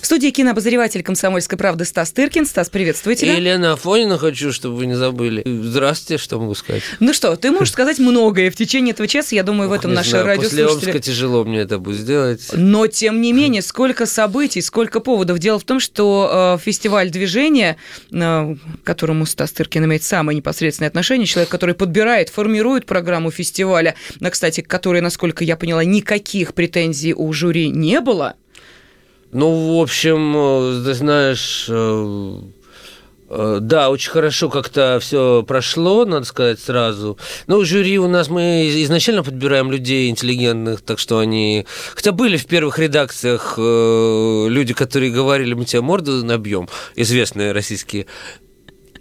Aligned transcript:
В 0.00 0.06
студии 0.06 0.30
кинообозреватель 0.30 1.02
«Комсомольской 1.02 1.58
правды» 1.58 1.84
Стас 1.84 2.10
Тыркин. 2.12 2.46
Стас, 2.46 2.70
приветствую 2.70 3.16
тебя. 3.16 3.34
Елена 3.34 3.74
Афонина 3.74 4.16
хочу, 4.16 4.50
чтобы 4.50 4.76
вы 4.76 4.86
не 4.86 4.94
забыли. 4.94 5.42
Здравствуйте, 5.44 6.20
что 6.20 6.40
могу 6.40 6.54
сказать? 6.54 6.82
Ну 7.00 7.12
что, 7.12 7.36
ты 7.36 7.50
можешь 7.50 7.72
сказать 7.72 7.98
многое 7.98 8.50
в 8.50 8.56
течение 8.56 8.92
этого 8.92 9.06
часа. 9.06 9.36
Я 9.36 9.42
думаю, 9.42 9.68
в 9.68 9.72
этом 9.72 9.92
наши 9.92 10.10
знаю, 10.10 10.24
После 10.24 10.62
радиослушатели... 10.64 10.90
Омска 10.90 11.00
тяжело 11.00 11.44
мне 11.44 11.58
это 11.58 11.78
будет 11.78 11.98
сделать. 11.98 12.48
Но, 12.54 12.86
тем 12.86 13.20
не 13.20 13.34
менее, 13.34 13.60
сколько 13.60 14.06
событий, 14.06 14.62
сколько 14.62 15.00
поводов. 15.00 15.38
Дело 15.38 15.58
в 15.58 15.64
том, 15.64 15.80
что 15.80 16.56
э, 16.58 16.64
фестиваль 16.64 17.10
движения, 17.10 17.76
э, 18.10 18.56
к 18.82 18.86
которому 18.86 19.26
Стас 19.26 19.52
Тыркин 19.52 19.84
имеет 19.84 20.02
самое 20.02 20.34
непосредственное 20.34 20.88
отношение, 20.88 21.26
человек, 21.26 21.50
который 21.50 21.74
подбирает, 21.74 22.30
формирует 22.30 22.86
программу 22.86 23.30
фестиваля, 23.30 23.94
на, 24.18 24.30
кстати, 24.30 24.62
к 24.62 24.66
которой, 24.66 25.02
насколько 25.02 25.44
я 25.44 25.58
поняла, 25.58 25.84
никаких 25.84 26.54
претензий 26.54 27.12
у 27.12 27.30
жюри 27.34 27.68
не 27.68 28.00
было, 28.00 28.36
Ну, 29.32 29.78
в 29.78 29.80
общем, 29.80 30.34
э, 30.36 30.82
ты 30.84 30.94
знаешь, 30.94 31.66
э, 31.68 32.36
э, 33.28 33.58
да, 33.60 33.90
очень 33.90 34.10
хорошо 34.10 34.48
как-то 34.50 34.98
все 35.00 35.44
прошло, 35.46 36.04
надо 36.04 36.26
сказать 36.26 36.58
сразу. 36.58 37.16
Ну, 37.46 37.64
жюри 37.64 37.98
у 38.00 38.08
нас 38.08 38.28
мы 38.28 38.68
изначально 38.82 39.22
подбираем 39.22 39.70
людей 39.70 40.10
интеллигентных, 40.10 40.80
так 40.80 40.98
что 40.98 41.20
они... 41.20 41.64
Хотя 41.94 42.10
были 42.10 42.36
в 42.36 42.46
первых 42.46 42.80
редакциях 42.80 43.54
люди, 43.56 44.74
которые 44.74 45.12
говорили, 45.12 45.54
мы 45.54 45.64
тебе 45.64 45.82
морду 45.82 46.24
набьем, 46.24 46.68
известные 46.96 47.52
российские 47.52 48.06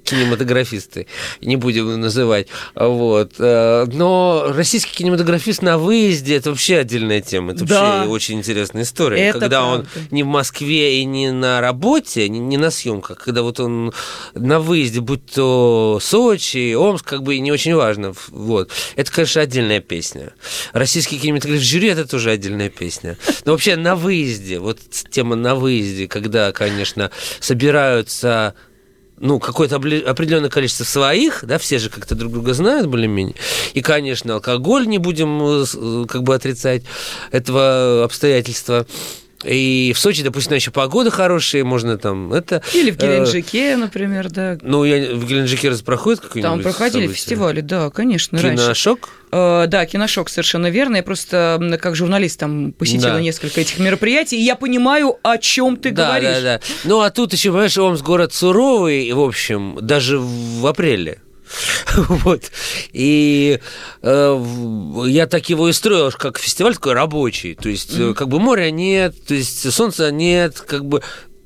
кинематографисты, 0.09 1.07
не 1.41 1.55
будем 1.55 1.99
называть, 1.99 2.47
вот. 2.75 3.33
Э, 3.39 3.85
Но 3.91 4.51
российский 4.55 4.95
кинематографист 4.95 5.61
на 5.61 5.77
выезде 5.77 6.35
это 6.35 6.49
вообще 6.51 6.77
отдельная 6.77 7.21
тема, 7.21 7.53
это 7.53 7.65
Да. 7.65 7.81
вообще 7.97 8.09
очень 8.09 8.37
интересная 8.39 8.83
история, 8.83 9.27
Это 9.29 9.39
когда 9.39 9.65
он 9.65 9.83
правда. 9.83 9.99
не 10.11 10.23
в 10.23 10.27
Москве 10.27 11.01
и 11.01 11.05
не 11.05 11.31
на 11.31 11.61
работе, 11.61 12.27
не, 12.29 12.57
на 12.57 12.71
съемках, 12.71 13.19
когда 13.19 13.41
вот 13.41 13.59
он 13.59 13.93
на 14.33 14.59
выезде, 14.59 14.99
будь 15.01 15.25
то 15.25 15.99
Сочи, 16.01 16.73
Омск, 16.73 17.05
как 17.05 17.23
бы 17.23 17.37
не 17.39 17.51
очень 17.51 17.75
важно, 17.75 18.13
вот. 18.29 18.71
Это, 18.95 19.11
конечно, 19.11 19.41
отдельная 19.41 19.79
песня. 19.79 20.33
Российский 20.73 21.17
кинематограф 21.19 21.61
жюри 21.61 21.89
это 21.89 22.07
тоже 22.07 22.31
отдельная 22.31 22.69
песня. 22.69 23.17
Но 23.45 23.51
вообще 23.53 23.75
на 23.75 23.95
выезде, 23.95 24.59
вот 24.59 24.79
тема 25.11 25.35
на 25.35 25.55
выезде, 25.55 26.07
когда, 26.07 26.51
конечно, 26.51 27.11
собираются 27.39 28.55
ну, 29.19 29.39
какое-то 29.39 29.75
определенное 29.75 30.49
количество 30.49 30.83
своих, 30.83 31.43
да, 31.45 31.57
все 31.57 31.79
же 31.79 31.89
как-то 31.89 32.15
друг 32.15 32.31
друга 32.31 32.53
знают 32.53 32.87
более-менее. 32.87 33.35
И, 33.73 33.81
конечно, 33.81 34.35
алкоголь 34.35 34.87
не 34.87 34.97
будем 34.97 35.41
э, 35.41 35.65
э, 35.73 36.05
как 36.07 36.23
бы 36.23 36.35
отрицать 36.35 36.83
этого 37.31 38.03
обстоятельства. 38.03 38.85
И 39.43 39.93
в 39.95 39.99
Сочи, 39.99 40.21
допустим, 40.21 40.55
еще 40.55 40.71
погода 40.71 41.11
хорошая, 41.11 41.63
можно 41.63 41.97
там 41.97 42.33
это... 42.33 42.61
или 42.73 42.91
в 42.91 42.95
э, 42.95 43.01
Геленджике, 43.01 43.77
например, 43.77 44.29
да. 44.29 44.57
ну, 44.61 44.83
я, 44.83 45.15
в 45.15 45.25
Геленджике 45.25 45.69
раз 45.69 45.81
проходит 45.81 46.19
какой-нибудь 46.19 46.51
Там 46.51 46.61
проходили 46.61 47.03
событие? 47.03 47.15
фестивали, 47.15 47.61
да, 47.61 47.89
конечно, 47.89 48.41
раньше. 48.41 48.63
Киношок? 48.63 49.09
Э, 49.31 49.65
Да, 49.67 49.85
киношок 49.85 50.29
совершенно 50.29 50.67
верно. 50.67 50.97
Я 50.97 51.03
просто 51.03 51.77
как 51.81 51.95
журналист 51.95 52.39
там 52.39 52.73
посетила 52.73 53.13
Да. 53.13 53.21
несколько 53.21 53.61
этих 53.61 53.79
мероприятий, 53.79 54.37
и 54.37 54.43
я 54.43 54.55
понимаю, 54.55 55.17
о 55.23 55.37
чем 55.37 55.77
ты 55.77 55.91
да, 55.91 56.07
говоришь. 56.07 56.41
да, 56.41 56.57
да. 56.57 56.61
Ну, 56.83 56.99
а 56.99 57.09
тут 57.09 57.31
еще, 57.31 57.51
понимаешь, 57.51 57.77
Омск 57.77 58.03
город 58.03 58.33
суровый, 58.33 59.11
в 59.13 59.21
общем, 59.21 59.77
даже 59.81 60.19
в 60.19 60.65
апреле. 60.67 61.21
Вот. 61.95 62.51
И 62.93 63.59
э, 64.01 64.45
я 65.07 65.27
так 65.27 65.49
его 65.49 65.69
и 65.69 65.73
строил, 65.73 66.11
как 66.11 66.37
фестиваль 66.37 66.75
такой 66.75 66.93
рабочий. 66.93 67.55
То 67.55 67.69
есть, 67.69 67.97
э, 67.97 68.13
как 68.13 68.27
бы 68.29 68.39
моря 68.39 68.71
нет, 68.71 69.15
то 69.25 69.33
есть 69.33 69.71
солнца 69.71 70.11
нет, 70.11 70.59
как 70.59 70.85
бы 70.85 71.01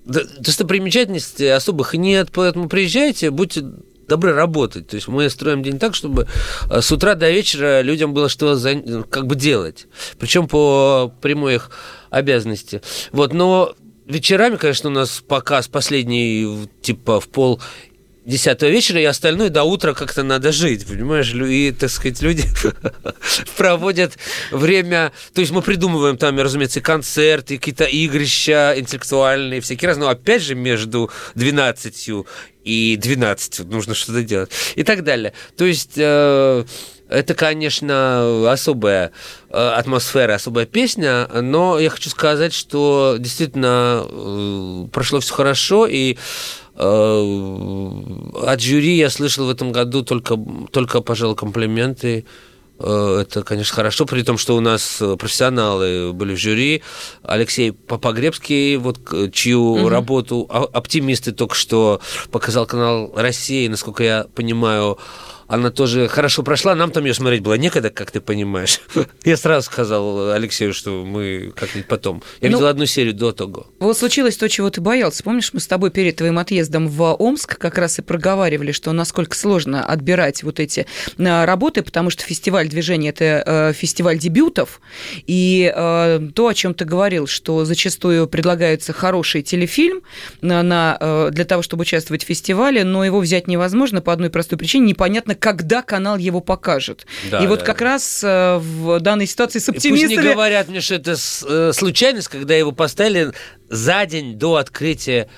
достопримечательностей 0.06 1.54
особых 1.54 1.94
нет, 1.94 2.30
поэтому 2.34 2.68
приезжайте, 2.68 3.32
будьте 3.32 3.64
добры 4.08 4.34
работать. 4.34 4.88
То 4.88 4.96
есть 4.96 5.08
мы 5.08 5.30
строим 5.30 5.64
день 5.64 5.80
так, 5.80 5.96
чтобы 5.96 6.28
э, 6.70 6.82
с 6.82 6.92
утра 6.92 7.16
до 7.16 7.30
вечера 7.32 7.82
людям 7.82 8.14
было 8.14 8.30
что 8.30 8.56
за- 8.56 9.04
как 9.10 9.28
бы 9.28 9.36
делать. 9.36 9.88
Причем 10.20 10.48
по 10.48 11.14
прямой 11.22 11.56
их 11.56 11.72
обязанности. 12.10 12.82
Вот, 13.12 13.34
но 13.34 13.74
вечерами, 14.06 14.58
конечно, 14.58 14.90
у 14.90 14.94
нас 14.94 15.24
показ 15.26 15.68
последний, 15.68 16.68
типа, 16.82 17.20
в 17.20 17.30
пол 17.30 17.62
десятого 18.26 18.70
вечера, 18.70 19.00
и 19.02 19.06
остальное 19.06 19.50
до 19.50 19.64
утра 19.64 19.94
как-то 19.94 20.24
надо 20.24 20.52
жить, 20.52 20.86
понимаешь? 20.86 21.34
И, 21.34 21.72
так 21.72 21.90
сказать, 21.90 22.22
люди 22.22 22.44
проводят 23.58 24.14
время... 24.52 25.12
То 25.34 25.42
есть 25.42 25.52
мы 25.52 25.62
придумываем 25.62 26.18
там, 26.18 26.40
разумеется, 26.40 26.80
и 26.80 26.84
концерты, 26.84 27.58
какие-то 27.58 27.86
игрища 27.86 28.74
интеллектуальные, 28.78 29.62
всякие 29.62 29.90
разные. 29.90 30.06
Но 30.06 30.12
опять 30.12 30.42
же 30.42 30.56
между 30.56 31.12
12 31.36 32.10
и 32.64 32.98
12 33.02 33.66
нужно 33.70 33.94
что-то 33.94 34.24
делать. 34.24 34.52
И 34.76 34.84
так 34.84 35.04
далее. 35.04 35.34
То 35.58 35.66
есть... 35.66 35.94
э, 35.98 36.64
это, 37.10 37.34
конечно, 37.34 38.52
особая 38.52 39.12
э, 39.50 39.58
атмосфера, 39.58 40.36
особая 40.36 40.66
песня, 40.66 41.28
но 41.28 41.80
я 41.80 41.90
хочу 41.90 42.10
сказать, 42.10 42.54
что 42.54 43.18
действительно 43.20 44.06
э, 44.06 44.88
прошло 44.92 45.20
все 45.20 45.34
хорошо, 45.34 45.86
и 45.86 46.18
э, 46.76 48.02
от 48.46 48.62
жюри 48.62 48.96
я 48.96 49.10
слышал 49.10 49.46
в 49.46 49.50
этом 49.50 49.72
году 49.72 50.04
только, 50.04 50.38
только 50.72 51.02
пожалуй, 51.02 51.36
комплименты. 51.36 52.26
Это, 52.80 53.44
конечно, 53.46 53.76
хорошо, 53.76 54.06
при 54.06 54.24
том, 54.24 54.38
что 54.38 54.58
у 54.58 54.60
нас 54.60 55.02
профессионалы 55.20 56.12
были 56.12 56.34
в 56.34 56.40
жюри. 56.40 56.82
Алексей 57.22 57.72
Попогребский, 57.72 58.78
вот, 58.78 58.98
чью 59.32 59.88
работу 59.88 60.48
а- 60.50 60.64
оптимисты 60.64 61.32
только 61.32 61.54
что 61.56 62.02
показал 62.32 62.66
канал 62.66 63.14
России, 63.16 63.68
насколько 63.68 64.04
я 64.04 64.26
понимаю, 64.36 64.98
она 65.48 65.72
тоже 65.72 66.08
хорошо 66.08 66.44
прошла, 66.44 66.76
нам 66.76 66.92
там 66.92 67.06
ее 67.06 67.14
смотреть 67.14 67.42
было 67.42 67.56
некогда, 67.56 67.90
как 67.90 68.12
ты 68.12 68.22
понимаешь. 68.22 68.80
Я 69.24 69.38
сразу 69.38 69.66
сказал 69.66 70.32
Алексею, 70.32 70.74
что 70.74 71.04
мы 71.06 71.54
как-нибудь 71.56 71.88
потом. 71.88 72.24
Я 72.42 72.50
Ну, 72.50 72.58
видел 72.58 72.68
одну 72.68 72.86
серию 72.86 73.14
до 73.14 73.32
того. 73.32 73.68
Вот 73.80 73.98
случилось 73.98 74.38
то, 74.38 74.48
чего 74.50 74.70
ты 74.70 74.82
боялся. 74.82 75.24
Помнишь, 75.24 75.54
мы 75.54 75.60
с 75.60 75.68
тобой 75.68 75.92
перед 75.92 76.16
твоим 76.16 76.40
отъездом 76.40 76.88
в 76.88 77.16
Омск 77.16 77.58
как 77.58 77.78
раз 77.78 78.00
и 78.00 78.02
проговаривали, 78.02 78.72
что 78.72 78.92
насколько 78.92 79.36
сложно 79.36 79.86
отбирать 79.86 80.44
вот 80.44 80.60
эти 80.60 80.86
э, 81.18 81.46
работы, 81.46 81.84
потому 81.84 82.10
что 82.10 82.24
фестиваль 82.24 82.68
движения– 82.68 83.10
это 83.10 83.44
э, 83.46 83.74
фестиваль 83.74 84.18
дебютов. 84.18 84.82
И 85.28 85.72
э, 85.74 86.30
то, 86.34 86.48
о 86.48 86.54
чем 86.54 86.74
ты 86.74 86.86
говорил, 86.86 87.28
что 87.28 87.66
зачастую 87.66 88.28
предлагается 88.28 88.94
хороший 88.94 89.42
телефильм 89.42 90.02
на, 90.42 90.64
на, 90.64 91.30
для 91.32 91.46
того, 91.46 91.62
чтобы 91.62 91.82
участвовать 91.82 92.24
в 92.24 92.28
фестивале, 92.28 92.84
но 92.84 93.06
его 93.06 93.20
взять 93.20 93.48
невозможно 93.48 94.02
по 94.02 94.14
одной 94.14 94.30
простой 94.30 94.58
причине. 94.58 94.88
Непонятно, 94.88 95.33
когда 95.36 95.82
канал 95.82 96.18
его 96.18 96.40
покажет. 96.40 97.06
Да, 97.32 97.44
и 97.44 97.48
вот 97.48 97.60
да, 97.60 97.66
как 97.66 97.82
раз 97.82 98.24
э, 98.24 98.58
в 98.58 99.00
данной 99.00 99.26
ситуации 99.28 99.60
с 99.60 99.70
И 99.70 99.72
пусть 99.72 99.86
не 99.86 99.92
оптимистами... 99.92 100.32
говорят 100.34 100.68
мне, 100.68 100.82
что 100.82 100.96
это 100.96 101.16
э, 101.16 101.72
случайность, 101.74 102.28
когда 102.28 102.56
его 102.56 102.72
поставили 102.72 103.32
за 103.70 104.06
день 104.06 104.38
до 104.38 104.56
открытия 104.56 105.30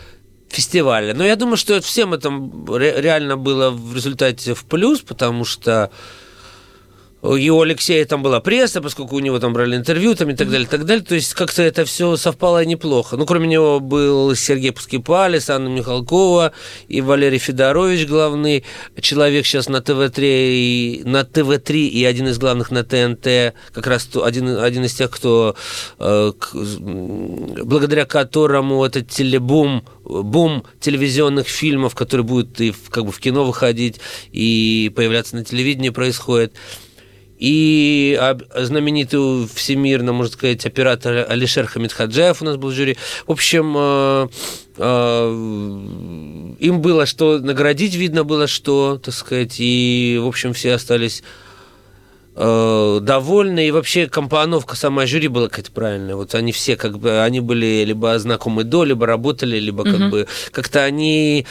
фестиваля. 0.50 1.14
Но 1.14 1.26
я 1.26 1.36
думаю, 1.36 1.58
что 1.58 1.82
всем 1.82 2.14
это 2.14 2.30
ре- 2.70 3.02
реально 3.02 3.38
было 3.38 3.72
в 3.72 3.96
результате 3.96 4.54
в 4.54 4.66
плюс, 4.66 5.02
потому 5.02 5.44
что 5.46 5.92
и 7.34 7.50
у 7.50 7.62
Алексея 7.62 8.06
там 8.06 8.22
была 8.22 8.40
пресса, 8.40 8.82
поскольку 8.82 9.16
у 9.16 9.20
него 9.20 9.40
там 9.40 9.54
брали 9.54 9.76
интервью 9.76 10.16
там, 10.16 10.30
и 10.30 10.36
так 10.36 10.50
далее, 10.50 10.68
и 10.68 10.70
так 10.70 10.86
далее. 10.86 11.04
То 11.04 11.16
есть 11.16 11.34
как-то 11.34 11.64
это 11.64 11.86
все 11.86 12.16
совпало 12.18 12.64
неплохо. 12.66 13.18
Ну, 13.18 13.26
кроме 13.26 13.48
него 13.48 13.80
был 13.80 14.36
Сергей 14.36 14.72
Пускипалис, 14.72 15.50
Анна 15.50 15.70
Михалкова 15.70 16.52
и 16.88 17.02
Валерий 17.02 17.40
Федорович, 17.40 18.08
главный 18.08 18.64
человек 19.00 19.46
сейчас 19.46 19.70
на 19.70 19.82
ТВ-3, 19.82 20.22
и, 20.22 21.02
на 21.06 21.24
ТВ-3 21.24 21.88
и 21.88 22.06
один 22.06 22.28
из 22.28 22.38
главных 22.38 22.70
на 22.72 22.84
ТНТ, 22.84 23.56
как 23.74 23.88
раз 23.88 24.10
один, 24.16 24.58
один 24.58 24.84
из 24.86 24.94
тех, 24.94 25.10
кто, 25.10 25.56
э, 26.00 26.32
благодаря 26.54 28.06
которому 28.06 28.84
этот 28.84 29.10
телебум, 29.10 29.84
бум 30.04 30.64
телевизионных 30.80 31.48
фильмов, 31.48 31.96
который 31.96 32.22
будет 32.22 32.62
и 32.62 32.72
в, 32.72 32.90
как 32.90 33.06
бы 33.06 33.12
в 33.12 33.20
кино 33.20 33.44
выходить, 33.44 34.00
и 34.32 34.92
появляться 34.96 35.36
на 35.36 35.44
телевидении 35.44 35.90
происходит. 35.90 36.54
И 37.38 38.18
знаменитый 38.56 39.48
всемирно, 39.54 40.14
можно 40.14 40.34
сказать, 40.34 40.66
оператор 40.66 41.26
Алишер 41.30 41.68
Хамидхаджаев 41.68 42.42
у 42.42 42.46
нас 42.46 42.56
был 42.56 42.70
в 42.70 42.74
жюри. 42.74 42.98
В 43.28 43.32
общем, 43.32 43.76
э, 43.78 44.28
э, 44.78 46.56
им 46.60 46.82
было 46.82 47.06
что 47.06 47.40
наградить, 47.40 47.96
видно 47.96 48.24
было 48.24 48.48
что, 48.48 49.00
так 49.04 49.14
сказать, 49.14 49.56
и, 49.58 50.18
в 50.22 50.28
общем, 50.28 50.54
все 50.54 50.74
остались 50.74 51.24
э, 52.36 53.00
довольны, 53.02 53.68
и 53.68 53.72
вообще 53.72 54.08
компоновка 54.08 54.76
сама 54.78 55.06
жюри 55.06 55.28
была 55.28 55.50
какая-то 55.50 55.72
правильная. 55.72 56.16
Вот 56.16 56.36
они 56.36 56.54
все 56.54 56.78
как 56.78 57.00
бы, 57.00 57.22
они 57.22 57.42
были 57.42 57.84
либо 57.86 58.18
знакомы 58.18 58.64
до, 58.64 58.86
либо 58.86 59.06
работали, 59.06 59.58
либо 59.58 59.84
как 59.84 60.00
Мгм. 60.00 60.10
бы 60.10 60.28
как-то 60.52 60.84
они 60.84 61.46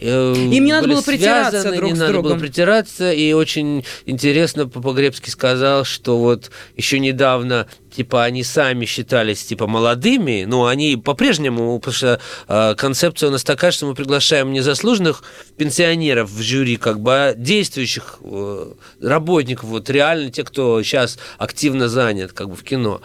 Им 0.00 0.50
не 0.50 0.72
надо 0.72 0.88
было 0.88 1.02
притираться 1.02 1.60
связаны, 1.60 1.76
друг 1.76 1.90
не 1.90 1.96
с 1.96 1.98
надо 1.98 2.12
другом. 2.12 2.32
было 2.32 2.40
притираться, 2.40 3.12
и 3.12 3.32
очень 3.32 3.84
интересно 4.06 4.68
Погребский 4.68 5.32
сказал, 5.32 5.84
что 5.84 6.18
вот 6.18 6.50
еще 6.76 6.98
недавно 6.98 7.66
типа 7.90 8.24
они 8.24 8.44
сами 8.44 8.84
считались 8.84 9.44
типа 9.44 9.66
молодыми, 9.66 10.44
но 10.46 10.66
они 10.66 10.96
по-прежнему, 10.96 11.78
потому 11.78 11.94
что 11.94 12.20
э, 12.46 12.74
концепция 12.76 13.28
у 13.28 13.32
нас 13.32 13.42
такая, 13.42 13.72
что 13.72 13.86
мы 13.86 13.94
приглашаем 13.94 14.52
не 14.52 14.60
заслуженных 14.60 15.24
пенсионеров 15.56 16.30
в 16.30 16.40
жюри, 16.40 16.76
как 16.76 17.00
бы, 17.00 17.12
а 17.12 17.34
действующих 17.34 18.18
э, 18.22 18.72
работников, 19.02 19.64
вот 19.64 19.90
реально 19.90 20.30
те, 20.30 20.44
кто 20.44 20.82
сейчас 20.82 21.18
активно 21.38 21.88
занят 21.88 22.32
как 22.32 22.50
бы 22.50 22.56
в 22.56 22.62
кино 22.62 23.00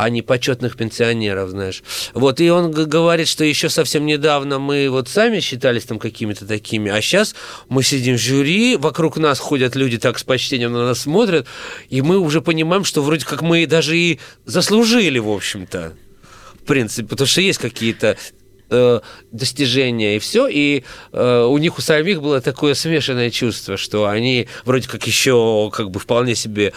а 0.00 0.08
не 0.08 0.22
почетных 0.22 0.78
пенсионеров, 0.78 1.50
знаешь. 1.50 1.82
Вот, 2.14 2.40
и 2.40 2.50
он 2.50 2.70
говорит, 2.70 3.28
что 3.28 3.44
еще 3.44 3.68
совсем 3.68 4.06
недавно 4.06 4.58
мы 4.58 4.88
вот 4.88 5.10
сами 5.10 5.40
считались 5.40 5.84
там 5.84 5.98
какими-то 5.98 6.46
такими, 6.46 6.90
а 6.90 7.02
сейчас 7.02 7.34
мы 7.68 7.82
сидим 7.82 8.16
в 8.16 8.18
жюри, 8.20 8.76
вокруг 8.76 9.18
нас 9.18 9.38
ходят 9.38 9.76
люди 9.76 9.98
так 9.98 10.18
с 10.18 10.24
почтением 10.24 10.72
на 10.72 10.86
нас 10.86 11.00
смотрят, 11.00 11.46
и 11.90 12.00
мы 12.00 12.18
уже 12.18 12.40
понимаем, 12.40 12.84
что 12.84 13.02
вроде 13.02 13.26
как 13.26 13.42
мы 13.42 13.66
даже 13.66 13.94
и 13.98 14.18
заслужили, 14.46 15.18
в 15.18 15.28
общем-то, 15.28 15.92
в 16.54 16.64
принципе, 16.64 17.06
потому 17.06 17.26
что 17.26 17.42
есть 17.42 17.58
какие-то 17.58 18.16
э, 18.70 19.00
достижения 19.32 20.16
и 20.16 20.18
все, 20.18 20.48
и 20.48 20.84
э, 21.12 21.42
у 21.42 21.58
них 21.58 21.76
у 21.76 21.82
самих 21.82 22.22
было 22.22 22.40
такое 22.40 22.72
смешанное 22.72 23.30
чувство, 23.30 23.76
что 23.76 24.06
они 24.06 24.48
вроде 24.64 24.88
как 24.88 25.06
еще 25.06 25.70
как 25.74 25.90
бы 25.90 26.00
вполне 26.00 26.34
себе 26.34 26.72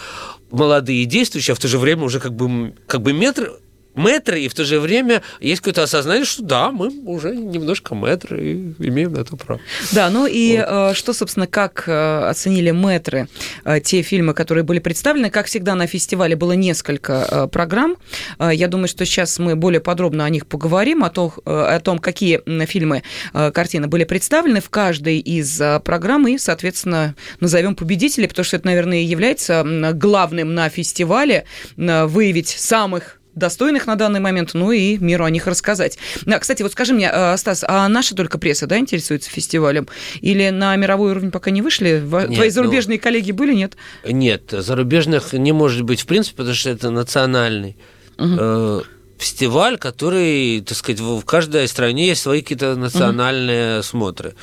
молодые 0.54 1.02
и 1.02 1.06
действующие, 1.06 1.52
а 1.52 1.56
в 1.56 1.60
то 1.60 1.68
же 1.68 1.78
время 1.78 2.04
уже 2.04 2.20
как 2.20 2.34
бы, 2.34 2.74
как 2.86 3.02
бы 3.02 3.12
метр 3.12 3.52
мэтры, 3.94 4.40
и 4.40 4.48
в 4.48 4.54
то 4.54 4.64
же 4.64 4.80
время 4.80 5.22
есть 5.40 5.60
какое-то 5.60 5.82
осознание, 5.82 6.24
что 6.24 6.42
да, 6.42 6.70
мы 6.70 6.88
уже 7.06 7.34
немножко 7.34 7.94
мэтры 7.94 8.42
и 8.42 8.74
имеем 8.78 9.12
на 9.12 9.20
это 9.20 9.36
право. 9.36 9.60
Да, 9.92 10.10
ну 10.10 10.26
и 10.26 10.62
э, 10.64 10.92
что, 10.94 11.12
собственно, 11.12 11.46
как 11.46 11.84
э, 11.86 12.28
оценили 12.28 12.70
мэтры 12.70 13.28
э, 13.64 13.80
те 13.80 14.02
фильмы, 14.02 14.34
которые 14.34 14.64
были 14.64 14.78
представлены? 14.78 15.30
Как 15.30 15.46
всегда, 15.46 15.74
на 15.74 15.86
фестивале 15.86 16.36
было 16.36 16.52
несколько 16.52 17.48
программ. 17.52 17.96
Я 18.38 18.68
думаю, 18.68 18.88
что 18.88 19.04
сейчас 19.04 19.38
мы 19.38 19.56
более 19.56 19.80
подробно 19.80 20.24
о 20.24 20.30
них 20.30 20.46
поговорим, 20.46 21.04
о, 21.04 21.10
том, 21.10 21.32
о 21.44 21.78
том, 21.80 21.98
какие 21.98 22.40
фильмы, 22.66 23.02
картины 23.32 23.86
были 23.86 24.04
представлены 24.04 24.60
в 24.60 24.70
каждой 24.70 25.18
из 25.18 25.60
программ, 25.84 26.26
и, 26.28 26.38
соответственно, 26.38 27.14
назовем 27.40 27.74
победителей, 27.74 28.28
потому 28.28 28.44
что 28.44 28.56
это, 28.56 28.66
наверное, 28.66 29.02
является 29.02 29.64
главным 29.94 30.54
на 30.54 30.68
фестивале, 30.68 31.44
выявить 31.76 32.48
самых 32.48 33.20
достойных 33.34 33.86
на 33.86 33.96
данный 33.96 34.20
момент, 34.20 34.50
ну 34.54 34.70
и 34.72 34.96
миру 34.98 35.24
о 35.24 35.30
них 35.30 35.46
рассказать. 35.46 35.98
Да, 36.26 36.38
кстати, 36.38 36.62
вот 36.62 36.72
скажи 36.72 36.94
мне, 36.94 37.10
э, 37.12 37.36
Стас, 37.36 37.64
а 37.66 37.88
наша 37.88 38.14
только 38.14 38.38
пресса, 38.38 38.66
да, 38.66 38.78
интересуется 38.78 39.30
фестивалем? 39.30 39.88
Или 40.20 40.50
на 40.50 40.74
мировой 40.76 41.12
уровень 41.12 41.30
пока 41.30 41.50
не 41.50 41.62
вышли? 41.62 42.02
Нет, 42.04 42.34
Твои 42.34 42.48
ну- 42.48 42.54
зарубежные 42.54 42.98
коллеги 42.98 43.32
были, 43.32 43.54
нет? 43.54 43.76
Нет, 44.04 44.50
зарубежных 44.50 45.32
не 45.32 45.52
может 45.52 45.82
быть 45.82 46.00
в 46.00 46.06
принципе, 46.06 46.38
потому 46.38 46.54
что 46.54 46.70
это 46.70 46.90
национальный 46.90 47.76
э, 48.18 48.80
фестиваль, 49.18 49.78
который, 49.78 50.60
так 50.60 50.76
сказать, 50.76 51.00
в 51.00 51.22
каждой 51.24 51.68
стране 51.68 52.08
есть 52.08 52.22
свои 52.22 52.42
какие-то 52.42 52.74
национальные 52.76 53.82
смотры. 53.82 54.34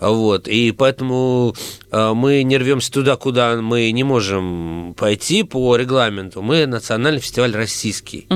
Вот. 0.00 0.48
И 0.48 0.72
поэтому 0.72 1.54
э, 1.90 2.12
мы 2.14 2.42
не 2.42 2.58
рвемся 2.58 2.92
туда, 2.92 3.16
куда 3.16 3.56
мы 3.56 3.90
не 3.90 4.04
можем 4.04 4.94
пойти 4.96 5.42
по 5.42 5.76
регламенту. 5.76 6.42
Мы 6.42 6.66
национальный 6.66 7.20
фестиваль 7.20 7.54
российский. 7.54 8.26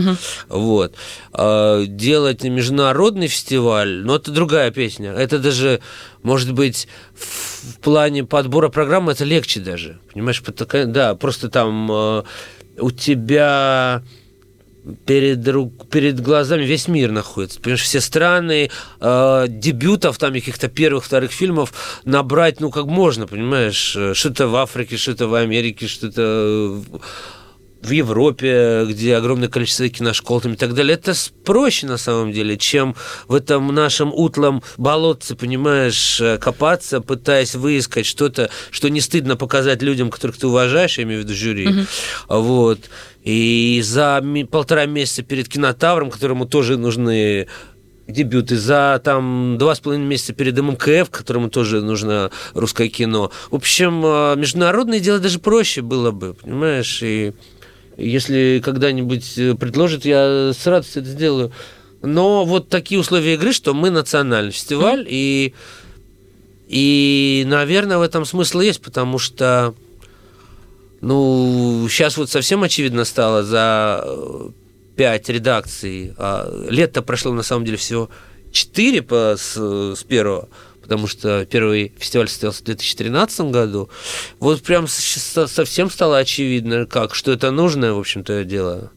Вот. 0.49 0.95
А 1.33 1.85
Делать 1.87 2.43
международный 2.45 3.29
фестиваль, 3.29 4.03
ну, 4.05 4.17
это 4.17 4.31
другая 4.31 4.71
песня. 4.71 5.13
Это 5.13 5.39
даже, 5.39 5.81
может 6.23 6.53
быть, 6.53 6.89
в 7.15 7.79
плане 7.81 8.25
подбора 8.25 8.69
программы 8.69 9.13
это 9.13 9.25
легче 9.25 9.61
даже. 9.61 9.99
Понимаешь, 10.13 10.43
да, 10.87 11.15
просто 11.15 11.49
там 11.49 11.91
э, 11.91 12.23
у 12.79 12.91
тебя 12.91 14.03
перед, 15.07 15.47
рук- 15.49 15.89
перед 15.91 16.21
глазами 16.21 16.65
весь 16.65 16.89
мир 16.89 17.11
находится. 17.13 17.61
Понимаешь, 17.61 17.83
все 17.83 18.01
страны, 18.01 18.71
э, 19.01 19.45
дебютов 19.49 20.19
там 20.19 20.33
каких-то 20.33 20.69
первых, 20.69 21.05
вторых 21.05 21.33
фильмов 21.33 21.73
набрать, 22.05 22.61
ну, 22.61 22.71
как 22.71 22.87
можно, 22.87 23.27
понимаешь, 23.27 23.95
э, 23.97 24.15
что-то 24.15 24.49
в 24.49 24.57
Африке, 24.57 24.97
что-то 24.97 25.29
в 25.29 25.35
Америке, 25.35 25.87
что-то 25.87 26.23
в- 26.91 27.01
Европе, 27.91 28.85
где 28.89 29.17
огромное 29.17 29.49
количество 29.49 29.89
киношкол 29.89 30.41
там 30.41 30.53
и 30.53 30.57
так 30.57 30.73
далее, 30.73 30.95
это 30.95 31.15
проще 31.45 31.87
на 31.89 31.97
самом 31.99 32.31
деле, 32.31 32.57
чем 32.57 32.95
в 33.27 33.35
этом 33.35 33.75
нашем 33.75 34.13
утлом 34.15 34.63
болотце, 34.77 35.35
понимаешь, 35.35 36.21
э, 36.21 36.39
копаться, 36.39 37.01
пытаясь 37.01 37.57
выискать 37.57 38.07
что-то, 38.07 38.51
что 38.71 38.89
не 38.89 39.01
стыдно 39.01 39.37
показать 39.37 39.83
людям, 39.83 40.11
которых 40.11 40.37
ты 40.39 40.47
уважаешь, 40.47 40.97
я 40.99 41.03
имею 41.05 41.23
в 41.23 41.25
виду 41.25 41.35
жюри. 41.35 41.69
Вот. 42.29 42.79
И 43.25 43.81
за 43.85 44.23
полтора 44.51 44.87
месяца 44.87 45.23
перед 45.23 45.49
кинотавром, 45.49 46.11
которому 46.11 46.47
тоже 46.47 46.77
нужны 46.77 47.47
дебюты, 48.09 48.57
за 48.57 49.01
там 49.03 49.57
два 49.59 49.75
с 49.75 49.81
половиной 49.81 50.07
месяца 50.07 50.33
перед 50.33 50.59
ММКФ, 50.59 51.11
которому 51.11 51.49
тоже 51.49 51.83
нужно 51.83 52.31
русское 52.55 52.89
кино. 52.89 53.31
В 53.51 53.57
общем, 53.57 54.05
э, 54.05 54.37
международное 54.37 55.01
дело 55.01 55.19
даже 55.19 55.39
проще 55.39 55.83
было 55.83 56.11
бы, 56.11 56.35
понимаешь, 56.35 57.03
и 57.03 57.33
если 57.97 58.61
когда-нибудь 58.65 59.39
э, 59.39 59.55
предложат, 59.55 60.05
я 60.05 60.53
с 60.53 60.67
радостью 60.67 61.03
это 61.03 61.11
сделаю. 61.11 61.53
Но 62.03 62.45
вот 62.45 62.69
такие 62.69 63.01
условия 63.01 63.35
игры, 63.35 63.53
что 63.53 63.75
мы 63.75 63.91
национальный 63.91 64.51
фестиваль, 64.51 65.07
и, 65.09 65.55
и, 66.69 67.45
наверное, 67.47 67.99
в 67.99 68.03
этом 68.03 68.25
смысл 68.25 68.61
есть, 68.61 68.83
потому 68.83 69.19
что, 69.19 69.75
ну, 71.03 71.85
сейчас 71.91 72.17
вот 72.17 72.31
совсем 72.31 72.63
очевидно 72.63 73.05
стало 73.05 73.43
за 73.43 74.03
э, 74.05 74.51
пять 74.97 75.29
редакций. 75.29 76.15
А 76.17 76.49
лето 76.71 77.03
прошло, 77.03 77.33
на 77.33 77.43
самом 77.43 77.65
деле, 77.65 77.77
всего 77.77 78.09
четыре 78.53 79.03
по, 79.03 79.35
с, 79.37 79.57
с 79.57 80.05
первого, 80.05 80.49
потому 80.81 81.09
что 81.09 81.45
первый 81.45 81.93
фестиваль 81.99 82.29
состоялся 82.29 82.63
в 82.63 82.67
2013 82.67 83.41
году. 83.51 83.91
Вот 84.39 84.63
прям 84.63 84.87
совсем 84.87 85.91
стало 85.91 86.19
очевидно, 86.19 86.87
как, 86.87 87.17
что 87.17 87.33
это 87.33 87.51
нужное, 87.51 87.93
в 87.93 87.99
общем-то, 87.99 88.45
дело. 88.45 88.93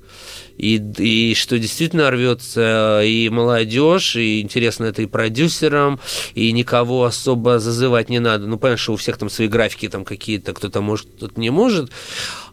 И, 0.58 0.76
и 0.98 1.36
что 1.36 1.60
действительно 1.60 2.10
рвется 2.10 3.02
и 3.04 3.28
молодежь, 3.30 4.16
и 4.16 4.40
интересно 4.42 4.86
это 4.86 5.02
и 5.02 5.06
продюсерам, 5.06 6.00
и 6.34 6.52
никого 6.54 7.04
особо 7.04 7.60
зазывать 7.60 8.08
не 8.10 8.20
надо. 8.20 8.48
Ну, 8.48 8.58
понятно, 8.58 8.82
что 8.82 8.94
у 8.94 8.96
всех 8.96 9.18
там 9.18 9.30
свои 9.30 9.48
графики 9.50 9.90
там 9.90 10.06
какие-то, 10.06 10.54
кто-то 10.54 10.80
может, 10.82 11.08
кто-то 11.18 11.40
не 11.40 11.50
может. 11.50 11.92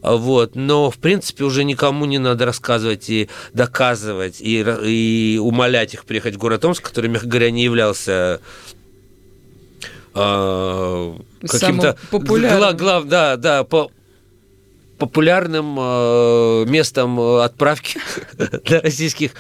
Вот. 0.03 0.57
Но, 0.57 0.91
в 0.91 0.99
принципе, 0.99 1.45
уже 1.45 1.63
никому 1.63 2.05
не 2.07 2.19
надо 2.19 2.45
рассказывать 2.45 3.09
и 3.09 3.29
доказывать, 3.55 4.41
и, 4.41 4.59
и 4.85 5.39
умолять 5.41 5.95
их 5.95 6.05
приехать 6.05 6.35
в 6.35 6.39
город 6.39 6.65
Омск, 6.65 6.83
который, 6.83 7.09
мягко 7.09 7.29
говоря, 7.29 7.53
не 7.53 7.63
являлся 7.63 8.41
а, 10.15 11.17
каким-то 11.41 11.59
Самым 11.59 11.97
популярным. 12.11 12.59
гла- 12.61 12.73
глав- 12.73 13.05
да, 13.09 13.37
да, 13.37 13.65
по 13.65 13.91
популярным 15.03 15.77
э, 15.81 16.65
местом 16.69 17.19
э, 17.19 17.43
отправки 17.43 17.99
для 18.65 18.81
российских 18.81 19.33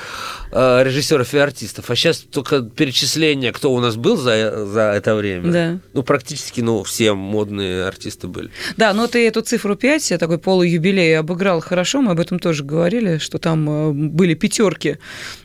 э, 0.52 0.82
режиссеров 0.84 1.34
и 1.34 1.38
артистов. 1.38 1.90
А 1.90 1.96
сейчас 1.96 2.18
только 2.18 2.60
перечисление, 2.62 3.52
кто 3.52 3.72
у 3.72 3.80
нас 3.80 3.96
был 3.96 4.16
за, 4.16 4.66
за 4.66 4.80
это 4.92 5.14
время. 5.14 5.52
Да. 5.52 5.78
Ну, 5.92 6.02
практически, 6.02 6.60
ну, 6.60 6.82
все 6.84 7.14
модные 7.14 7.84
артисты 7.86 8.28
были. 8.28 8.50
Да, 8.76 8.92
но 8.92 9.06
ты 9.06 9.26
эту 9.26 9.40
цифру 9.40 9.74
5, 9.76 10.14
такой 10.18 10.38
полуюбилей, 10.38 11.18
обыграл 11.18 11.60
хорошо. 11.60 12.02
Мы 12.02 12.12
об 12.12 12.20
этом 12.20 12.38
тоже 12.38 12.62
говорили, 12.64 13.18
что 13.18 13.38
там 13.38 13.68
э, 13.68 13.92
были 13.92 14.34
пятерки, 14.34 14.98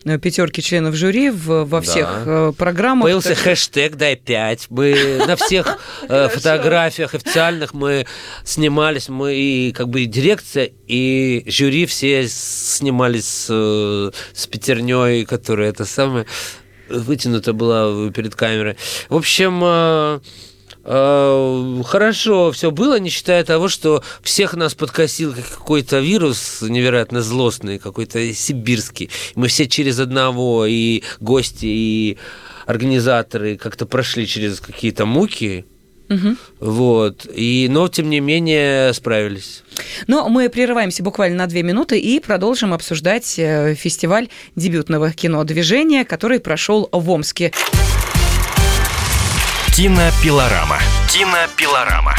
э, 0.05 0.19
пятерки 0.19 0.61
членов 0.61 0.95
жюри 0.95 1.29
в- 1.29 1.63
во 1.65 1.81
всех 1.81 2.07
э, 2.25 2.53
программах. 2.57 3.03
Появился 3.05 3.29
Так 3.29 3.39
хэштег 3.39 3.95
«Дай 3.95 4.15
пять». 4.15 4.67
Мы 4.69 5.23
на 5.25 5.35
всех 5.35 5.77
фотографиях 6.07 7.13
официальных 7.15 7.73
мы 7.73 8.05
снимались, 8.43 9.09
мы 9.09 9.35
и 9.35 9.71
как 9.71 9.89
бы 9.89 10.05
дирекция, 10.05 10.69
и 10.87 11.43
жюри 11.47 11.85
все 11.85 12.27
снимались 12.27 13.25
с, 13.27 13.47
э, 13.49 14.11
пятерней, 14.97 15.25
которая 15.25 15.69
это 15.69 15.85
самое 15.85 16.25
вытянута 16.89 17.53
была 17.53 18.09
перед 18.11 18.35
камерой. 18.35 18.77
В 19.09 19.15
общем, 19.15 19.61
э, 19.63 20.19
э, 20.85 21.83
хорошо 21.85 22.51
все 22.51 22.71
было, 22.71 22.97
не 22.99 23.09
считая 23.09 23.43
того, 23.43 23.67
что 23.67 24.03
всех 24.21 24.53
нас 24.53 24.73
подкосил 24.73 25.33
какой-то 25.33 25.99
вирус 25.99 26.61
невероятно 26.61 27.21
злостный, 27.21 27.77
какой-то 27.77 28.33
сибирский. 28.33 29.09
Мы 29.35 29.47
все 29.47 29.67
через 29.67 29.99
одного, 29.99 30.65
и 30.65 31.03
гости, 31.19 31.65
и 31.65 32.17
организаторы 32.65 33.57
как-то 33.57 33.85
прошли 33.85 34.25
через 34.25 34.59
какие-то 34.61 35.05
муки. 35.05 35.65
Вот. 36.59 37.27
И, 37.33 37.67
но, 37.69 37.87
тем 37.87 38.09
не 38.09 38.19
менее, 38.19 38.93
справились. 38.93 39.63
Но 40.07 40.27
мы 40.29 40.49
прерываемся 40.49 41.03
буквально 41.03 41.37
на 41.37 41.47
две 41.47 41.63
минуты 41.63 41.99
и 41.99 42.19
продолжим 42.19 42.73
обсуждать 42.73 43.37
э, 43.37 43.75
фестиваль 43.75 44.29
дебютного 44.55 45.11
кино 45.11 45.43
«Движение», 45.43 46.05
который 46.05 46.39
прошел 46.39 46.89
в 46.91 47.09
Омске. 47.09 47.51
Кинопилорама. 49.75 50.79
Кинопилорама. 51.11 52.15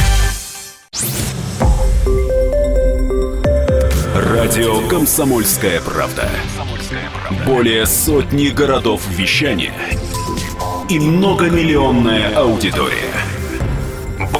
Радио 4.15 4.87
«Комсомольская 4.87 5.81
правда». 5.81 6.29
Более 7.45 7.85
сотни 7.85 8.47
городов 8.47 9.01
вещания 9.09 9.73
и 10.89 10.99
многомиллионная 10.99 12.35
аудитория. 12.35 13.28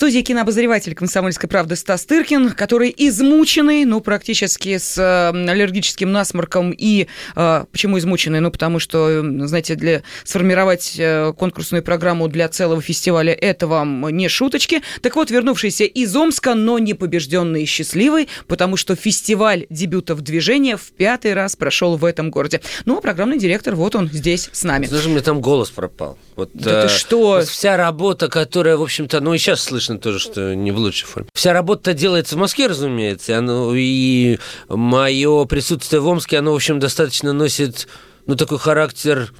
студии 0.00 0.20
кинообозреватель 0.20 0.94
«Комсомольской 0.94 1.46
правды» 1.46 1.76
Стас 1.76 2.06
Тыркин, 2.06 2.52
который 2.52 2.94
измученный, 2.96 3.84
ну, 3.84 4.00
практически 4.00 4.78
с 4.78 5.28
аллергическим 5.28 6.10
насморком. 6.10 6.70
И 6.70 7.06
э, 7.36 7.64
почему 7.70 7.98
измученный? 7.98 8.40
Ну, 8.40 8.50
потому 8.50 8.78
что, 8.78 9.22
знаете, 9.46 9.74
для 9.74 10.02
сформировать 10.24 10.94
э, 10.96 11.34
конкурсную 11.36 11.82
программу 11.82 12.28
для 12.28 12.48
целого 12.48 12.80
фестиваля– 12.80 13.34
это 13.42 13.66
вам 13.66 14.08
не 14.08 14.30
шуточки. 14.30 14.80
Так 15.02 15.16
вот, 15.16 15.30
вернувшийся 15.30 15.84
из 15.84 16.16
Омска, 16.16 16.54
но 16.54 16.78
не 16.78 16.94
побежденный 16.94 17.64
и 17.64 17.66
счастливый, 17.66 18.30
потому 18.46 18.78
что 18.78 18.96
фестиваль 18.96 19.66
дебютов 19.68 20.22
движения 20.22 20.78
в 20.78 20.92
пятый 20.92 21.34
раз 21.34 21.56
прошел 21.56 21.98
в 21.98 22.06
этом 22.06 22.30
городе. 22.30 22.62
Ну, 22.86 22.96
а 22.96 23.00
программный 23.02 23.38
директор, 23.38 23.74
вот 23.74 23.94
он 23.94 24.08
здесь 24.08 24.48
с 24.50 24.64
нами. 24.64 24.86
Даже 24.86 25.10
мне 25.10 25.20
там 25.20 25.42
голос 25.42 25.68
пропал. 25.68 26.16
Вот, 26.36 26.52
да 26.54 26.84
э, 26.84 26.88
ты 26.88 26.88
что? 26.88 27.18
Вот 27.18 27.48
вся 27.48 27.76
работа, 27.76 28.28
которая, 28.28 28.78
в 28.78 28.82
общем-то, 28.82 29.20
ну 29.20 29.34
и 29.34 29.38
сейчас 29.38 29.60
слышно 29.60 29.89
тоже, 29.98 30.18
что 30.18 30.54
не 30.54 30.72
в 30.72 30.78
лучшей 30.78 31.06
форме. 31.06 31.28
Вся 31.34 31.52
работа 31.52 31.94
делается 31.94 32.36
в 32.36 32.38
Москве, 32.38 32.66
разумеется, 32.66 33.38
оно, 33.38 33.72
и 33.74 34.38
мое 34.68 35.44
присутствие 35.44 36.00
в 36.00 36.06
Омске, 36.06 36.38
оно, 36.38 36.52
в 36.52 36.56
общем, 36.56 36.78
достаточно 36.78 37.32
носит, 37.32 37.88
ну, 38.26 38.36
такой 38.36 38.58
характер 38.58 39.32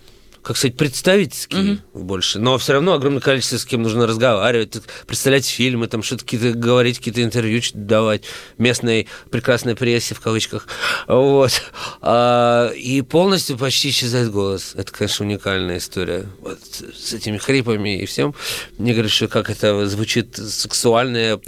как 0.42 0.56
сказать, 0.56 0.76
представительский 0.76 1.72
угу. 1.72 2.04
больше, 2.04 2.38
но 2.38 2.58
все 2.58 2.74
равно 2.74 2.94
огромное 2.94 3.20
количество 3.20 3.58
с 3.58 3.64
кем 3.64 3.82
нужно 3.82 4.06
разговаривать, 4.06 4.78
представлять 5.06 5.46
фильмы, 5.46 5.86
там 5.86 6.02
что-то 6.02 6.24
какие-то 6.24 6.56
говорить, 6.56 6.98
какие-то 6.98 7.22
интервью 7.22 7.60
давать 7.74 8.22
местной 8.58 9.08
прекрасной 9.30 9.76
прессе 9.76 10.14
в 10.14 10.20
кавычках, 10.20 10.66
вот. 11.06 11.62
А, 12.00 12.70
и 12.70 13.02
полностью 13.02 13.58
почти 13.58 13.90
исчезает 13.90 14.30
голос. 14.30 14.72
Это, 14.74 14.92
конечно, 14.92 15.26
уникальная 15.26 15.78
история. 15.78 16.26
Вот 16.40 16.58
с 16.60 17.12
этими 17.12 17.36
хрипами 17.36 18.00
и 18.00 18.06
всем. 18.06 18.34
Мне 18.78 18.92
говорят, 18.92 19.12
что 19.12 19.28
как 19.28 19.50
это 19.50 19.86
звучит 19.86 20.36
сексуально, 20.36 21.16
я 21.16 21.40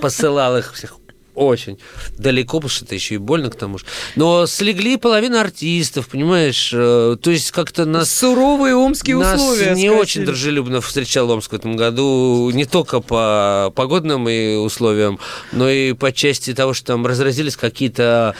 посылал 0.00 0.58
их 0.58 0.74
всех 0.74 0.98
очень 1.38 1.78
далеко, 2.18 2.58
потому 2.58 2.70
что 2.70 2.84
это 2.84 2.94
еще 2.94 3.14
и 3.14 3.18
больно 3.18 3.50
к 3.50 3.54
тому 3.56 3.78
же. 3.78 3.84
Но 4.16 4.46
слегли 4.46 4.96
половина 4.96 5.40
артистов, 5.40 6.08
понимаешь? 6.08 6.70
Э, 6.74 7.16
то 7.20 7.30
есть 7.30 7.50
как-то 7.50 7.84
нас... 7.84 8.10
Суровые 8.10 8.74
омские 8.74 9.18
нас 9.18 9.40
условия. 9.40 9.74
не 9.74 9.90
очень 9.90 10.24
дружелюбно 10.24 10.80
встречал 10.80 11.30
Омск 11.30 11.52
в 11.52 11.54
этом 11.54 11.76
году, 11.76 12.50
не 12.52 12.64
только 12.64 13.00
по 13.00 13.72
погодным 13.74 14.28
и 14.28 14.56
условиям, 14.56 15.18
но 15.52 15.68
и 15.68 15.92
по 15.92 16.12
части 16.12 16.54
того, 16.54 16.74
что 16.74 16.88
там 16.88 17.06
разразились 17.06 17.56
какие-то 17.56 18.34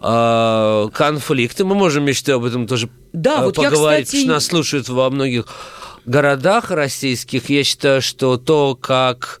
э, 0.00 0.88
конфликты. 0.92 1.64
Мы 1.64 1.74
можем 1.74 2.06
еще 2.06 2.34
об 2.34 2.44
этом 2.44 2.66
тоже 2.66 2.88
да, 3.12 3.40
э, 3.40 3.44
вот 3.44 3.56
поговорить, 3.56 4.00
я, 4.00 4.04
кстати... 4.04 4.22
что 4.22 4.32
нас 4.32 4.46
слушают 4.46 4.88
во 4.88 5.10
многих 5.10 5.46
городах 6.04 6.70
российских. 6.70 7.48
Я 7.50 7.64
считаю, 7.64 8.02
что 8.02 8.36
то, 8.36 8.74
как 8.74 9.40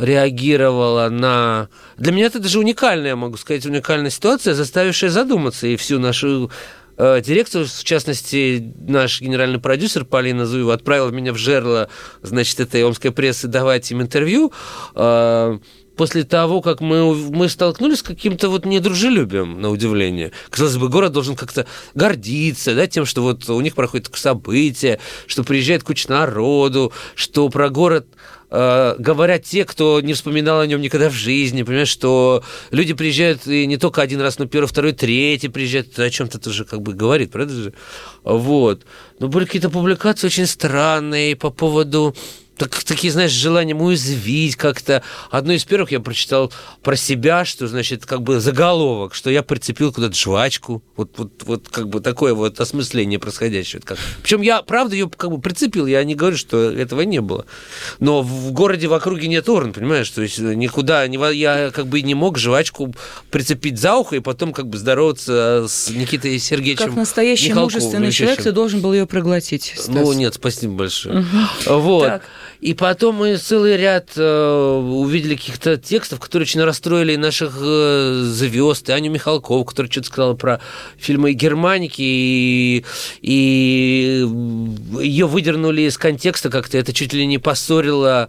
реагировала 0.00 1.08
на... 1.08 1.68
Для 1.96 2.12
меня 2.12 2.26
это 2.26 2.40
даже 2.40 2.58
уникальная, 2.58 3.16
могу 3.16 3.36
сказать, 3.36 3.66
уникальная 3.66 4.10
ситуация, 4.10 4.54
заставившая 4.54 5.10
задуматься 5.10 5.66
и 5.66 5.76
всю 5.76 5.98
нашу 5.98 6.50
э, 6.96 7.20
дирекцию, 7.20 7.66
в 7.66 7.84
частности, 7.84 8.72
наш 8.80 9.20
генеральный 9.20 9.60
продюсер 9.60 10.04
Полина 10.04 10.46
Зуева 10.46 10.74
отправила 10.74 11.10
меня 11.10 11.32
в 11.32 11.36
жерло, 11.36 11.88
значит, 12.22 12.60
этой 12.60 12.82
омской 12.82 13.12
прессы 13.12 13.46
давать 13.46 13.90
им 13.90 14.00
интервью. 14.00 14.52
Э, 14.94 15.58
после 15.96 16.24
того, 16.24 16.62
как 16.62 16.80
мы, 16.80 17.14
мы 17.14 17.50
столкнулись 17.50 17.98
с 17.98 18.02
каким-то 18.02 18.48
вот 18.48 18.64
недружелюбием, 18.64 19.60
на 19.60 19.68
удивление. 19.68 20.32
Казалось 20.48 20.78
бы, 20.78 20.88
город 20.88 21.12
должен 21.12 21.36
как-то 21.36 21.66
гордиться 21.94 22.74
да, 22.74 22.86
тем, 22.86 23.04
что 23.04 23.20
вот 23.20 23.46
у 23.50 23.60
них 23.60 23.74
проходит 23.74 24.10
событие, 24.14 24.98
что 25.26 25.44
приезжает 25.44 25.82
куча 25.82 26.08
народу, 26.08 26.94
что 27.14 27.50
про 27.50 27.68
город 27.68 28.06
э, 28.50 28.94
говорят 28.98 29.44
те, 29.44 29.64
кто 29.64 30.00
не 30.00 30.12
вспоминал 30.12 30.60
о 30.60 30.66
нем 30.66 30.80
никогда 30.80 31.08
в 31.08 31.14
жизни, 31.14 31.62
понимаешь, 31.62 31.88
что 31.88 32.42
люди 32.70 32.94
приезжают 32.94 33.46
и 33.46 33.66
не 33.66 33.76
только 33.76 34.02
один 34.02 34.20
раз, 34.20 34.38
но 34.38 34.46
первый, 34.46 34.66
второй, 34.66 34.92
третий 34.92 35.48
приезжают, 35.48 35.98
о 35.98 36.10
чем-то 36.10 36.38
тоже 36.38 36.64
как 36.64 36.82
бы 36.82 36.92
говорит, 36.92 37.30
правда 37.30 37.54
же? 37.54 37.72
Вот. 38.24 38.84
Но 39.18 39.28
были 39.28 39.44
какие-то 39.44 39.70
публикации 39.70 40.26
очень 40.26 40.46
странные 40.46 41.36
по 41.36 41.50
поводу 41.50 42.14
так, 42.60 42.84
такие, 42.84 43.10
знаешь, 43.10 43.30
желанием 43.30 43.80
уязвить 43.80 44.54
как-то. 44.56 45.02
Одно 45.30 45.54
из 45.54 45.64
первых 45.64 45.92
я 45.92 46.00
прочитал 46.00 46.52
про 46.82 46.94
себя, 46.94 47.46
что, 47.46 47.66
значит, 47.66 48.04
как 48.04 48.20
бы 48.20 48.38
заголовок, 48.38 49.14
что 49.14 49.30
я 49.30 49.42
прицепил 49.42 49.94
куда-то 49.94 50.14
жвачку. 50.14 50.82
Вот, 50.94 51.12
вот, 51.16 51.42
вот 51.44 51.68
как 51.70 51.88
бы 51.88 52.00
такое 52.00 52.34
вот 52.34 52.60
осмысление 52.60 53.18
происходящего. 53.18 53.80
Как... 53.80 53.96
Причем 54.22 54.42
я, 54.42 54.60
правда, 54.60 54.94
ее 54.94 55.08
как 55.08 55.30
бы 55.30 55.40
прицепил, 55.40 55.86
я 55.86 56.04
не 56.04 56.14
говорю, 56.14 56.36
что 56.36 56.70
этого 56.70 57.00
не 57.00 57.22
было. 57.22 57.46
Но 57.98 58.20
в 58.20 58.52
городе 58.52 58.88
в 58.88 58.92
округе 58.92 59.26
нет 59.26 59.48
урн, 59.48 59.72
понимаешь? 59.72 60.10
То 60.10 60.20
есть 60.20 60.38
никуда, 60.38 61.06
не, 61.08 61.16
я 61.34 61.70
как 61.70 61.86
бы 61.86 62.02
не 62.02 62.14
мог 62.14 62.36
жвачку 62.36 62.94
прицепить 63.30 63.80
за 63.80 63.96
ухо 63.96 64.16
и 64.16 64.20
потом 64.20 64.52
как 64.52 64.66
бы 64.66 64.76
здороваться 64.76 65.64
с 65.66 65.88
Никитой 65.88 66.38
Сергеевичем 66.38 66.88
Как 66.88 66.94
настоящий 66.94 67.48
Михалковым, 67.48 67.72
мужественный 67.72 68.12
человек, 68.12 68.42
ты 68.42 68.52
должен 68.52 68.82
был 68.82 68.92
ее 68.92 69.06
проглотить. 69.06 69.72
Стас. 69.76 69.88
Ну 69.88 70.12
нет, 70.12 70.34
спасибо 70.34 70.74
большое. 70.74 71.20
Угу. 71.20 71.78
Вот. 71.78 72.06
Так. 72.06 72.22
И 72.60 72.74
потом 72.74 73.16
мы 73.16 73.36
целый 73.38 73.76
ряд 73.76 74.10
э, 74.16 74.22
увидели 74.22 75.34
каких-то 75.34 75.78
текстов, 75.78 76.20
которые 76.20 76.44
очень 76.44 76.62
расстроили 76.62 77.16
наших 77.16 77.56
э, 77.58 78.22
звезд, 78.24 78.88
и 78.90 78.92
Аню 78.92 79.10
Михалкову, 79.10 79.64
которая 79.64 79.90
что-то 79.90 80.06
сказала 80.08 80.34
про 80.34 80.60
фильмы 80.98 81.32
Германики, 81.32 82.02
и, 82.02 82.84
и 83.22 84.26
ее 85.00 85.26
выдернули 85.26 85.82
из 85.82 85.96
контекста 85.96 86.50
как-то, 86.50 86.76
это 86.76 86.92
чуть 86.92 87.14
ли 87.14 87.24
не 87.24 87.38
поссорило 87.38 88.28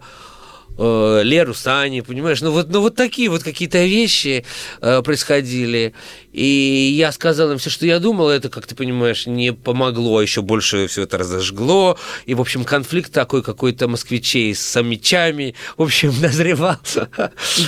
э, 0.78 1.20
Леру, 1.22 1.54
Сани, 1.54 2.00
понимаешь? 2.00 2.40
Ну 2.40 2.50
вот, 2.50 2.68
ну 2.68 2.80
вот 2.80 2.96
такие 2.96 3.28
вот 3.28 3.42
какие-то 3.42 3.84
вещи 3.84 4.44
э, 4.80 5.02
происходили. 5.02 5.94
И 6.32 6.94
я 6.96 7.12
сказал 7.12 7.52
им 7.52 7.58
все, 7.58 7.70
что 7.70 7.86
я 7.86 7.98
думал, 7.98 8.28
это, 8.28 8.48
как 8.48 8.66
ты 8.66 8.74
понимаешь, 8.74 9.26
не 9.26 9.52
помогло, 9.52 10.22
еще 10.22 10.42
больше 10.42 10.86
все 10.86 11.02
это 11.02 11.18
разожгло. 11.18 11.98
И, 12.26 12.34
в 12.34 12.40
общем, 12.40 12.64
конфликт 12.64 13.12
такой 13.12 13.42
какой-то 13.42 13.88
москвичей 13.88 14.54
с 14.54 14.80
мечами, 14.82 15.54
в 15.76 15.82
общем, 15.82 16.14
назревал. 16.20 16.76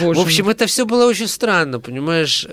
Боже 0.00 0.20
в 0.20 0.22
общем, 0.22 0.48
это 0.48 0.66
все 0.66 0.86
было 0.86 1.06
очень 1.06 1.28
странно, 1.28 1.80
понимаешь? 1.80 2.46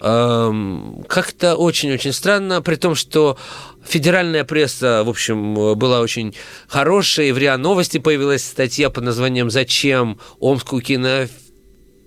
Эм, 0.00 1.04
как-то 1.08 1.56
очень-очень 1.56 2.12
странно, 2.12 2.62
при 2.62 2.76
том, 2.76 2.94
что 2.94 3.36
федеральная 3.84 4.44
пресса, 4.44 5.02
в 5.04 5.08
общем, 5.08 5.76
была 5.76 6.00
очень 6.00 6.34
хорошая, 6.68 7.26
и 7.26 7.32
в 7.32 7.38
РИА 7.38 7.56
Новости 7.56 7.98
появилась 7.98 8.44
статья 8.44 8.90
под 8.90 9.04
названием 9.04 9.50
«Зачем 9.50 10.18
Омскую 10.38 10.82
кинофестиваль?» 10.82 11.40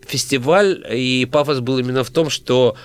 фестиваль, 0.08 0.84
и 0.92 1.28
пафос 1.32 1.60
был 1.60 1.80
именно 1.80 2.04
в 2.04 2.10
том, 2.10 2.30
что 2.30 2.76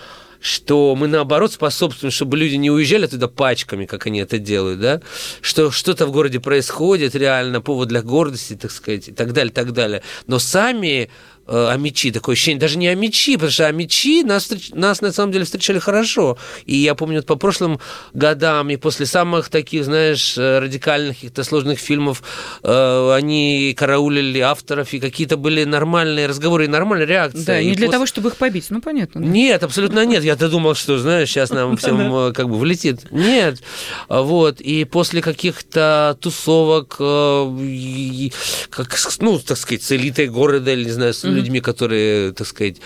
что 0.41 0.95
мы 0.95 1.09
наоборот 1.09 1.53
способствуем, 1.53 2.13
чтобы 2.13 2.37
люди 2.37 2.55
не 2.55 2.71
уезжали 2.71 3.09
туда 3.09 3.27
пачками, 3.27 3.87
как 3.87 4.07
они 4.07 4.21
это 4.21 4.39
делают, 4.39 4.79
да, 4.79 5.01
что 5.41 5.73
что-то 5.73 6.07
в 6.07 6.13
городе 6.13 6.39
происходит, 6.39 7.17
реально 7.17 7.61
повод 7.61 7.89
для 7.89 8.03
гордости, 8.03 8.55
так 8.55 8.71
сказать, 8.71 9.09
и 9.09 9.13
так 9.13 9.33
далее, 9.33 9.53
так 9.53 9.73
далее. 9.73 10.01
Но 10.29 10.39
сами 10.39 11.11
амичи, 11.49 12.11
такое 12.11 12.35
ощущение, 12.35 12.61
даже 12.61 12.79
не 12.79 12.89
амичи, 12.89 13.35
потому 13.35 13.51
что 13.51 13.67
амичи 13.67 14.23
нас, 14.23 14.51
нас 14.73 15.01
на 15.01 15.13
самом 15.13 15.33
деле 15.33 15.45
встречали 15.45 15.79
хорошо. 15.79 16.37
И 16.67 16.77
я 16.77 16.95
помню, 16.95 17.23
по 17.23 17.37
прошлым 17.37 17.81
годам 18.13 18.71
и 18.71 18.77
после 18.77 19.07
самых 19.07 19.49
таких, 19.49 19.85
знаешь, 19.85 20.37
э, 20.37 20.59
радикальных, 20.59 21.17
каких-то 21.17 21.45
сложных 21.45 21.79
фильмов, 21.79 22.23
э, 22.63 23.13
они 23.15 23.75
караулили 23.77 24.41
авторов, 24.41 24.93
и 24.93 25.01
какие-то 25.01 25.37
были 25.37 25.65
нормальные 25.65 26.27
разговоры 26.27 26.65
и 26.65 26.69
нормальная 26.69 27.07
реакция. 27.07 27.45
Да, 27.45 27.61
и 27.61 27.67
не 27.67 27.75
для 27.75 27.87
после... 27.87 27.93
того, 27.93 28.07
чтобы 28.07 28.29
их 28.31 28.37
побить, 28.37 28.67
ну 28.71 28.81
понятно. 28.81 29.21
Да. 29.21 29.27
Нет, 29.27 29.63
абсолютно 29.63 30.05
нет. 30.05 30.25
Я-то 30.25 30.49
думал, 30.49 30.75
что, 30.75 30.99
знаешь, 30.99 31.29
сейчас 31.29 31.51
нам 31.51 31.77
всем 31.79 32.15
э, 32.15 32.33
как 32.33 32.49
бы 32.49 32.59
влетит. 32.59 33.11
Нет. 33.11 33.63
Вот. 34.09 34.61
И 34.61 34.85
после 34.85 35.23
каких-то 35.23 36.17
тусовок, 36.21 36.97
э, 37.01 38.29
как, 38.71 38.97
ну, 39.21 39.39
так 39.39 39.57
сказать, 39.57 39.83
с 39.83 39.93
элитой 39.93 40.29
города, 40.29 40.73
или, 40.73 40.85
не 40.85 40.91
знаю, 40.91 41.15
с 41.15 41.25
людьми, 41.39 41.61
которые, 41.61 42.33
так 42.33 42.47
сказать, 42.47 42.77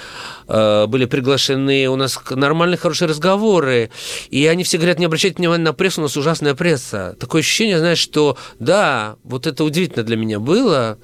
э, 0.49 0.87
были 0.87 1.05
приглашены. 1.07 1.89
У 1.89 1.97
нас 1.97 2.19
нормальные, 2.31 2.79
хорошие 2.79 3.09
разговоры. 3.09 3.91
И 4.31 4.47
они 4.47 4.65
все 4.65 4.79
говорят, 4.79 4.99
не 4.99 5.07
обращайте 5.07 5.37
внимания 5.37 5.65
на 5.65 5.73
прессу, 5.73 6.01
у 6.01 6.05
нас 6.05 6.17
ужасная 6.17 6.55
пресса. 6.55 7.17
Такое 7.19 7.41
ощущение, 7.41 7.79
знаешь, 7.79 7.99
что 7.99 8.37
да, 8.59 9.17
вот 9.25 9.47
это 9.47 9.65
удивительно 9.65 10.05
для 10.05 10.17
меня 10.17 10.39
было, 10.39 10.99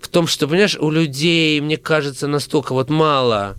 в 0.00 0.08
том, 0.08 0.26
что, 0.26 0.48
понимаешь, 0.48 0.76
у 0.80 0.90
людей, 0.90 1.60
мне 1.60 1.76
кажется, 1.76 2.26
настолько 2.26 2.72
вот 2.72 2.90
мало 2.90 3.56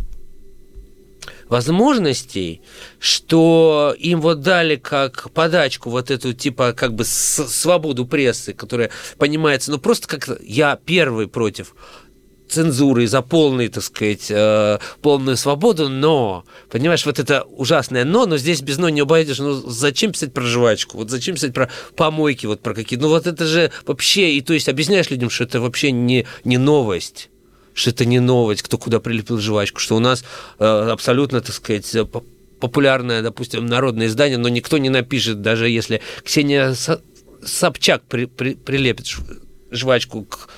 возможностей, 1.51 2.61
что 2.97 3.93
им 3.99 4.21
вот 4.21 4.39
дали 4.39 4.77
как 4.77 5.31
подачку 5.31 5.89
вот 5.89 6.09
эту 6.09 6.33
типа 6.33 6.71
как 6.71 6.93
бы 6.93 7.03
свободу 7.03 8.05
прессы, 8.05 8.53
которая 8.53 8.89
понимается, 9.17 9.69
ну 9.69 9.77
просто 9.77 10.07
как 10.07 10.39
я 10.41 10.77
первый 10.77 11.27
против 11.27 11.75
цензуры, 12.51 13.07
за 13.07 13.21
полный, 13.21 13.69
так 13.69 13.83
сказать, 13.83 14.27
э, 14.29 14.79
полную 15.01 15.37
свободу, 15.37 15.89
но, 15.89 16.43
понимаешь, 16.69 17.05
вот 17.05 17.19
это 17.19 17.43
ужасное 17.43 18.05
но, 18.05 18.25
но 18.25 18.37
здесь 18.37 18.61
без 18.61 18.77
но 18.77 18.89
не 18.89 19.01
обойдешь, 19.01 19.39
ну 19.39 19.53
зачем 19.53 20.11
писать 20.11 20.33
про 20.33 20.43
жвачку, 20.43 20.97
вот 20.97 21.09
зачем 21.09 21.35
писать 21.35 21.53
про 21.53 21.69
помойки, 21.95 22.45
вот 22.45 22.61
про 22.61 22.73
какие, 22.73 22.99
ну 22.99 23.09
вот 23.09 23.27
это 23.27 23.45
же 23.45 23.71
вообще, 23.85 24.33
и 24.33 24.41
то 24.41 24.53
есть 24.53 24.69
объясняешь 24.69 25.09
людям, 25.09 25.29
что 25.29 25.45
это 25.45 25.61
вообще 25.61 25.91
не, 25.91 26.27
не 26.43 26.57
новость, 26.57 27.29
что 27.73 27.89
это 27.91 28.05
не 28.05 28.19
новость, 28.19 28.63
кто 28.63 28.77
куда 28.77 28.99
прилепил 28.99 29.39
жвачку, 29.39 29.79
что 29.79 29.95
у 29.95 29.99
нас 29.99 30.23
э, 30.59 30.65
абсолютно, 30.65 31.41
так 31.41 31.55
сказать, 31.55 31.95
популярное, 32.59 33.21
допустим, 33.21 33.65
народное 33.65 34.07
издание, 34.07 34.37
но 34.37 34.49
никто 34.49 34.77
не 34.77 34.89
напишет, 34.89 35.41
даже 35.41 35.69
если 35.69 36.01
Ксения 36.23 36.75
Собчак 37.43 38.03
при, 38.07 38.25
при, 38.25 38.53
прилепит 38.53 39.07
жвачку 39.71 40.23
к 40.25 40.49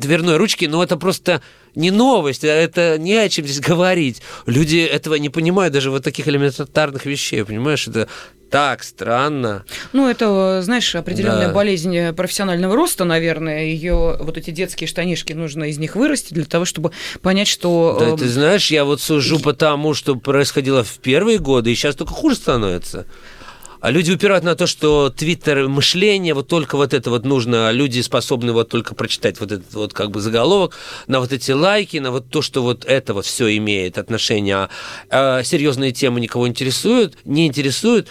дверной 0.00 0.36
ручке, 0.36 0.68
но 0.68 0.82
это 0.82 0.96
просто 0.96 1.42
не 1.74 1.90
новость, 1.90 2.44
а 2.44 2.48
это 2.48 2.98
не 2.98 3.16
о 3.16 3.28
чем 3.28 3.44
здесь 3.44 3.60
говорить. 3.66 4.22
Люди 4.46 4.78
этого 4.78 5.14
не 5.14 5.28
понимают 5.28 5.72
даже 5.72 5.90
вот 5.90 6.04
таких 6.04 6.28
элементарных 6.28 7.06
вещей, 7.06 7.44
понимаешь? 7.44 7.86
Это 7.86 8.08
так 8.50 8.82
странно. 8.82 9.64
Ну, 9.92 10.08
это, 10.08 10.60
знаешь, 10.62 10.94
определенная 10.96 11.48
да. 11.48 11.54
болезнь 11.54 12.12
профессионального 12.12 12.74
роста, 12.74 13.04
наверное. 13.04 13.64
Ее 13.64 14.16
вот 14.18 14.36
эти 14.36 14.50
детские 14.50 14.88
штанишки 14.88 15.32
нужно 15.32 15.64
из 15.64 15.78
них 15.78 15.94
вырасти 15.94 16.34
для 16.34 16.44
того, 16.44 16.64
чтобы 16.64 16.90
понять, 17.22 17.46
что. 17.46 17.96
Да, 18.00 18.16
ты 18.16 18.28
знаешь, 18.28 18.70
я 18.70 18.84
вот 18.84 19.00
сужу 19.00 19.38
по 19.38 19.52
тому, 19.52 19.94
что 19.94 20.16
происходило 20.16 20.82
в 20.82 20.98
первые 20.98 21.38
годы, 21.38 21.70
и 21.70 21.74
сейчас 21.76 21.94
только 21.94 22.12
хуже 22.12 22.34
становится. 22.34 23.06
А 23.80 23.90
люди 23.90 24.12
упирают 24.12 24.44
на 24.44 24.54
то, 24.56 24.66
что 24.66 25.08
твиттер 25.08 25.66
мышление, 25.68 26.34
вот 26.34 26.48
только 26.48 26.76
вот 26.76 26.92
это 26.92 27.08
вот 27.08 27.24
нужно, 27.24 27.68
а 27.68 27.72
люди 27.72 28.00
способны 28.02 28.52
вот 28.52 28.68
только 28.68 28.94
прочитать 28.94 29.40
вот 29.40 29.52
этот 29.52 29.72
вот 29.72 29.94
как 29.94 30.10
бы 30.10 30.20
заголовок, 30.20 30.76
на 31.06 31.20
вот 31.20 31.32
эти 31.32 31.52
лайки, 31.52 31.96
на 31.96 32.10
вот 32.10 32.28
то, 32.28 32.42
что 32.42 32.62
вот 32.62 32.84
это 32.84 33.14
вот 33.14 33.24
все 33.24 33.56
имеет 33.56 33.96
отношение, 33.96 34.56
а, 34.56 34.68
а 35.10 35.42
серьезные 35.42 35.92
темы 35.92 36.20
никого 36.20 36.46
интересуют, 36.46 37.16
не 37.24 37.46
интересуют. 37.46 38.08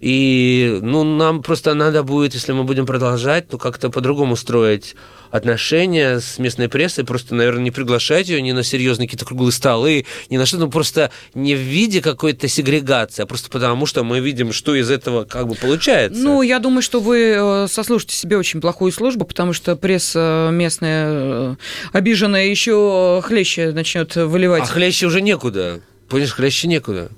И 0.00 0.78
ну, 0.80 1.02
нам 1.02 1.42
просто 1.42 1.74
надо 1.74 2.04
будет, 2.04 2.34
если 2.34 2.52
мы 2.52 2.62
будем 2.62 2.86
продолжать, 2.86 3.48
то 3.48 3.58
как-то 3.58 3.90
по-другому 3.90 4.36
строить 4.36 4.94
отношения 5.30 6.20
с 6.20 6.38
местной 6.38 6.68
прессой, 6.68 7.04
просто, 7.04 7.34
наверное, 7.34 7.64
не 7.64 7.70
приглашать 7.70 8.28
ее 8.28 8.40
ни 8.40 8.52
на 8.52 8.62
серьезные 8.62 9.08
какие-то 9.08 9.26
круглые 9.26 9.52
столы, 9.52 10.06
ни 10.30 10.36
на 10.36 10.46
что, 10.46 10.58
ну 10.58 10.70
просто 10.70 11.10
не 11.34 11.54
в 11.54 11.58
виде 11.58 12.00
какой-то 12.00 12.48
сегрегации, 12.48 13.22
а 13.22 13.26
просто 13.26 13.50
потому, 13.50 13.86
что 13.86 14.04
мы 14.04 14.20
видим, 14.20 14.52
что 14.52 14.74
из 14.74 14.90
этого 14.90 15.24
как 15.24 15.48
бы 15.48 15.54
получается. 15.54 16.22
Ну, 16.22 16.42
я 16.42 16.60
думаю, 16.60 16.82
что 16.82 17.00
вы 17.00 17.34
э, 17.36 17.66
сослужите 17.68 18.14
себе 18.14 18.38
очень 18.38 18.60
плохую 18.60 18.92
службу, 18.92 19.24
потому 19.24 19.52
что 19.52 19.76
пресса 19.76 20.50
местная 20.52 21.06
э, 21.10 21.56
обиженная 21.92 22.46
еще 22.46 23.20
хлеще 23.24 23.72
начнет 23.72 24.14
выливать. 24.14 24.62
А 24.62 24.66
хлеще 24.66 25.06
уже 25.06 25.20
некуда. 25.20 25.80
Понимаешь, 26.08 26.32
хлеще 26.32 26.68
некуда. 26.68 27.10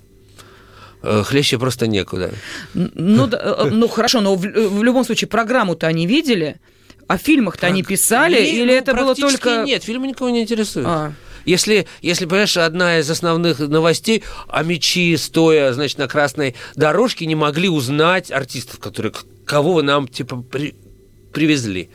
Э, 1.03 1.23
хлеще 1.25 1.59
просто 1.59 1.87
некуда. 1.87 2.31
Ну, 2.75 3.27
да, 3.27 3.41
э, 3.43 3.71
ну 3.71 3.89
хорошо, 3.89 4.21
но 4.21 4.35
в, 4.35 4.41
в 4.43 4.83
любом 4.83 5.05
случае 5.05 5.29
программу-то 5.29 5.87
они 5.87 6.07
видели, 6.07 6.61
а 7.09 7.17
фильмах-то 7.17 7.67
они 7.67 7.83
писали, 7.83 8.37
Фи- 8.37 8.63
или 8.63 8.73
ну, 8.73 8.79
это 8.79 8.95
было 8.95 9.15
только... 9.15 9.63
Нет, 9.65 9.83
фильмы 9.83 10.09
никого 10.09 10.31
не 10.31 10.43
интересуют. 10.43 10.87
А. 10.89 11.13
Если, 11.47 11.87
если, 12.03 12.27
понимаешь, 12.27 12.57
одна 12.59 12.99
из 12.99 13.11
основных 13.11 13.61
новостей, 13.61 14.23
а 14.47 14.63
мечи, 14.63 15.17
стоя, 15.17 15.73
значит, 15.73 15.97
на 15.99 16.07
красной 16.07 16.55
дорожке, 16.77 17.25
не 17.25 17.35
могли 17.35 17.71
узнать 17.71 18.31
артистов, 18.31 18.79
которые, 18.79 19.15
кого 19.47 19.73
вы 19.75 19.83
нам, 19.83 20.07
типа, 20.07 20.37
при, 20.43 20.75
привезли. 21.33 21.89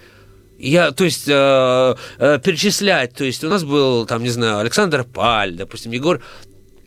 Я, 0.57 0.91
то 0.91 1.03
есть, 1.03 1.27
э, 1.27 1.95
э, 2.17 2.39
перечислять, 2.43 3.13
то 3.13 3.23
есть, 3.23 3.43
у 3.43 3.49
нас 3.49 3.63
был, 3.63 4.07
там, 4.07 4.23
не 4.23 4.29
знаю, 4.29 4.57
Александр 4.57 5.03
Паль, 5.03 5.53
допустим, 5.53 5.91
Егор 5.91 6.21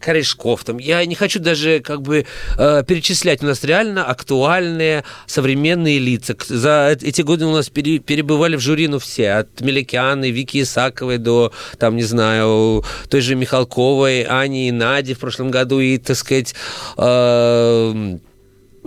корешков. 0.09 0.65
Там, 0.65 0.79
я 0.79 1.05
не 1.05 1.15
хочу 1.15 1.39
даже 1.39 1.81
как 1.81 2.01
бы 2.01 2.25
э, 2.57 2.83
перечислять. 2.87 3.43
У 3.43 3.47
нас 3.47 3.63
реально 3.63 4.07
актуальные 4.07 5.05
современные 5.27 5.99
лица. 5.99 6.35
За 6.49 6.97
эти 6.99 7.21
годы 7.21 7.45
у 7.45 7.53
нас 7.53 7.69
пере, 7.69 7.99
перебывали 7.99 8.57
в 8.57 8.61
жюри, 8.61 8.89
ну, 8.89 8.99
все. 8.99 9.33
От 9.33 9.61
Меликианы, 9.61 10.31
Вики 10.31 10.63
Исаковой 10.63 11.19
до, 11.19 11.53
там, 11.79 11.97
не 11.97 12.05
знаю, 12.05 12.85
той 13.11 13.21
же 13.21 13.35
Михалковой, 13.35 14.23
Ани 14.23 14.69
и 14.69 14.73
Нади 14.73 15.13
в 15.13 15.19
прошлом 15.19 15.51
году. 15.51 15.79
И, 15.79 15.99
так 15.99 16.17
сказать, 16.17 16.55
э, 16.97 18.19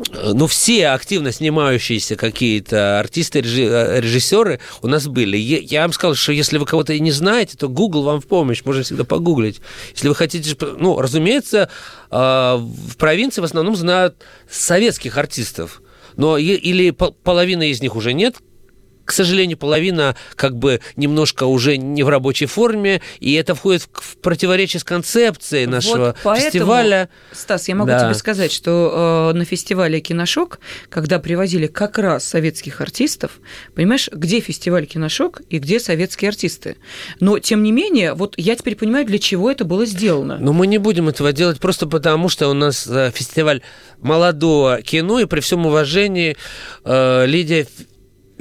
ну, 0.09 0.47
все 0.47 0.89
активно 0.89 1.31
снимающиеся 1.31 2.15
какие-то 2.15 2.99
артисты, 2.99 3.41
режиссеры 3.41 4.59
у 4.81 4.87
нас 4.87 5.07
были. 5.07 5.37
Я 5.37 5.81
вам 5.81 5.93
сказал, 5.93 6.15
что 6.15 6.31
если 6.31 6.57
вы 6.57 6.65
кого-то 6.65 6.97
не 6.97 7.11
знаете, 7.11 7.57
то 7.57 7.69
Google 7.69 8.03
вам 8.03 8.21
в 8.21 8.27
помощь, 8.27 8.63
можно 8.63 8.83
всегда 8.83 9.03
погуглить. 9.03 9.61
Если 9.93 10.07
вы 10.07 10.15
хотите... 10.15 10.55
Ну, 10.77 10.99
разумеется, 10.99 11.69
а, 12.09 12.57
в 12.57 12.97
провинции 12.97 13.41
в 13.41 13.45
основном 13.45 13.75
знают 13.75 14.15
советских 14.49 15.17
артистов. 15.17 15.81
Но 16.17 16.37
или 16.37 16.91
половина 16.91 17.69
из 17.69 17.81
них 17.81 17.95
уже 17.95 18.13
нет, 18.13 18.35
к 19.11 19.13
сожалению, 19.13 19.57
половина 19.57 20.15
как 20.37 20.55
бы 20.55 20.79
немножко 20.95 21.43
уже 21.43 21.75
не 21.75 22.01
в 22.01 22.07
рабочей 22.07 22.45
форме, 22.45 23.01
и 23.19 23.33
это 23.33 23.55
входит 23.55 23.89
в 23.91 24.15
противоречие 24.21 24.79
с 24.79 24.85
концепцией 24.85 25.65
нашего 25.65 26.05
вот 26.05 26.17
поэтому, 26.23 26.51
фестиваля. 26.51 27.09
Стас, 27.33 27.67
я 27.67 27.75
могу 27.75 27.89
да. 27.89 28.05
тебе 28.05 28.13
сказать, 28.13 28.53
что 28.53 29.31
э, 29.33 29.37
на 29.37 29.43
фестивале 29.43 29.99
«Киношок», 29.99 30.61
когда 30.87 31.19
привозили 31.19 31.67
как 31.67 31.97
раз 31.97 32.23
советских 32.23 32.79
артистов, 32.79 33.31
понимаешь, 33.75 34.07
где 34.13 34.39
фестиваль 34.39 34.85
«Киношок» 34.85 35.41
и 35.49 35.59
где 35.59 35.81
советские 35.81 36.29
артисты. 36.29 36.77
Но, 37.19 37.37
тем 37.37 37.63
не 37.63 37.73
менее, 37.73 38.13
вот 38.13 38.35
я 38.37 38.55
теперь 38.55 38.77
понимаю, 38.77 39.05
для 39.05 39.19
чего 39.19 39.51
это 39.51 39.65
было 39.65 39.85
сделано. 39.85 40.37
Но 40.39 40.53
мы 40.53 40.67
не 40.67 40.77
будем 40.77 41.09
этого 41.09 41.33
делать 41.33 41.59
просто 41.59 41.85
потому, 41.85 42.29
что 42.29 42.47
у 42.47 42.53
нас 42.53 42.87
э, 42.87 43.11
фестиваль 43.13 43.61
молодого 43.99 44.81
кино, 44.81 45.19
и 45.19 45.25
при 45.25 45.41
всем 45.41 45.65
уважении 45.65 46.37
э, 46.85 47.25
Лидия 47.25 47.67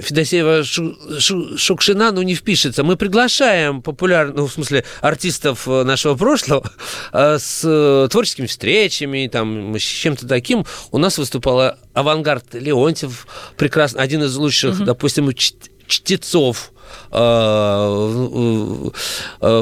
Федосеева 0.00 0.64
Шукшина, 0.64 2.12
ну, 2.12 2.22
не 2.22 2.34
впишется. 2.34 2.82
Мы 2.84 2.96
приглашаем 2.96 3.82
популярных, 3.82 4.36
ну, 4.36 4.46
в 4.46 4.52
смысле, 4.52 4.84
артистов 5.00 5.66
э, 5.68 5.84
нашего 5.84 6.14
прошлого 6.14 6.70
э, 7.12 7.38
с 7.38 7.62
э, 7.64 8.08
творческими 8.10 8.46
встречами, 8.46 9.28
там, 9.28 9.74
с 9.76 9.82
чем-то 9.82 10.26
таким. 10.26 10.64
У 10.90 10.98
нас 10.98 11.18
выступала 11.18 11.78
«Авангард» 11.94 12.54
Леонтьев, 12.54 13.26
прекрасно, 13.56 14.02
один 14.02 14.22
из 14.22 14.34
лучших, 14.36 14.76
угу. 14.76 14.84
допустим, 14.84 15.30
чтецов 15.86 16.72
в 17.10 18.92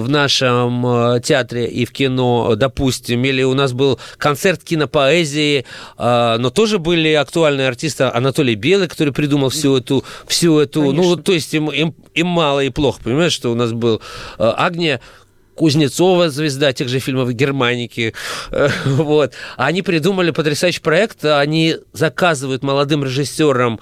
нашем 0.08 0.86
э, 0.86 1.20
театре 1.20 1.66
и 1.66 1.84
в 1.84 1.92
кино, 1.92 2.54
допустим, 2.56 3.24
или 3.24 3.42
у 3.42 3.54
нас 3.54 3.72
был 3.72 3.98
концерт 4.18 4.62
кинопоэзии, 4.62 5.64
э, 5.98 6.36
но 6.38 6.50
тоже 6.50 6.78
были 6.78 7.12
актуальные 7.12 7.68
артисты 7.68 8.04
Анатолий 8.04 8.54
Белый, 8.54 8.88
который 8.88 9.12
придумал 9.12 9.48
всю 9.48 9.76
эту, 9.76 10.04
всю 10.26 10.58
эту, 10.58 10.82
ну, 10.82 10.90
Конечно. 10.90 11.16
ну, 11.16 11.22
то 11.22 11.32
есть 11.32 11.54
им, 11.54 11.70
им, 11.70 11.94
им 12.14 12.26
мало 12.26 12.60
и 12.60 12.70
плохо, 12.70 13.00
понимаешь, 13.02 13.32
что 13.32 13.50
у 13.50 13.54
нас 13.54 13.72
был 13.72 14.00
Агния 14.38 15.00
Кузнецова, 15.54 16.30
звезда 16.30 16.72
тех 16.72 16.88
же 16.88 17.00
фильмов 17.00 17.32
«Германики». 17.32 18.14
Вот. 18.84 19.32
Они 19.56 19.82
придумали 19.82 20.30
потрясающий 20.30 20.80
проект. 20.80 21.24
Они 21.24 21.76
заказывают 21.92 22.62
молодым 22.62 23.04
режиссерам 23.04 23.80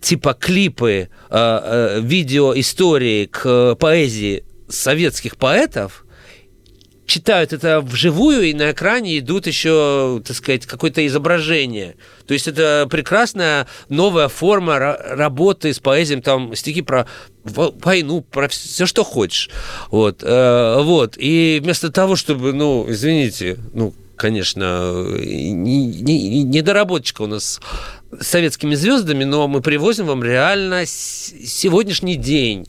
типа 0.00 0.34
клипы, 0.34 0.92
э, 0.92 1.08
э, 1.30 2.00
видео 2.00 2.58
истории 2.58 3.26
к 3.26 3.76
поэзии 3.76 4.44
советских 4.68 5.36
поэтов, 5.36 6.04
читают 7.10 7.52
это 7.52 7.80
вживую, 7.80 8.42
и 8.42 8.54
на 8.54 8.70
экране 8.70 9.18
идут 9.18 9.48
еще, 9.48 10.22
так 10.24 10.36
сказать, 10.36 10.64
какое-то 10.64 11.04
изображение. 11.06 11.96
То 12.26 12.34
есть 12.34 12.46
это 12.46 12.86
прекрасная 12.88 13.66
новая 13.88 14.28
форма 14.28 14.78
работы 14.78 15.74
с 15.74 15.80
поэзией, 15.80 16.20
там 16.20 16.54
стихи 16.54 16.82
про 16.82 17.08
войну, 17.42 18.20
про 18.20 18.46
все, 18.48 18.86
что 18.86 19.02
хочешь. 19.02 19.50
Вот, 19.90 20.22
э, 20.22 20.82
вот. 20.82 21.14
И 21.16 21.58
вместо 21.62 21.90
того, 21.90 22.14
чтобы, 22.14 22.52
ну, 22.52 22.86
извините, 22.88 23.58
ну, 23.74 23.92
конечно, 24.14 25.04
недоработочка 25.08 27.24
не, 27.24 27.26
не 27.26 27.32
у 27.32 27.34
нас 27.34 27.60
советскими 28.18 28.74
звездами, 28.74 29.24
но 29.24 29.46
мы 29.48 29.60
привозим 29.60 30.06
вам 30.06 30.24
реально 30.24 30.84
сегодняшний 30.86 32.16
день 32.16 32.66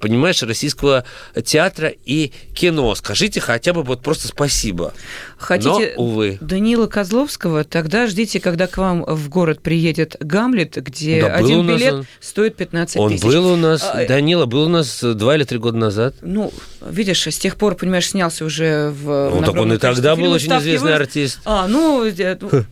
понимаешь, 0.00 0.42
российского 0.42 1.04
театра 1.44 1.92
и 2.04 2.32
кино. 2.54 2.94
Скажите 2.94 3.40
хотя 3.40 3.72
бы 3.72 3.82
вот 3.82 4.02
просто 4.02 4.28
спасибо. 4.28 4.92
Хотите 5.36 5.92
Но, 5.96 6.02
увы. 6.02 6.38
Данила 6.40 6.86
Козловского, 6.86 7.64
тогда 7.64 8.06
ждите, 8.06 8.40
когда 8.40 8.66
к 8.66 8.78
вам 8.78 9.04
в 9.04 9.28
город 9.28 9.60
приедет 9.60 10.16
Гамлет, 10.20 10.76
где 10.82 11.20
Да, 11.22 11.34
один 11.34 11.66
нас 11.66 11.76
билет 11.76 11.92
он. 11.92 12.06
стоит 12.20 12.56
15 12.56 12.96
Он 12.96 13.12
тысяч. 13.12 13.22
был 13.22 13.52
у 13.52 13.56
нас, 13.56 13.82
А, 13.84 14.06
Данила 14.06 14.46
был 14.46 14.64
у 14.64 14.68
нас 14.68 15.00
два 15.02 15.36
или 15.36 15.44
три 15.44 15.58
года 15.58 15.76
назад. 15.76 16.14
Ну, 16.22 16.52
видишь, 16.80 17.26
с 17.26 17.38
тех 17.38 17.56
пор, 17.56 17.74
понимаешь, 17.74 18.08
снялся 18.08 18.44
уже 18.44 18.90
в... 18.90 19.30
Ну, 19.34 19.42
так 19.42 19.54
он 19.54 19.72
и 19.74 19.76
тогда 19.78 20.16
был 20.16 20.32
очень 20.32 20.52
известный 20.58 20.94
артист. 20.94 21.40
А, 21.44 21.68
ну, 21.68 22.04
э, 22.04 22.38
ну, 22.40 22.64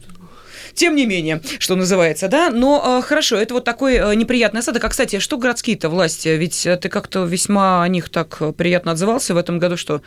тем 0.79 0.95
не 0.95 1.07
менее, 1.07 1.43
что 1.59 1.75
называется, 1.75 2.29
да. 2.29 2.51
Но 2.51 3.01
э, 3.01 3.07
хорошо, 3.07 3.37
это 3.37 3.55
вот 3.55 3.65
такой 3.65 3.97
э, 3.97 4.15
неприятный 4.15 4.61
осадок. 4.61 4.85
А, 4.85 4.89
кстати, 4.89 5.19
что 5.19 5.37
городские-то 5.37 5.89
власти? 5.89 6.29
Ведь 6.29 6.65
э, 6.67 6.77
ты 6.77 6.89
как-то 6.89 7.25
весьма 7.25 7.83
о 7.83 7.89
них 7.89 8.09
так 8.09 8.41
приятно 8.57 8.93
отзывался 8.93 9.35
в 9.35 9.37
этом 9.37 9.59
году, 9.59 9.77
что 9.77 10.03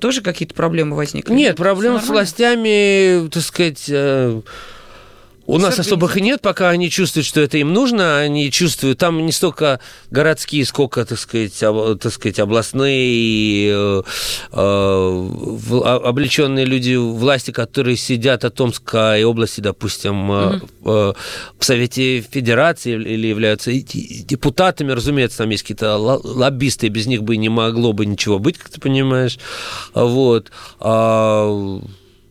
тоже 0.00 0.20
какие-то 0.20 0.54
проблемы 0.54 0.96
возникли? 0.96 1.32
Нет, 1.32 1.56
проблем 1.56 1.98
с 1.98 2.08
властями, 2.08 3.28
так 3.28 3.42
сказать, 3.42 3.90
у 5.46 5.58
нас 5.58 5.78
особых 5.78 6.16
и 6.16 6.20
нет, 6.20 6.40
пока 6.40 6.70
они 6.70 6.88
чувствуют, 6.90 7.26
что 7.26 7.40
это 7.40 7.58
им 7.58 7.72
нужно, 7.72 8.18
они 8.20 8.50
чувствуют, 8.50 8.98
там 8.98 9.24
не 9.26 9.32
столько 9.32 9.80
городские, 10.10 10.64
сколько, 10.64 11.04
так 11.04 11.18
сказать, 11.18 11.60
об- 11.62 11.98
так 11.98 12.12
сказать 12.12 12.38
областные 12.38 13.70
э, 13.70 14.02
э, 14.52 14.56
в- 14.56 15.82
а- 15.84 15.96
облеченные 16.08 16.64
люди 16.64 16.94
власти, 16.94 17.50
которые 17.50 17.96
сидят 17.96 18.44
от 18.44 18.54
Томской 18.54 19.24
области, 19.24 19.60
допустим, 19.60 20.30
э, 20.32 20.60
э, 20.84 21.12
в 21.58 21.64
Совете 21.64 22.20
Федерации 22.20 22.92
или 22.92 23.26
являются 23.26 23.72
депутатами, 23.72 24.92
разумеется, 24.92 25.38
там 25.38 25.50
есть 25.50 25.62
какие-то 25.64 25.96
ло- 25.96 26.20
лоббисты, 26.22 26.88
без 26.88 27.06
них 27.06 27.22
бы 27.22 27.36
не 27.36 27.48
могло 27.48 27.92
бы 27.92 28.06
ничего 28.06 28.38
быть, 28.38 28.58
как 28.58 28.68
ты 28.70 28.80
понимаешь. 28.80 29.38
Вот. 29.94 30.50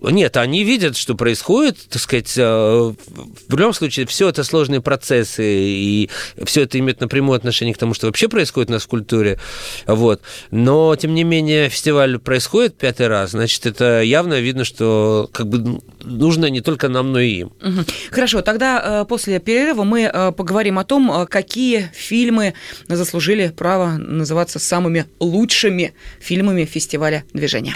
Нет, 0.02 0.38
они 0.38 0.64
видят, 0.64 0.98
что 0.98 1.16
происходит, 1.16 1.78
так 1.90 2.02
сказать, 2.02 2.34
э, 2.36 2.42
в 2.44 3.56
любом 3.56 3.74
случае, 3.74 4.08
все 4.08 4.30
это 4.30 4.44
сложные 4.44 4.82
процессы, 4.82 5.44
и 5.46 6.10
все 6.44 6.64
это 6.64 6.80
имеет 6.80 7.02
напрямую 7.02 7.38
отношение 7.38 7.76
к 7.76 7.78
тому, 7.78 7.94
что 7.94 8.08
вообще 8.08 8.28
происходит 8.28 8.70
у 8.70 8.74
нас 8.74 8.84
в 8.84 8.88
культуре, 8.88 9.40
вот. 9.86 10.22
Но, 10.50 10.96
тем 10.96 11.14
не 11.14 11.24
менее, 11.24 11.70
фестиваль 11.70 12.18
происходит 12.18 12.78
пятый 12.78 13.08
раз, 13.08 13.32
значит, 13.32 13.66
это 13.68 14.02
явно 14.02 14.40
видно, 14.40 14.64
что 14.64 15.30
как 15.32 15.48
бы 15.48 15.82
нужно 16.04 16.48
не 16.48 16.62
только 16.62 16.90
нам, 16.90 17.12
но 17.12 17.20
и 17.20 17.42
им. 17.42 17.54
Хорошо, 18.10 18.42
тогда 18.42 19.02
э, 19.02 19.06
после 19.06 19.40
перерыва 19.40 19.84
мы 19.84 20.02
э, 20.02 20.32
поговорим 20.32 20.80
о 20.80 20.84
том, 20.84 21.28
какие 21.30 21.92
фильмы 21.94 22.56
заслужили 22.88 23.54
право 23.56 23.92
называться 23.98 24.58
самыми 24.58 25.06
лучшими 25.20 25.94
фильмами 26.20 26.66
фестиваля 26.66 27.24
движения. 27.34 27.76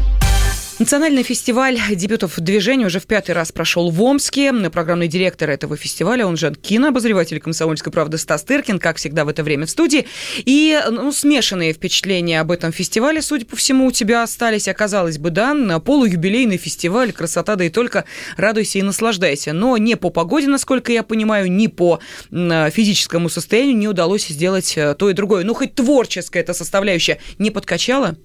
Национальный 0.81 1.21
фестиваль 1.21 1.79
дебютов 1.91 2.39
движения 2.39 2.87
уже 2.87 2.99
в 2.99 3.05
пятый 3.05 3.35
раз 3.35 3.51
прошел 3.51 3.91
в 3.91 4.01
Омске. 4.01 4.51
Программный 4.71 5.07
директор 5.07 5.47
этого 5.47 5.77
фестиваля, 5.77 6.25
он 6.25 6.37
же 6.37 6.55
кинообозреватель 6.55 7.39
«Комсомольской 7.39 7.93
правды» 7.93 8.17
Стас 8.17 8.41
Тыркин, 8.41 8.79
как 8.79 8.97
всегда 8.97 9.23
в 9.23 9.27
это 9.27 9.43
время 9.43 9.67
в 9.67 9.69
студии. 9.69 10.07
И 10.37 10.81
ну, 10.89 11.11
смешанные 11.11 11.73
впечатления 11.73 12.41
об 12.41 12.49
этом 12.49 12.71
фестивале, 12.71 13.21
судя 13.21 13.45
по 13.45 13.55
всему, 13.55 13.85
у 13.85 13.91
тебя 13.91 14.23
остались. 14.23 14.67
Оказалось 14.67 15.19
бы, 15.19 15.29
да, 15.29 15.53
на 15.53 15.79
полуюбилейный 15.79 16.57
фестиваль, 16.57 17.11
красота, 17.11 17.57
да 17.57 17.65
и 17.65 17.69
только 17.69 18.05
радуйся 18.35 18.79
и 18.79 18.81
наслаждайся. 18.81 19.53
Но 19.53 19.77
не 19.77 19.95
по 19.95 20.09
погоде, 20.09 20.47
насколько 20.47 20.91
я 20.91 21.03
понимаю, 21.03 21.51
ни 21.51 21.67
по 21.67 21.99
физическому 22.31 23.29
состоянию 23.29 23.77
не 23.77 23.87
удалось 23.87 24.25
сделать 24.25 24.73
э, 24.75 24.95
то 24.95 25.11
и 25.11 25.13
другое. 25.13 25.43
Ну, 25.43 25.53
хоть 25.53 25.75
творческая 25.75 26.39
эта 26.39 26.55
составляющая 26.55 27.19
не 27.37 27.51
подкачала? 27.51 28.17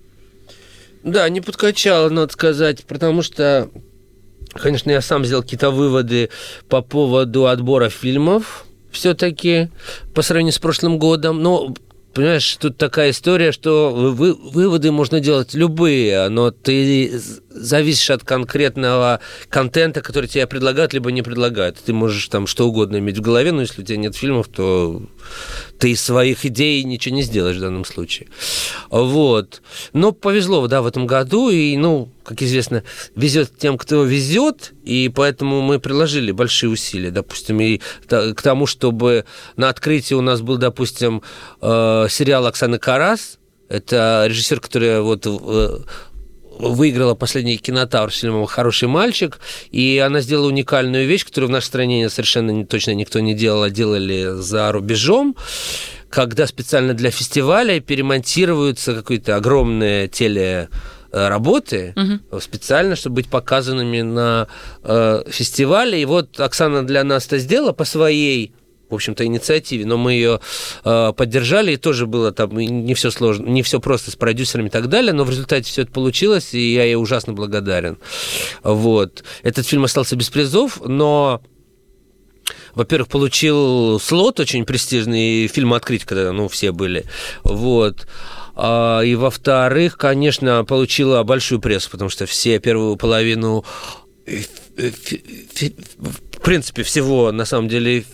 Да, 1.07 1.29
не 1.29 1.41
подкачало, 1.41 2.09
надо 2.09 2.33
сказать, 2.33 2.85
потому 2.85 3.23
что, 3.23 3.71
конечно, 4.55 4.91
я 4.91 5.01
сам 5.01 5.25
сделал 5.25 5.45
какие-то 5.45 5.71
выводы 5.71 6.31
по 6.69 6.83
поводу 6.83 7.47
отбора 7.47 7.89
фильмов 7.91 8.67
все-таки 8.91 9.71
по 10.17 10.23
сравнению 10.23 10.53
с 10.53 10.59
прошлым 10.59 10.99
годом. 10.99 11.41
Но, 11.41 11.73
понимаешь, 12.13 12.57
тут 12.57 12.77
такая 12.77 13.11
история, 13.11 13.53
что 13.53 13.93
вы, 13.95 14.35
выводы 14.35 14.91
можно 14.91 15.21
делать 15.21 15.55
любые, 15.55 16.29
но 16.29 16.51
ты 16.51 17.21
зависишь 17.57 18.11
от 18.11 18.25
конкретного 18.25 19.21
контента, 19.49 20.01
который 20.01 20.29
тебе 20.29 20.47
предлагают, 20.47 20.93
либо 20.93 21.11
не 21.11 21.23
предлагают. 21.23 21.79
Ты 21.79 21.93
можешь 21.93 22.29
там 22.29 22.47
что 22.47 22.69
угодно 22.69 22.99
иметь 22.99 23.19
в 23.19 23.23
голове, 23.23 23.53
но 23.53 23.63
если 23.63 23.83
у 23.83 23.85
тебя 23.85 23.97
нет 23.97 24.15
фильмов, 24.15 24.49
то 24.49 25.03
ты 25.79 25.91
из 25.91 26.03
своих 26.03 26.45
идей 26.45 26.83
ничего 26.85 27.15
не 27.15 27.23
сделаешь 27.23 27.57
в 27.57 27.61
данном 27.61 27.85
случае. 27.85 28.29
Вот. 28.91 29.63
Но 29.93 30.13
повезло, 30.13 30.67
да, 30.67 30.83
в 30.83 30.87
этом 30.87 31.07
году, 31.07 31.51
и, 31.51 31.77
ну, 31.77 32.09
как 32.25 32.43
известно, 32.43 32.83
везет 33.15 33.57
тем, 33.59 33.79
кто 33.79 34.05
везет, 34.05 34.73
и 34.85 35.11
поэтому 35.15 35.63
мы 35.63 35.79
приложили 35.79 36.33
большие 36.33 36.71
усилия, 36.71 37.11
допустим, 37.11 37.61
и 37.61 37.81
к 38.09 38.43
тому, 38.43 38.67
чтобы 38.67 39.25
на 39.57 39.69
открытии 39.69 40.15
у 40.15 40.21
нас 40.21 40.41
был, 40.41 40.57
допустим, 40.57 41.23
э, 41.61 42.07
сериал 42.11 42.47
Оксаны 42.47 42.79
Карас, 42.79 43.39
это 43.69 44.27
режиссер, 44.29 44.61
который 44.61 45.01
вот 45.01 45.27
э, 45.27 45.79
выиграла 46.59 47.15
последний 47.15 47.57
кинотавр 47.57 48.13
с 48.13 48.19
фильмом 48.19 48.47
«Хороший 48.47 48.89
мальчик», 48.89 49.39
и 49.71 50.03
она 50.05 50.21
сделала 50.21 50.49
уникальную 50.49 51.07
вещь, 51.07 51.25
которую 51.25 51.49
в 51.49 51.53
нашей 51.53 51.67
стране 51.67 52.09
совершенно 52.11 52.67
точно 52.67 52.93
никто 52.93 53.21
не 53.21 53.35
делал, 53.35 53.63
а 53.63 53.71
делали 53.71 54.41
за 54.41 54.73
рубежом, 54.73 55.37
когда 56.09 56.47
специально 56.47 56.95
для 56.95 57.11
фестиваля 57.11 57.81
перемонтируются 57.81 58.95
какие-то 58.95 59.37
огромные 59.37 60.09
теле 60.09 60.69
работы 61.13 61.95
специально, 62.41 62.97
чтобы 62.97 63.17
быть 63.17 63.29
показанными 63.29 64.03
на 64.03 64.49
э, 64.83 65.23
фестивале. 65.29 66.03
И 66.03 66.05
вот 66.05 66.39
Оксана 66.39 66.87
для 66.87 67.05
нас 67.05 67.27
это 67.27 67.39
сделала 67.39 67.73
по 67.73 67.85
своей 67.85 68.53
в 68.89 68.95
общем-то, 68.95 69.25
инициативе, 69.25 69.87
но 69.87 69.97
мы 69.97 70.13
ее 70.13 70.41
э, 70.85 71.13
поддержали, 71.17 71.73
и 71.73 71.77
тоже 71.77 72.07
было 72.07 72.33
там 72.33 72.57
не 72.57 72.95
все 72.95 73.11
сложно, 73.11 73.47
не 73.47 73.63
все 73.63 73.81
просто 73.81 74.11
с 74.11 74.17
продюсерами 74.17 74.69
и 74.69 74.71
так 74.71 74.89
далее, 74.89 75.13
но 75.13 75.25
в 75.25 75.31
результате 75.31 75.71
все 75.71 75.83
это 75.83 75.93
получилось, 75.93 76.55
и 76.55 76.75
я 76.75 76.85
ей 76.85 76.97
ужасно 76.97 77.33
благодарен. 77.33 77.99
Вот. 78.63 79.25
Этот 79.43 79.67
фильм 79.67 79.85
остался 79.85 80.17
без 80.17 80.31
призов, 80.31 80.81
но 80.85 81.41
во-первых, 82.75 83.09
получил 83.09 83.99
слот 83.99 84.39
очень 84.39 84.65
престижный, 84.65 85.49
фильм 85.49 85.75
открыть, 85.75 86.05
когда 86.05 86.33
ну, 86.33 86.47
все 86.49 86.73
были. 86.73 87.05
Вот. 87.43 88.07
А, 88.55 89.01
И, 89.01 89.15
во-вторых, 89.15 89.97
конечно, 89.97 90.65
получила 90.65 91.23
большую 91.23 91.61
прессу, 91.61 91.91
потому 91.91 92.11
что 92.11 92.27
все 92.27 92.59
первую 92.59 92.97
половину 92.97 93.65
э, 94.27 94.43
ф- 94.77 95.73
в 96.33 96.41
принципе, 96.43 96.83
всего, 96.83 97.33
на 97.33 97.45
самом 97.45 97.69
деле, 97.69 98.05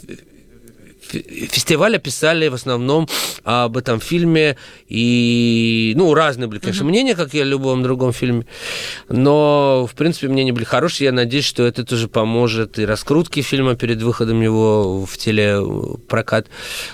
фестиваля 1.12 1.98
писали 1.98 2.48
в 2.48 2.54
основном 2.54 3.08
об 3.44 3.76
этом 3.76 4.00
фильме, 4.00 4.56
и, 4.88 5.92
ну, 5.96 6.14
разные 6.14 6.48
были, 6.48 6.60
конечно, 6.60 6.84
мнения, 6.84 7.14
как 7.14 7.34
и 7.34 7.40
о 7.40 7.44
любом 7.44 7.82
другом 7.82 8.12
фильме, 8.12 8.46
но, 9.08 9.86
в 9.90 9.94
принципе, 9.94 10.28
мнения 10.28 10.52
были 10.52 10.64
хорошие, 10.64 11.06
я 11.06 11.12
надеюсь, 11.12 11.44
что 11.44 11.64
это 11.64 11.84
тоже 11.84 12.08
поможет 12.08 12.78
и 12.78 12.86
раскрутке 12.86 13.42
фильма 13.42 13.74
перед 13.74 14.02
выходом 14.02 14.40
его 14.40 15.06
в 15.06 15.16
телепрокат. 15.16 16.48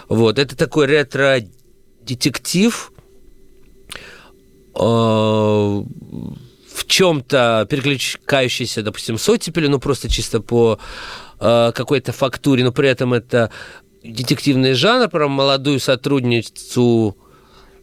Вот, 0.09 0.39
это 0.39 0.57
такой 0.57 0.87
ретро-детектив, 0.87 2.93
э, 4.75 5.83
в 6.79 6.87
чем-то 6.87 7.67
перекликающийся, 7.69 8.83
допустим, 8.83 9.19
с 9.19 9.29
оттепелью, 9.29 9.71
ну, 9.71 9.81
просто 9.81 10.09
чисто 10.09 10.41
по 10.41 10.79
э, 11.41 11.73
какой-то 11.75 12.13
фактуре, 12.13 12.65
но 12.65 12.73
при 12.73 12.89
этом 12.89 13.15
это 13.15 13.51
детективный 14.03 14.75
жанр 14.75 15.09
про 15.09 15.29
молодую 15.29 15.81
сотрудницу 15.81 17.17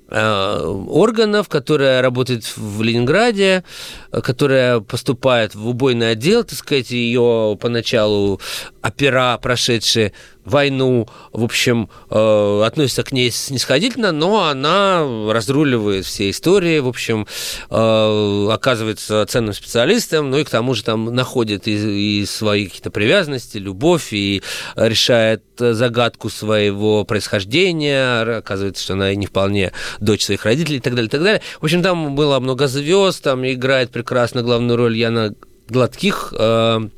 Э, 0.07 0.59
органов, 0.87 1.49
которая 1.49 1.99
работает 2.03 2.45
в 2.55 2.83
Ленинграде, 2.83 3.63
которая 4.11 4.79
поступает 4.79 5.55
в 5.55 5.67
убойный 5.67 6.11
отдел, 6.11 6.43
так 6.43 6.59
сказать, 6.59 6.91
ее 6.91 7.57
поначалу 7.59 8.39
опера, 8.83 9.39
прошедшие 9.41 10.13
войну, 10.45 11.07
в 11.31 11.43
общем, 11.43 11.89
э, 12.09 12.63
относится 12.65 13.03
к 13.03 13.11
ней 13.11 13.31
снисходительно, 13.31 14.11
но 14.11 14.45
она 14.45 15.01
разруливает 15.31 16.05
все 16.05 16.29
истории, 16.29 16.79
в 16.79 16.87
общем, 16.87 17.27
э, 17.69 18.47
оказывается 18.51 19.25
ценным 19.27 19.53
специалистом, 19.53 20.29
ну 20.29 20.37
и 20.37 20.43
к 20.43 20.49
тому 20.49 20.73
же 20.73 20.83
там 20.83 21.05
находит 21.13 21.67
и, 21.67 22.21
и 22.21 22.25
свои 22.25 22.67
какие-то 22.67 22.91
привязанности, 22.91 23.57
любовь, 23.57 24.09
и 24.11 24.41
решает 24.75 25.43
загадку 25.57 26.29
своего 26.29 27.03
происхождения, 27.05 28.37
оказывается, 28.37 28.83
что 28.83 28.93
она 28.93 29.13
не 29.15 29.25
вполне 29.25 29.71
дочь 29.99 30.23
своих 30.23 30.45
родителей 30.45 30.77
и 30.77 30.81
так 30.81 30.93
далее, 30.93 31.07
и 31.07 31.11
так 31.11 31.23
далее. 31.23 31.41
В 31.59 31.65
общем, 31.65 31.81
там 31.81 32.15
было 32.15 32.39
много 32.39 32.67
звезд, 32.67 33.23
там 33.23 33.45
играет 33.45 33.91
прекрасно 33.91 34.43
главную 34.43 34.77
роль 34.77 34.95
Яна 34.95 35.33
Гладких, 35.67 36.33
э, 36.37 36.89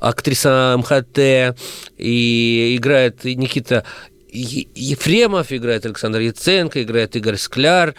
актриса 0.00 0.76
МХТ, 0.78 1.56
и 1.98 2.76
играет 2.76 3.24
Никита 3.24 3.84
Ефремов, 4.30 5.52
играет 5.52 5.86
Александр 5.86 6.20
Яценко, 6.20 6.82
играет 6.82 7.16
Игорь 7.16 7.36
Скляр, 7.36 7.94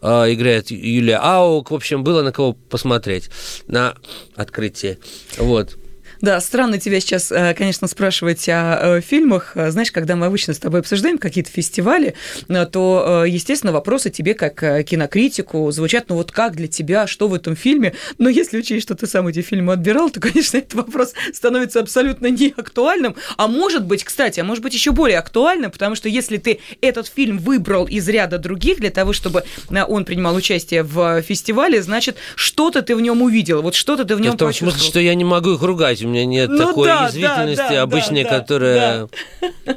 а, 0.00 0.32
играет 0.32 0.70
Юлия 0.70 1.18
Аук. 1.18 1.70
В 1.70 1.74
общем, 1.74 2.04
было 2.04 2.22
на 2.22 2.32
кого 2.32 2.54
посмотреть 2.54 3.30
на 3.66 3.94
открытие. 4.34 4.98
Вот. 5.36 5.76
Да, 6.24 6.40
странно 6.40 6.78
тебя 6.78 7.00
сейчас, 7.00 7.30
э, 7.30 7.52
конечно, 7.52 7.86
спрашивать 7.86 8.48
о 8.48 9.02
фильмах. 9.02 9.52
Э, 9.56 9.70
знаешь, 9.70 9.92
когда 9.92 10.16
мы 10.16 10.24
обычно 10.24 10.54
с 10.54 10.58
тобой 10.58 10.80
обсуждаем 10.80 11.18
какие-то 11.18 11.50
фестивали, 11.50 12.14
э, 12.48 12.64
то, 12.64 13.24
естественно, 13.26 13.72
вопросы 13.72 14.08
тебе 14.08 14.32
как 14.32 14.86
кинокритику 14.86 15.70
звучат, 15.70 16.06
ну 16.08 16.14
вот 16.14 16.32
как 16.32 16.56
для 16.56 16.66
тебя, 16.66 17.06
что 17.06 17.28
в 17.28 17.34
этом 17.34 17.56
фильме? 17.56 17.92
Но 18.16 18.30
если 18.30 18.56
учесть, 18.56 18.84
что 18.84 18.94
ты 18.94 19.06
сам 19.06 19.26
эти 19.26 19.42
фильмы 19.42 19.74
отбирал, 19.74 20.08
то, 20.08 20.18
конечно, 20.28 20.56
этот 20.56 20.72
вопрос 20.72 21.12
становится 21.34 21.80
абсолютно 21.80 22.28
неактуальным. 22.28 23.16
А 23.36 23.46
может 23.46 23.84
быть, 23.84 24.02
кстати, 24.02 24.40
а 24.40 24.44
может 24.44 24.62
быть 24.62 24.72
еще 24.72 24.92
более 24.92 25.18
актуальным, 25.18 25.70
потому 25.70 25.94
что 25.94 26.08
если 26.08 26.38
ты 26.38 26.60
этот 26.80 27.06
фильм 27.06 27.36
выбрал 27.36 27.84
из 27.84 28.08
ряда 28.08 28.38
других 28.38 28.78
для 28.78 28.90
того, 28.90 29.12
чтобы 29.12 29.44
он 29.70 30.06
принимал 30.06 30.34
участие 30.34 30.84
в 30.84 31.20
фестивале, 31.20 31.82
значит, 31.82 32.16
что-то 32.34 32.80
ты 32.80 32.96
в 32.96 33.02
нем 33.02 33.20
увидел, 33.20 33.60
вот 33.60 33.74
что-то 33.74 34.06
ты 34.06 34.16
в 34.16 34.22
нем 34.22 34.38
почувствовал. 34.38 34.72
В 34.72 34.74
смысле, 34.76 34.88
что 34.88 35.00
я 35.00 35.14
не 35.14 35.24
могу 35.24 35.52
их 35.52 35.60
ругать 35.60 36.00
меня 36.14 36.26
нет 36.26 36.50
ну, 36.50 36.58
такой 36.58 36.88
да, 36.88 37.06
язвительности 37.06 37.62
да, 37.62 37.70
да, 37.70 37.82
обычной, 37.82 38.24
да, 38.24 38.30
которая... 38.30 39.08
Да. 39.40 39.76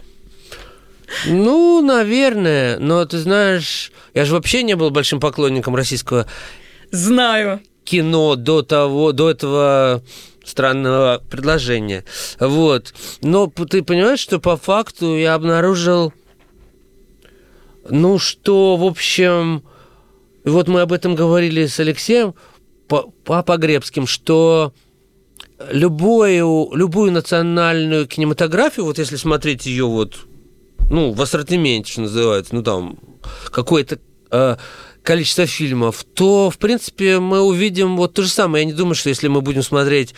Ну, 1.25 1.81
наверное, 1.81 2.79
но 2.79 3.05
ты 3.05 3.17
знаешь, 3.17 3.91
я 4.13 4.25
же 4.25 4.33
вообще 4.33 4.63
не 4.63 4.75
был 4.75 4.89
большим 4.89 5.19
поклонником 5.19 5.75
российского... 5.75 6.27
Знаю. 6.91 7.61
Кино 7.83 8.35
до 8.35 8.61
того, 8.61 9.13
до 9.13 9.29
этого 9.29 10.03
странного 10.43 11.21
предложения. 11.29 12.03
Вот. 12.39 12.93
Но 13.21 13.47
ты 13.47 13.83
понимаешь, 13.83 14.19
что 14.19 14.39
по 14.39 14.57
факту 14.57 15.17
я 15.17 15.35
обнаружил, 15.35 16.13
ну, 17.89 18.19
что, 18.19 18.75
в 18.75 18.83
общем, 18.83 19.63
вот 20.43 20.67
мы 20.67 20.81
об 20.81 20.93
этом 20.93 21.15
говорили 21.15 21.65
с 21.65 21.79
Алексеем 21.79 22.35
по, 22.87 23.11
по 23.23 23.43
Погребским, 23.43 24.07
что 24.07 24.73
любую, 25.71 26.69
любую 26.73 27.11
национальную 27.11 28.07
кинематографию, 28.07 28.85
вот 28.85 28.99
если 28.99 29.15
смотреть 29.15 29.65
ее 29.65 29.85
вот, 29.85 30.17
ну, 30.89 31.11
в 31.11 31.21
ассортименте, 31.21 31.91
что 31.91 32.01
называется, 32.01 32.55
ну, 32.55 32.63
там, 32.63 32.97
какое-то 33.51 33.99
э, 34.31 34.57
количество 35.03 35.45
фильмов, 35.45 36.05
то, 36.13 36.49
в 36.49 36.57
принципе, 36.57 37.19
мы 37.19 37.41
увидим 37.41 37.97
вот 37.97 38.13
то 38.13 38.23
же 38.23 38.29
самое. 38.29 38.63
Я 38.63 38.71
не 38.71 38.77
думаю, 38.77 38.95
что 38.95 39.09
если 39.09 39.27
мы 39.27 39.41
будем 39.41 39.63
смотреть 39.63 40.13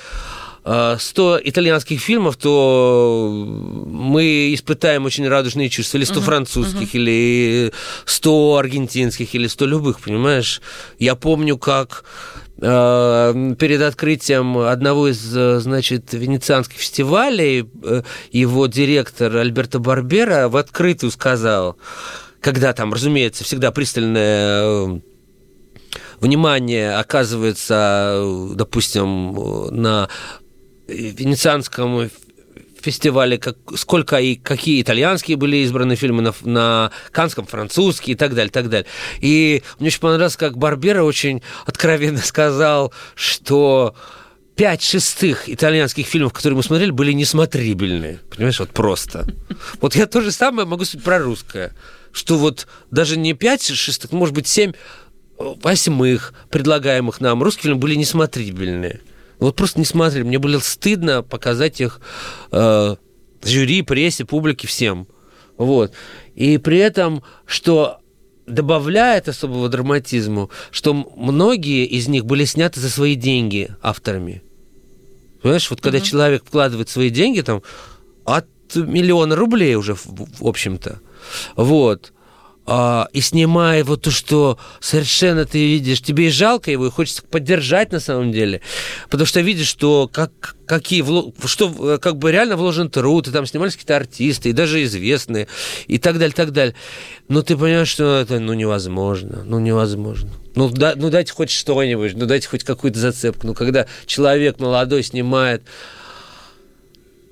100 0.64 1.38
э, 1.38 1.42
итальянских 1.46 2.02
фильмов, 2.02 2.36
то 2.38 3.32
мы 3.32 4.54
испытаем 4.54 5.06
очень 5.06 5.28
радужные 5.28 5.70
чувства. 5.70 5.98
Или 5.98 6.06
100 6.06 6.20
uh-huh, 6.20 6.24
французских, 6.24 6.94
uh-huh. 6.94 7.00
или 7.00 7.74
100 8.06 8.58
аргентинских, 8.58 9.34
или 9.36 9.48
100 9.48 9.66
любых, 9.66 10.02
понимаешь? 10.02 10.62
Я 10.98 11.16
помню, 11.16 11.58
как 11.58 12.04
перед 12.60 13.82
открытием 13.82 14.58
одного 14.58 15.08
из, 15.08 15.36
э, 15.36 15.60
значит, 15.60 16.14
венецианских 16.14 16.78
фестивалей 16.78 17.70
э, 17.84 18.02
его 18.32 18.68
директор 18.68 19.38
Альберто 19.38 19.80
Барбера 19.80 20.50
в 20.50 20.58
открытую 20.58 21.12
сказал, 21.12 21.78
когда 22.42 22.74
там, 22.74 22.94
разумеется, 22.94 23.46
всегда 23.46 23.72
пристальное 23.72 25.02
внимание 26.20 26.96
оказывается, 26.96 28.26
допустим, 28.56 29.34
на 29.72 30.10
венецианском 30.88 32.10
фестивале, 32.82 33.38
как, 33.38 33.58
сколько 33.76 34.18
и 34.18 34.36
какие 34.36 34.82
итальянские 34.82 35.38
были 35.38 35.58
избраны 35.58 35.96
фильмы 35.96 36.22
на, 36.22 36.34
на 36.44 36.92
канском, 37.12 37.46
французские 37.46 38.16
и 38.16 38.18
так 38.18 38.36
далее, 38.36 38.52
так 38.52 38.70
далее. 38.70 38.88
И 39.20 39.64
мне 39.80 39.88
очень 39.88 40.00
понравилось, 40.00 40.38
как 40.38 40.58
Барбера 40.58 41.04
очень 41.04 41.42
откровенно 41.66 42.18
сказал, 42.24 42.94
что 43.16 43.96
пять 44.56 44.82
шестых 44.82 45.50
итальянских 45.50 46.06
фильмов, 46.06 46.34
которые 46.34 46.58
мы 46.58 46.64
смотрели, 46.64 46.92
были 46.92 47.14
несмотрибельны. 47.14 48.20
Понимаешь, 48.30 48.60
вот 48.60 48.72
просто. 48.72 49.26
Вот 49.82 49.96
я 49.96 50.06
то 50.06 50.22
же 50.22 50.32
самое 50.32 50.68
могу 50.68 50.86
сказать 50.86 51.06
про 51.06 51.20
русское. 51.20 51.74
Что 52.12 52.38
вот 52.38 52.68
даже 52.92 53.18
не 53.18 53.34
пять 53.34 53.64
шестых, 53.64 54.12
может 54.12 54.36
быть, 54.36 54.48
семь 54.48 54.74
восьмых 55.38 56.34
предлагаемых 56.50 57.22
нам 57.22 57.42
русских 57.42 57.64
фильмов 57.64 57.80
были 57.80 57.96
несмотрибельные. 57.96 59.02
Вот 59.40 59.56
просто 59.56 59.80
не 59.80 59.86
смотрели. 59.86 60.24
Мне 60.24 60.40
было 60.40 60.60
стыдно 60.60 61.24
показать 61.24 61.82
их 61.82 62.02
э, 62.52 62.96
жюри, 63.44 63.82
прессе, 63.82 64.26
публике, 64.26 64.68
всем. 64.68 65.08
Вот. 65.58 65.94
И 66.36 66.58
при 66.58 66.78
этом, 66.78 67.24
что 67.46 68.00
добавляет 68.46 69.30
особого 69.30 69.70
драматизму, 69.70 70.50
что 70.72 70.94
многие 70.94 71.86
из 71.86 72.08
них 72.08 72.26
были 72.26 72.46
сняты 72.46 72.80
за 72.80 72.90
свои 72.90 73.16
деньги 73.16 73.70
авторами. 73.82 74.42
Понимаешь, 75.42 75.70
вот 75.70 75.82
когда 75.82 76.00
mm-hmm. 76.00 76.02
человек 76.02 76.44
вкладывает 76.46 76.90
свои 76.90 77.10
деньги, 77.10 77.42
там, 77.42 77.62
от 78.26 78.48
миллиона 78.76 79.36
рублей 79.36 79.76
уже, 79.76 79.96
в, 79.96 80.06
в 80.06 80.48
общем-то, 80.48 81.00
вот, 81.56 82.14
а, 82.72 83.08
и 83.14 83.22
снимая 83.22 83.84
вот 83.84 84.04
то, 84.04 84.12
что 84.12 84.60
совершенно 84.80 85.46
ты 85.46 85.58
видишь, 85.58 86.04
тебе 86.04 86.28
и 86.28 86.30
жалко 86.30 86.70
его, 86.70 86.86
и 86.86 86.92
хочется 86.92 87.24
поддержать 87.24 87.92
на 87.92 88.00
самом 88.00 88.32
деле, 88.32 88.62
потому 89.10 89.26
что 89.26 89.42
видишь, 89.42 89.66
что 89.66 90.08
как, 90.08 90.56
какие, 90.68 91.04
что 91.48 91.98
как 91.98 92.18
бы 92.18 92.32
реально 92.32 92.58
вложен 92.58 92.92
труд, 92.92 93.28
и 93.28 93.32
там 93.32 93.48
снимались 93.48 93.74
какие-то 93.74 93.96
артисты, 93.96 94.50
и 94.50 94.54
даже 94.54 94.84
известные, 94.84 95.48
и 95.88 95.98
так 95.98 96.20
далее, 96.20 96.36
так 96.36 96.52
далее. 96.52 96.76
Но 97.28 97.42
ты 97.42 97.58
понимаешь, 97.58 97.88
что 97.88 98.20
это 98.20 98.40
ну, 98.40 98.54
невозможно, 98.54 99.42
ну 99.44 99.58
невозможно. 99.58 100.30
Ну, 100.54 100.70
да, 100.70 100.94
ну 100.96 101.10
дайте 101.10 101.34
хоть 101.34 101.50
что-нибудь, 101.50 102.14
ну 102.16 102.28
дайте 102.28 102.48
хоть 102.48 102.64
какую-то 102.64 103.00
зацепку. 103.00 103.48
Ну 103.48 103.56
когда 103.56 103.88
человек 104.06 104.60
молодой 104.60 105.02
снимает 105.02 105.64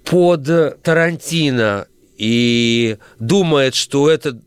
под 0.04 0.82
Тарантино 0.82 1.86
и 2.17 2.97
думает, 3.19 3.76
что 3.76 4.10
это 4.10 4.39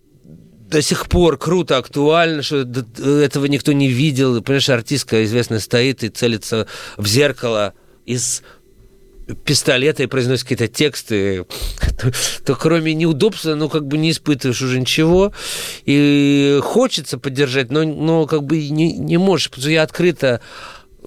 до 0.70 0.83
сих 0.83 1.09
пор 1.09 1.37
круто, 1.37 1.76
актуально, 1.76 2.42
что 2.42 2.61
этого 2.62 3.46
никто 3.46 3.72
не 3.72 3.88
видел. 3.88 4.40
Понимаешь, 4.40 4.68
артистка 4.68 5.24
известная 5.24 5.59
стоит 5.59 6.04
и 6.04 6.09
целится 6.09 6.66
в 6.96 7.06
зеркало 7.06 7.74
из 8.06 8.42
пистолета 9.44 10.02
и 10.02 10.06
произносит 10.06 10.44
какие-то 10.44 10.68
тексты, 10.68 11.44
то, 12.00 12.12
то 12.44 12.54
кроме 12.54 12.94
неудобства, 12.94 13.54
ну, 13.54 13.68
как 13.68 13.87
бы 13.87 13.98
не 13.98 14.11
испытываешь 14.12 14.62
уже 14.62 14.80
ничего. 14.80 15.33
И 15.85 16.59
хочется 16.62 17.18
поддержать, 17.18 17.70
но, 17.70 17.85
но 17.85 18.26
как 18.26 18.44
бы 18.44 18.68
не, 18.68 18.92
не 18.92 19.18
можешь, 19.18 19.50
потому 19.50 19.62
что 19.62 19.70
я 19.70 19.83
открыто 19.83 20.40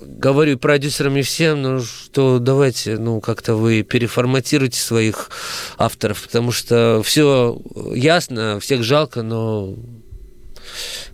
говорю 0.06 0.58
продюсерам 0.58 1.18
и 1.18 1.22
всем, 1.22 1.62
ну, 1.62 1.80
что 1.80 2.40
давайте, 2.40 2.98
ну, 2.98 3.22
как-то 3.22 3.56
вы 3.56 3.84
переформатируйте 3.84 4.80
своих 4.80 5.30
авторов, 5.78 6.22
потому 6.24 6.52
что 6.52 7.02
все 7.04 7.60
ясно, 7.94 8.60
всех 8.60 8.84
жалко, 8.84 9.24
но 9.24 9.76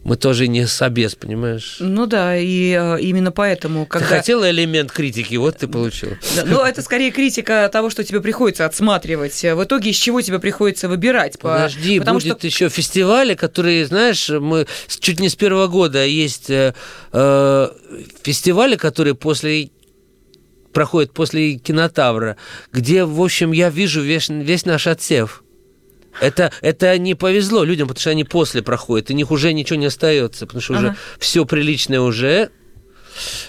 мы 0.03 0.15
тоже 0.15 0.47
не 0.47 0.67
собес, 0.67 1.15
понимаешь? 1.15 1.77
Ну 1.79 2.05
да, 2.05 2.37
и 2.37 2.77
э, 2.79 2.99
именно 3.01 3.31
поэтому, 3.31 3.85
когда... 3.85 4.07
Ты 4.07 4.15
хотела 4.15 4.49
элемент 4.49 4.91
критики, 4.91 5.35
вот 5.35 5.57
ты 5.57 5.67
получил. 5.67 6.11
Да, 6.35 6.43
ну, 6.45 6.63
это 6.63 6.81
скорее 6.81 7.11
критика 7.11 7.69
того, 7.71 7.89
что 7.89 8.03
тебе 8.03 8.21
приходится 8.21 8.65
отсматривать. 8.65 9.41
В 9.41 9.63
итоге 9.63 9.91
из 9.91 9.95
чего 9.95 10.21
тебе 10.21 10.39
приходится 10.39 10.87
выбирать? 10.87 11.37
Подожди, 11.39 11.99
Потому 11.99 12.19
будет 12.19 12.37
что... 12.37 12.47
еще 12.47 12.69
фестивали, 12.69 13.35
которые, 13.35 13.85
знаешь, 13.85 14.29
мы 14.29 14.67
чуть 14.99 15.19
не 15.19 15.29
с 15.29 15.35
первого 15.35 15.67
года 15.67 16.05
есть 16.05 16.49
э, 16.49 16.73
э, 17.11 17.69
фестивали, 18.23 18.75
которые 18.75 19.15
после 19.15 19.69
проходят 20.73 21.13
после 21.13 21.55
кинотавра, 21.55 22.37
где, 22.71 23.03
в 23.03 23.21
общем, 23.21 23.51
я 23.51 23.69
вижу 23.69 24.01
весь, 24.01 24.29
весь 24.29 24.65
наш 24.65 24.87
отсев. 24.87 25.43
Это, 26.21 26.51
это 26.61 26.97
не 26.97 27.15
повезло 27.15 27.63
людям, 27.63 27.87
потому 27.87 28.01
что 28.01 28.09
они 28.09 28.23
после 28.23 28.61
проходят, 28.61 29.09
и 29.09 29.13
них 29.13 29.31
уже 29.31 29.53
ничего 29.53 29.77
не 29.79 29.85
остается, 29.85 30.45
потому 30.45 30.61
что 30.61 30.73
ага. 30.75 30.81
уже 30.81 30.95
все 31.19 31.45
приличное 31.45 32.01
уже 32.01 32.51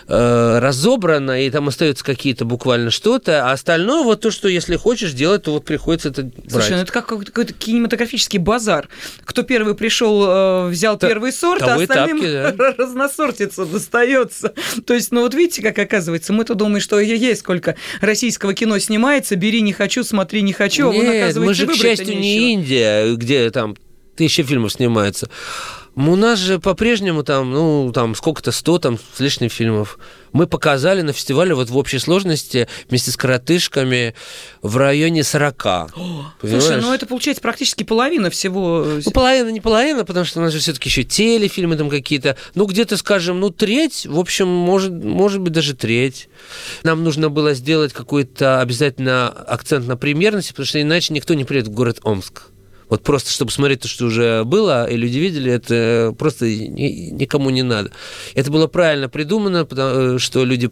э, 0.09 0.59
разобрано, 0.59 1.45
и 1.45 1.51
там 1.51 1.69
остаются 1.69 2.05
какие-то 2.05 2.45
буквально 2.45 2.91
что-то, 2.91 3.49
а 3.49 3.53
остальное 3.53 4.03
вот 4.03 4.21
то, 4.21 4.31
что 4.31 4.49
если 4.49 4.77
хочешь 4.77 5.13
делать, 5.13 5.45
то 5.45 5.53
вот 5.53 5.65
приходится 5.65 6.09
это 6.09 6.23
брать. 6.23 6.51
Слушай, 6.51 6.73
ну 6.73 6.83
это 6.83 6.93
как 6.93 7.07
какой-то 7.07 7.53
кинематографический 7.53 8.39
базар. 8.39 8.89
Кто 9.25 9.43
первый 9.43 9.75
пришел, 9.75 10.25
э, 10.27 10.69
взял 10.69 10.99
Та, 10.99 11.09
первый 11.09 11.33
сорт, 11.33 11.63
а 11.63 11.75
остальным 11.75 12.21
тапки, 12.21 12.57
да. 12.57 12.75
разносортится, 12.79 13.65
достается. 13.67 14.55
То 14.87 14.95
есть, 14.95 15.13
ну 15.13 15.23
вот 15.23 15.35
видите, 15.35 15.63
как 15.63 15.79
оказывается, 15.79 16.33
мы-то 16.33 16.55
думаем, 16.55 16.81
что 16.81 16.99
есть 17.01 17.41
сколько 17.41 17.77
российского 18.01 18.55
кино 18.55 18.79
снимается, 18.79 19.37
бери 19.37 19.61
не 19.63 19.73
хочу, 19.73 20.05
смотри 20.05 20.43
не 20.43 20.53
хочу, 20.53 20.91
Нет, 20.93 21.03
а 21.03 21.05
вон, 21.05 21.17
оказывается, 21.17 21.41
мы 21.41 21.55
же, 21.55 21.67
к 21.67 21.75
счастью, 21.75 22.19
не 22.19 22.53
Индия, 22.53 23.15
где 23.15 23.51
там 23.51 23.77
тысячи 24.17 24.43
фильмов 24.43 24.73
снимается. 24.73 25.31
У 25.97 26.17
нас 26.17 26.39
же 26.39 26.59
по-прежнему 26.59 27.25
там, 27.25 27.51
ну, 27.51 27.91
там 27.93 28.15
сколько-то, 28.15 28.53
сто 28.53 28.79
там 28.79 28.99
с 29.15 29.21
лишним 29.21 29.51
фильмов. 29.51 29.99
Мы 30.33 30.47
показали 30.47 31.03
на 31.03 31.13
фестивале 31.13 31.55
вот 31.55 31.71
в 31.71 31.77
общей 31.77 31.99
сложности 31.99 32.69
вместе 32.89 33.11
с 33.11 33.17
коротышками 33.17 34.15
в 34.63 34.77
районе 34.77 35.25
40. 35.25 35.67
О, 35.67 35.91
слушай, 36.41 36.81
ну 36.81 36.93
это 36.95 37.07
получается 37.07 37.43
практически 37.43 37.83
половина 37.83 38.31
всего. 38.31 38.87
Ну, 39.05 39.11
половина, 39.11 39.49
не 39.49 39.61
половина, 39.61 40.05
потому 40.05 40.25
что 40.25 40.39
у 40.39 40.43
нас 40.43 40.53
же 40.53 40.61
все-таки 40.61 40.89
еще 40.89 41.03
телефильмы 41.03 41.77
там 41.77 41.91
какие-то. 41.91 42.37
Ну, 42.55 42.67
где-то, 42.67 42.97
скажем, 42.97 43.41
ну, 43.41 43.51
треть, 43.51 44.07
в 44.07 44.19
общем, 44.19 44.47
может, 44.47 44.93
может 44.93 45.41
быть, 45.41 45.53
даже 45.53 45.75
треть. 45.75 46.29
Нам 46.85 47.03
нужно 47.03 47.29
было 47.29 47.55
сделать 47.55 47.93
какой-то 47.93 48.61
обязательно 48.61 49.29
акцент 49.29 49.89
на 49.89 49.97
премьерности, 49.97 50.53
потому 50.53 50.67
что 50.67 50.81
иначе 50.81 51.13
никто 51.13 51.35
не 51.35 51.45
приедет 51.45 51.69
в 51.71 51.75
город 51.75 51.99
Омск. 52.05 52.50
Вот 52.91 53.05
просто, 53.05 53.31
чтобы 53.31 53.53
смотреть 53.53 53.81
то, 53.81 53.89
что 53.89 54.07
уже 54.07 54.43
было, 54.45 54.85
и 54.85 54.97
люди 54.97 55.19
видели, 55.19 55.51
это 55.53 56.13
просто 56.19 56.47
никому 56.47 57.51
не 57.51 57.63
надо. 57.63 57.93
Это 58.35 58.51
было 58.51 58.67
правильно 58.67 59.09
придумано, 59.09 59.65
потому 59.65 60.17
э, 60.17 60.19
что 60.19 60.45
люди 60.45 60.71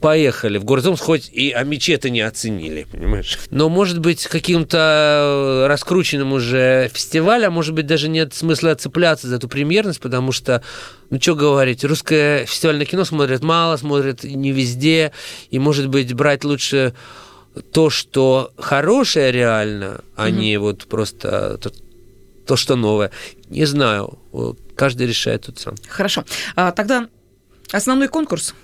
поехали 0.00 0.56
в 0.56 0.64
город 0.64 0.82
хоть 0.98 1.30
и 1.32 1.50
а 1.50 1.62
мечи 1.64 1.92
это 1.92 2.08
не 2.08 2.22
оценили, 2.22 2.86
понимаешь? 2.90 3.38
Но, 3.50 3.68
может 3.68 3.98
быть, 3.98 4.26
каким-то 4.26 5.66
раскрученным 5.68 6.32
уже 6.32 6.90
фестивалем, 6.92 7.52
может 7.52 7.74
быть, 7.74 7.86
даже 7.86 8.08
нет 8.08 8.32
смысла 8.32 8.74
цепляться 8.74 9.28
за 9.28 9.36
эту 9.36 9.48
премьерность, 9.48 10.00
потому 10.00 10.32
что, 10.32 10.62
ну, 11.10 11.20
что 11.20 11.34
говорить, 11.34 11.84
русское 11.84 12.46
фестивальное 12.46 12.86
кино 12.86 13.04
смотрят 13.04 13.42
мало, 13.42 13.76
смотрят 13.76 14.24
не 14.24 14.52
везде, 14.52 15.12
и, 15.50 15.58
может 15.58 15.88
быть, 15.88 16.14
брать 16.14 16.44
лучше 16.44 16.94
то, 17.72 17.90
что 17.90 18.52
хорошее 18.56 19.32
реально, 19.32 20.02
а 20.16 20.26
угу. 20.26 20.34
не 20.34 20.56
вот 20.58 20.86
просто 20.86 21.58
то, 21.58 21.72
то, 22.46 22.56
что 22.56 22.76
новое. 22.76 23.10
Не 23.48 23.64
знаю, 23.66 24.18
каждый 24.74 25.06
решает 25.06 25.46
тут 25.46 25.58
сам. 25.58 25.74
Хорошо. 25.88 26.24
А, 26.56 26.72
тогда 26.72 27.08
основной 27.70 28.08
конкурс. 28.08 28.54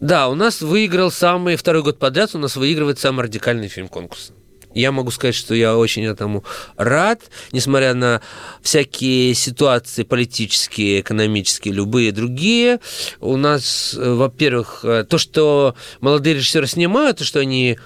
Да, 0.00 0.28
у 0.28 0.34
нас 0.34 0.60
выиграл 0.62 1.10
самый, 1.10 1.56
второй 1.56 1.82
год 1.82 1.98
подряд 1.98 2.34
у 2.34 2.38
нас 2.38 2.56
выигрывает 2.56 2.98
самый 2.98 3.22
радикальный 3.22 3.68
фильм 3.68 3.88
конкурса. 3.88 4.32
Я 4.74 4.90
могу 4.90 5.10
сказать, 5.10 5.34
что 5.34 5.54
я 5.54 5.76
очень 5.76 6.04
этому 6.04 6.44
рад, 6.76 7.20
несмотря 7.52 7.94
на 7.94 8.22
всякие 8.62 9.34
ситуации 9.34 10.02
политические, 10.02 11.00
экономические, 11.00 11.74
любые 11.74 12.10
другие. 12.12 12.80
У 13.20 13.36
нас, 13.36 13.94
э, 13.94 14.12
во-первых, 14.12 14.80
э, 14.84 15.04
то, 15.04 15.18
что 15.18 15.74
молодые 16.00 16.36
режиссеры 16.36 16.66
снимают, 16.66 17.18
то, 17.18 17.24
что 17.24 17.40
они 17.40 17.78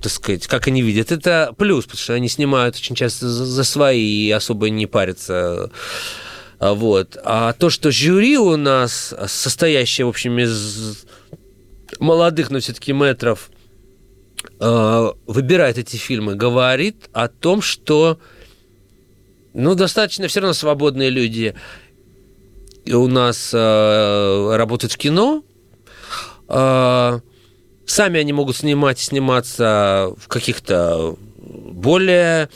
так 0.00 0.12
сказать, 0.12 0.46
как 0.46 0.68
они 0.68 0.82
видят, 0.82 1.12
это 1.12 1.54
плюс, 1.56 1.84
потому 1.84 1.98
что 1.98 2.14
они 2.14 2.28
снимают 2.28 2.76
очень 2.76 2.94
часто 2.94 3.28
за, 3.28 3.64
свои 3.64 4.26
и 4.26 4.30
особо 4.30 4.70
не 4.70 4.86
парятся. 4.86 5.70
А, 6.58 6.74
вот. 6.74 7.16
А 7.24 7.52
то, 7.52 7.70
что 7.70 7.90
жюри 7.90 8.36
у 8.38 8.56
нас, 8.56 9.14
состоящее, 9.26 10.06
в 10.06 10.10
общем, 10.10 10.38
из 10.38 11.04
молодых, 11.98 12.50
но 12.50 12.60
все-таки 12.60 12.92
метров, 12.92 13.50
а, 14.60 15.14
выбирает 15.26 15.78
эти 15.78 15.96
фильмы, 15.96 16.34
говорит 16.34 17.08
о 17.12 17.28
том, 17.28 17.62
что 17.62 18.18
ну, 19.54 19.74
достаточно 19.74 20.28
все 20.28 20.40
равно 20.40 20.54
свободные 20.54 21.10
люди 21.10 21.54
у 22.86 23.06
нас 23.08 23.50
э, 23.52 24.56
работают 24.56 24.92
в 24.92 24.96
кино. 24.96 25.42
Сами 27.88 28.20
они 28.20 28.34
могут 28.34 28.54
снимать 28.54 28.98
сниматься 28.98 30.12
в 30.18 30.28
каких-то 30.28 31.16
более 31.38 32.50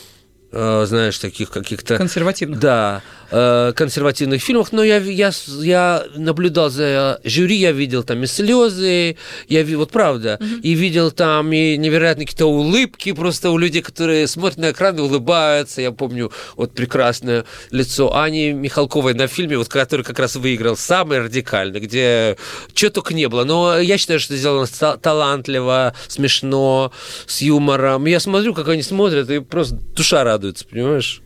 знаешь, 0.53 1.19
таких 1.19 1.51
каких-то... 1.51 1.97
Консервативных. 1.97 2.61
Да, 2.61 3.03
Э, 3.35 3.73
консервативных 3.75 4.43
фильмах, 4.43 4.73
но 4.73 4.85
я, 4.85 4.99
я, 4.99 5.33
я 5.62 6.05
наблюдал 6.15 6.69
за 6.69 7.19
жюри, 7.25 7.57
я 7.57 7.73
видел 7.73 8.03
там 8.03 8.23
и 8.23 8.27
слезы, 8.27 9.17
я 9.49 9.65
вот 9.79 9.91
правда, 9.91 10.37
угу. 10.38 10.61
и 10.62 10.75
видел 10.75 11.11
там 11.11 11.51
и 11.51 11.79
невероятные 11.79 12.27
какие-то 12.27 12.45
улыбки 12.45 13.12
просто 13.12 13.49
у 13.51 13.57
людей, 13.57 13.81
которые 13.81 14.27
смотрят 14.27 14.59
на 14.59 14.71
экран 14.73 14.99
и 14.99 15.01
улыбаются. 15.01 15.81
Я 15.81 15.93
помню 15.93 16.31
вот 16.57 16.75
прекрасное 16.75 17.47
лицо 17.71 18.15
Ани 18.15 18.53
Михалковой 18.53 19.15
на 19.15 19.29
фильме, 19.29 19.57
вот 19.57 19.69
который 19.69 20.05
как 20.05 20.19
раз 20.19 20.37
выиграл 20.37 20.77
самый 20.77 21.21
радикальный, 21.21 21.81
где 21.81 22.37
что 22.75 22.91
только 22.91 23.15
не 23.15 23.31
было. 23.31 23.45
Но 23.45 23.79
я 23.79 23.97
считаю, 23.97 24.21
что 24.21 24.37
сделано 24.37 24.67
талантливо, 24.99 25.95
смешно, 26.07 26.93
с 27.27 27.41
юмором. 27.41 28.05
Я 28.05 28.21
смотрю, 28.21 28.53
как 28.53 28.69
они 28.69 28.83
смотрят, 28.83 29.31
и 29.31 29.38
просто 29.38 29.77
душа 29.97 30.23
радуется, 30.43 30.67
понимаешь? 30.69 31.23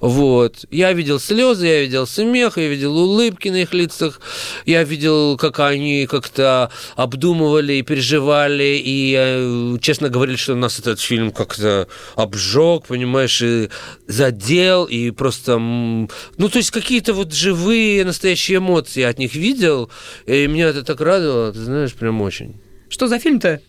Вот. 0.00 0.64
Я 0.72 0.92
видел 0.92 1.20
слезы, 1.20 1.68
я 1.68 1.82
видел 1.82 2.04
смех, 2.04 2.58
я 2.58 2.66
видел 2.66 2.98
улыбки 2.98 3.48
на 3.48 3.62
их 3.62 3.72
лицах, 3.72 4.20
я 4.66 4.82
видел, 4.82 5.36
как 5.36 5.60
они 5.60 6.06
как-то 6.06 6.68
обдумывали 6.96 7.74
и 7.74 7.82
переживали, 7.82 8.82
и 8.84 9.14
э, 9.16 9.78
честно 9.80 10.08
говорили, 10.08 10.36
что 10.36 10.56
нас 10.56 10.80
этот 10.80 10.98
фильм 10.98 11.30
как-то 11.30 11.86
обжег, 12.16 12.86
понимаешь, 12.88 13.40
и 13.40 13.68
задел, 14.08 14.86
и 14.86 15.12
просто... 15.12 15.58
Ну, 15.58 16.08
то 16.36 16.56
есть 16.56 16.72
какие-то 16.72 17.14
вот 17.14 17.32
живые, 17.32 18.04
настоящие 18.04 18.58
эмоции 18.58 19.04
от 19.04 19.18
них 19.20 19.36
видел, 19.36 19.90
и 20.26 20.48
меня 20.48 20.70
это 20.70 20.82
так 20.82 21.00
радовало, 21.00 21.52
ты 21.52 21.60
знаешь, 21.60 21.94
прям 21.94 22.20
очень. 22.20 22.60
Что 22.88 23.06
за 23.06 23.20
фильм-то? 23.20 23.60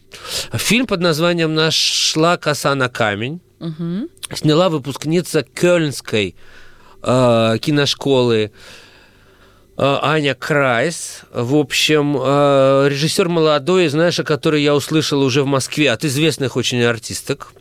Фильм 0.54 0.86
под 0.88 1.02
названием 1.02 1.54
«Нашла 1.54 2.38
коса 2.38 2.76
на 2.76 2.90
камень». 2.90 3.40
Угу. 3.64 4.10
Сняла 4.36 4.70
выпускница 4.70 5.44
Кёльнской 5.44 6.36
э, 7.02 7.58
киношколы 7.62 8.38
э, 8.42 8.50
Аня 9.78 10.36
Крайс. 10.36 11.22
В 11.32 11.56
общем, 11.56 12.18
э, 12.20 12.88
режиссер 12.90 13.30
молодой, 13.30 13.88
знаешь, 13.88 14.20
о 14.20 14.24
которой 14.24 14.62
я 14.62 14.76
услышал 14.76 15.22
уже 15.22 15.44
в 15.44 15.48
Москве 15.48 15.92
от 15.92 16.04
известных 16.04 16.58
очень 16.58 16.84
артисток. 16.84 17.54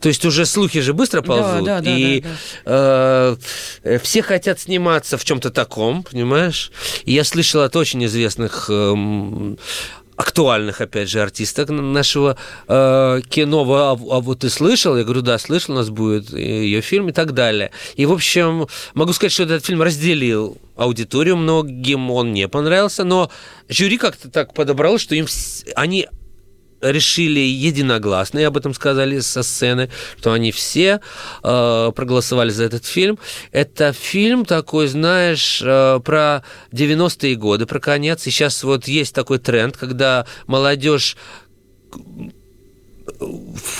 То 0.00 0.08
есть 0.08 0.24
уже 0.24 0.46
слухи 0.46 0.80
же 0.80 0.94
быстро 0.94 1.22
ползут, 1.22 1.64
да, 1.64 1.80
да, 1.80 1.90
и 1.90 2.20
да, 2.20 2.28
да, 2.64 3.36
да. 3.36 3.38
Э, 3.84 3.98
все 4.02 4.22
хотят 4.22 4.58
сниматься 4.58 5.18
в 5.18 5.24
чем-то 5.24 5.50
таком, 5.50 6.02
понимаешь? 6.02 6.72
И 7.04 7.12
я 7.12 7.24
слышал 7.24 7.60
от 7.60 7.76
очень 7.76 8.04
известных 8.06 8.70
э, 8.70 9.56
актуальных, 10.20 10.82
опять 10.82 11.08
же, 11.08 11.22
артисток 11.22 11.70
нашего 11.70 12.36
э, 12.68 13.20
кино. 13.28 13.64
А, 13.72 13.92
а 13.92 14.20
вот 14.20 14.40
ты 14.40 14.50
слышал? 14.50 14.96
Я 14.96 15.04
говорю, 15.04 15.22
да, 15.22 15.38
слышал, 15.38 15.74
у 15.74 15.78
нас 15.78 15.88
будет 15.88 16.30
ее 16.30 16.82
фильм 16.82 17.08
и 17.08 17.12
так 17.12 17.32
далее. 17.32 17.70
И, 17.96 18.04
в 18.04 18.12
общем, 18.12 18.66
могу 18.92 19.14
сказать, 19.14 19.32
что 19.32 19.44
этот 19.44 19.64
фильм 19.64 19.80
разделил 19.80 20.58
аудиторию, 20.76 21.36
многим 21.36 22.10
он 22.10 22.34
не 22.34 22.48
понравился, 22.48 23.04
но 23.04 23.30
жюри 23.68 23.96
как-то 23.96 24.30
так 24.30 24.52
подобрало, 24.52 24.98
что 24.98 25.14
им 25.14 25.26
они 25.74 26.06
решили 26.80 27.40
единогласно, 27.40 28.38
и 28.38 28.44
об 28.44 28.56
этом 28.56 28.74
сказали 28.74 29.20
со 29.20 29.42
сцены, 29.42 29.90
что 30.18 30.32
они 30.32 30.52
все 30.52 31.00
э, 31.42 31.92
проголосовали 31.94 32.50
за 32.50 32.64
этот 32.64 32.86
фильм. 32.86 33.18
Это 33.52 33.92
фильм 33.92 34.44
такой, 34.44 34.86
знаешь, 34.86 35.60
э, 35.64 36.00
про 36.04 36.42
90-е 36.72 37.34
годы, 37.36 37.66
про 37.66 37.80
конец. 37.80 38.26
И 38.26 38.30
сейчас 38.30 38.62
вот 38.62 38.88
есть 38.88 39.14
такой 39.14 39.38
тренд, 39.38 39.76
когда 39.76 40.26
молодежь 40.46 41.16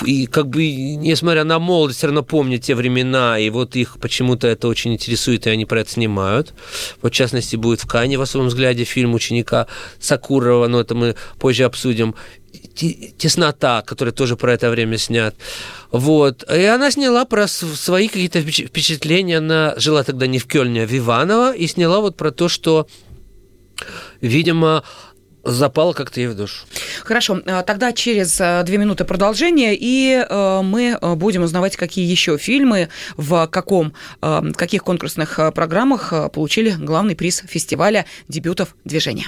и 0.05 0.25
как 0.27 0.49
бы, 0.49 0.95
несмотря 0.95 1.43
на 1.43 1.59
молодость, 1.59 1.99
все 1.99 2.07
равно 2.07 2.23
помнят 2.23 2.61
те 2.61 2.75
времена, 2.75 3.39
и 3.39 3.49
вот 3.49 3.75
их 3.75 3.97
почему-то 3.99 4.47
это 4.47 4.67
очень 4.67 4.93
интересует, 4.93 5.47
и 5.47 5.49
они 5.49 5.65
про 5.65 5.81
это 5.81 5.91
снимают. 5.91 6.53
Вот, 7.01 7.13
в 7.13 7.15
частности, 7.15 7.55
будет 7.55 7.81
в 7.81 7.87
Кане, 7.87 8.17
в 8.17 8.21
особом 8.21 8.47
взгляде, 8.47 8.83
фильм 8.83 9.13
ученика 9.13 9.67
Сакурова, 9.99 10.67
но 10.67 10.79
это 10.81 10.95
мы 10.95 11.15
позже 11.39 11.63
обсудим. 11.63 12.15
«Теснота», 13.17 13.83
который 13.85 14.13
тоже 14.13 14.35
про 14.35 14.53
это 14.53 14.69
время 14.69 14.97
снят. 14.97 15.35
Вот. 15.91 16.43
И 16.51 16.63
она 16.63 16.91
сняла 16.91 17.25
про 17.25 17.47
свои 17.47 18.07
какие-то 18.07 18.41
впечатления. 18.41 19.37
Она 19.37 19.73
жила 19.77 20.03
тогда 20.03 20.27
не 20.27 20.39
в 20.39 20.47
Кёльне, 20.47 20.83
а 20.83 20.87
в 20.87 20.97
Иваново, 20.97 21.53
и 21.53 21.67
сняла 21.67 21.99
вот 22.01 22.17
про 22.17 22.31
то, 22.31 22.49
что, 22.49 22.87
видимо, 24.21 24.83
запало 25.43 25.93
как-то 25.93 26.19
ей 26.19 26.27
в 26.27 26.35
душу. 26.35 26.65
Хорошо, 27.03 27.41
а, 27.45 27.63
тогда 27.63 27.93
через 27.93 28.39
а, 28.39 28.63
две 28.63 28.77
минуты 28.77 29.05
продолжение, 29.05 29.75
и 29.79 30.23
а, 30.29 30.61
мы 30.61 30.97
будем 31.15 31.43
узнавать, 31.43 31.75
какие 31.75 32.09
еще 32.09 32.37
фильмы 32.37 32.89
в 33.17 33.47
каком, 33.47 33.93
каких 34.55 34.83
конкурсных 34.83 35.39
программах 35.53 36.13
получили 36.33 36.71
главный 36.71 37.15
приз 37.15 37.43
фестиваля 37.47 38.05
дебютов 38.27 38.75
движения. 38.85 39.27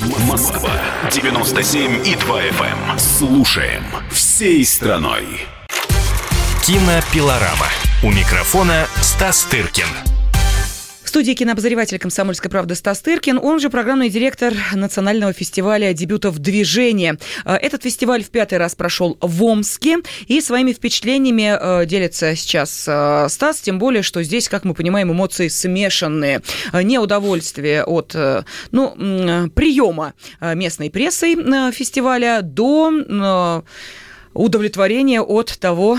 Эм. 0.00 0.26
Москва 0.26 0.70
97 1.10 2.06
и 2.06 2.14
2 2.14 2.42
FM. 2.42 2.98
Слушаем 2.98 3.84
всей 4.10 4.64
страной. 4.64 5.46
Кинопилорама. 6.64 7.66
У 8.02 8.10
микрофона 8.10 8.86
Стас 9.00 9.44
Тыркин 9.44 9.86
студии 11.12 11.32
кинообозреватель 11.32 11.98
«Комсомольской 11.98 12.50
правды» 12.50 12.74
Стас 12.74 13.00
Тыркин, 13.00 13.36
он 13.36 13.60
же 13.60 13.68
программный 13.68 14.08
директор 14.08 14.54
национального 14.72 15.34
фестиваля 15.34 15.92
дебютов 15.92 16.38
движения. 16.38 17.18
Э, 17.44 17.56
этот 17.56 17.82
фестиваль 17.82 18.24
в 18.24 18.30
пятый 18.30 18.56
раз 18.56 18.74
прошел 18.74 19.18
в 19.20 19.44
Омске, 19.44 19.98
и 20.26 20.40
своими 20.40 20.72
впечатлениями 20.72 21.82
э, 21.82 21.84
делится 21.84 22.34
сейчас 22.34 22.86
э, 22.88 23.26
Стас, 23.28 23.60
тем 23.60 23.78
более, 23.78 24.02
что 24.02 24.22
здесь, 24.22 24.48
как 24.48 24.64
мы 24.64 24.72
понимаем, 24.72 25.12
эмоции 25.12 25.48
смешанные. 25.48 26.40
Неудовольствие 26.72 27.84
от 27.84 28.16
ну, 28.70 29.50
приема 29.54 30.14
местной 30.40 30.88
прессы 30.88 31.34
фестиваля 31.72 32.40
до 32.40 33.62
удовлетворения 34.32 35.20
от 35.20 35.58
того, 35.58 35.98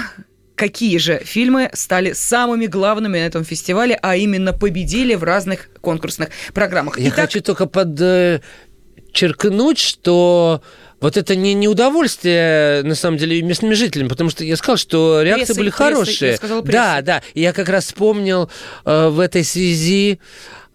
какие 0.55 0.97
же 0.97 1.19
фильмы 1.23 1.69
стали 1.73 2.13
самыми 2.13 2.67
главными 2.67 3.17
на 3.17 3.25
этом 3.25 3.43
фестивале, 3.43 3.97
а 4.01 4.15
именно 4.15 4.53
победили 4.53 5.15
в 5.15 5.23
разных 5.23 5.69
конкурсных 5.81 6.29
программах. 6.53 6.99
Я 6.99 7.09
Итак... 7.09 7.25
хочу 7.25 7.41
только 7.41 7.65
подчеркнуть, 7.65 9.79
что 9.79 10.61
вот 11.03 11.17
это 11.17 11.35
не, 11.35 11.53
не 11.53 11.67
удовольствие, 11.67 12.81
на 12.83 12.95
самом 12.95 13.17
деле, 13.17 13.41
местными 13.41 13.73
жителями, 13.73 14.07
потому 14.07 14.29
что 14.29 14.45
я 14.45 14.55
сказал, 14.55 14.77
что 14.77 15.21
реакции 15.21 15.47
пресса, 15.47 15.59
были 15.59 15.69
пресса, 15.69 15.83
хорошие. 15.83 16.31
Я 16.31 16.37
сказала, 16.37 16.61
да, 16.61 17.01
да. 17.01 17.21
Я 17.33 17.51
как 17.51 17.67
раз 17.67 17.87
вспомнил 17.87 18.49
э, 18.85 19.09
в 19.09 19.19
этой 19.19 19.43
связи 19.43 20.21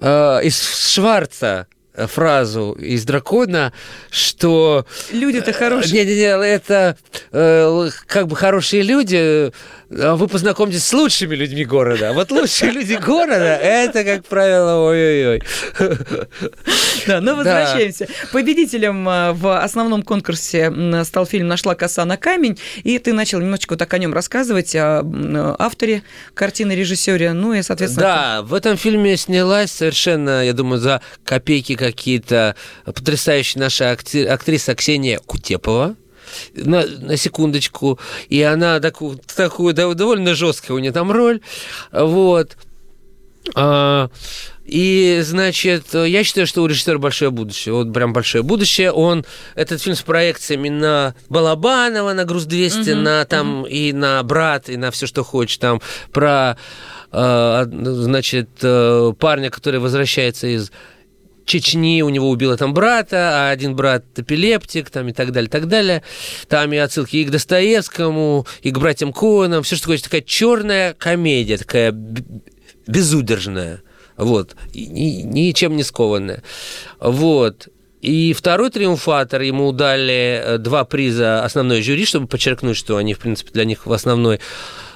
э, 0.00 0.40
из 0.42 0.92
Шварца 0.92 1.66
фразу 2.06 2.72
из 2.72 3.04
дракона, 3.04 3.72
что... 4.10 4.86
Люди-то 5.10 5.52
хорошие. 5.52 6.04
Не-не-не, 6.04 6.46
это 6.46 6.96
э, 7.32 7.88
как 8.06 8.28
бы 8.28 8.36
хорошие 8.36 8.82
люди, 8.82 9.52
вы 9.90 10.28
познакомитесь 10.28 10.84
с 10.84 10.92
лучшими 10.92 11.34
людьми 11.34 11.64
города. 11.64 12.10
А 12.10 12.12
вот 12.12 12.30
лучшие 12.30 12.72
люди 12.72 12.94
города, 12.94 13.56
это, 13.56 14.04
как 14.04 14.26
правило, 14.26 14.86
ой-ой-ой. 14.86 15.42
Да, 17.06 17.20
но 17.20 17.32
ну, 17.32 17.36
возвращаемся. 17.36 18.06
Победителем 18.32 19.08
э, 19.08 19.32
в 19.32 19.62
основном 19.62 20.02
конкурсе 20.02 20.70
стал 21.04 21.24
фильм 21.24 21.48
«Нашла 21.48 21.74
коса 21.74 22.04
на 22.04 22.16
камень», 22.18 22.58
и 22.82 22.98
ты 22.98 23.14
начал 23.14 23.40
немножечко 23.40 23.76
так 23.76 23.92
о 23.94 23.98
нем 23.98 24.12
рассказывать, 24.12 24.74
о 24.76 25.02
авторе 25.58 26.02
картины, 26.34 26.72
режиссере, 26.72 27.32
ну 27.32 27.54
и, 27.54 27.62
соответственно... 27.62 28.06
Да, 28.06 28.42
в 28.42 28.52
этом 28.52 28.76
фильме 28.76 29.16
снялась 29.16 29.72
совершенно, 29.72 30.44
я 30.44 30.52
думаю, 30.52 30.80
за 30.80 31.00
копейки 31.24 31.76
какие-то 31.76 32.56
потрясающая 32.84 33.60
наша 33.60 33.92
актриса 33.92 34.74
Ксения 34.74 35.18
Кутепова 35.18 35.96
на, 36.54 36.84
на 36.86 37.16
секундочку, 37.16 37.98
и 38.28 38.42
она 38.42 38.80
такую, 38.80 39.18
такую 39.34 39.74
довольно 39.74 40.34
жесткая 40.34 40.76
у 40.76 40.80
нее 40.80 40.92
там 40.92 41.10
роль, 41.10 41.40
вот. 41.92 42.56
А, 43.54 44.10
и, 44.68 45.20
значит, 45.22 45.94
я 45.94 46.24
считаю, 46.24 46.46
что 46.46 46.62
у 46.62 46.66
режиссера 46.66 46.98
большое 46.98 47.30
будущее. 47.30 47.74
Вот 47.74 47.92
прям 47.92 48.12
большое 48.12 48.44
будущее. 48.44 48.92
Он, 48.92 49.24
этот 49.54 49.80
фильм 49.80 49.96
с 49.96 50.02
проекциями 50.02 50.68
на 50.68 51.14
Балабанова, 51.30 52.12
на 52.12 52.24
Груз-200, 52.24 52.92
угу, 52.92 53.00
на 53.00 53.24
там 53.24 53.60
угу. 53.60 53.66
и 53.66 53.92
на 53.94 54.22
Брат, 54.22 54.68
и 54.68 54.76
на 54.76 54.90
все, 54.90 55.06
что 55.06 55.24
хочешь, 55.24 55.56
там, 55.56 55.80
про, 56.12 56.58
э, 57.12 57.66
значит, 57.70 58.50
э, 58.60 59.12
парня, 59.18 59.48
который 59.48 59.80
возвращается 59.80 60.48
из 60.48 60.70
Чечни, 61.48 62.02
у 62.02 62.10
него 62.10 62.28
убило 62.28 62.56
там 62.56 62.74
брата, 62.74 63.48
а 63.48 63.50
один 63.50 63.74
брат 63.74 64.04
эпилептик, 64.16 64.90
там 64.90 65.08
и 65.08 65.12
так 65.12 65.32
далее, 65.32 65.48
так 65.48 65.66
далее. 65.66 66.02
Там 66.46 66.72
и 66.72 66.76
отсылки 66.76 67.16
и 67.16 67.24
к 67.24 67.30
Достоевскому, 67.30 68.46
и 68.62 68.70
к 68.70 68.78
братьям 68.78 69.12
Коэнам, 69.14 69.62
все, 69.62 69.76
что 69.76 69.86
хочешь, 69.86 70.02
такая 70.02 70.20
черная 70.20 70.92
комедия, 70.92 71.56
такая 71.56 71.92
безудержная, 72.86 73.82
вот, 74.18 74.56
и, 74.74 74.86
ничем 75.22 75.76
не 75.76 75.84
скованная. 75.84 76.42
Вот. 77.00 77.68
И 78.02 78.34
второй 78.34 78.70
триумфатор, 78.70 79.40
ему 79.40 79.72
дали 79.72 80.40
э, 80.44 80.58
два 80.58 80.84
приза 80.84 81.44
основной 81.44 81.82
жюри, 81.82 82.04
чтобы 82.04 82.26
подчеркнуть, 82.26 82.76
что 82.76 82.96
они, 82.98 83.14
в 83.14 83.18
принципе, 83.18 83.50
для 83.52 83.64
них 83.64 83.86
в 83.86 83.92
основной, 83.92 84.38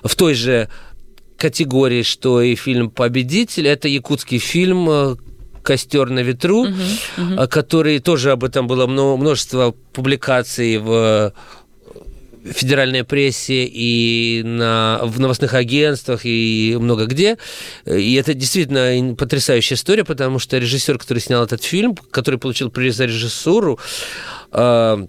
в 0.05 0.15
той 0.15 0.35
же 0.35 0.69
категории, 1.37 2.03
что 2.03 2.41
и 2.41 2.55
фильм 2.55 2.91
«Победитель». 2.91 3.67
Это 3.67 3.89
якутский 3.89 4.39
фильм, 4.39 4.89
э, 4.89 5.17
«Костер 5.63 6.11
на 6.11 6.21
ветру», 6.21 6.63
угу, 6.63 6.73
угу. 7.19 7.49
который 7.49 7.99
тоже 8.01 8.33
об 8.33 8.45
этом 8.45 8.67
было 8.67 8.87
множество 8.87 9.75
публикаций 9.93 10.79
в 10.79 11.33
федеральной 12.45 13.05
прессе 13.05 13.65
и 13.65 14.43
на, 14.45 15.01
в 15.05 15.21
новостных 15.21 15.55
агентствах 15.55 16.23
и 16.25 16.77
много 16.79 17.07
где. 17.07 17.39
И 17.87 18.15
это 18.15 18.35
действительно 18.35 19.15
потрясающая 19.15 19.77
история, 19.77 20.05
потому 20.05 20.39
что 20.39 20.59
режиссер, 20.59 20.99
который 20.99 21.21
снял 21.21 21.45
этот 21.45 21.63
фильм, 21.63 21.97
который 22.11 22.39
получил 22.39 22.71
приз 22.71 22.97
за 22.97 23.05
режиссуру, 23.05 23.79
э, 24.53 25.07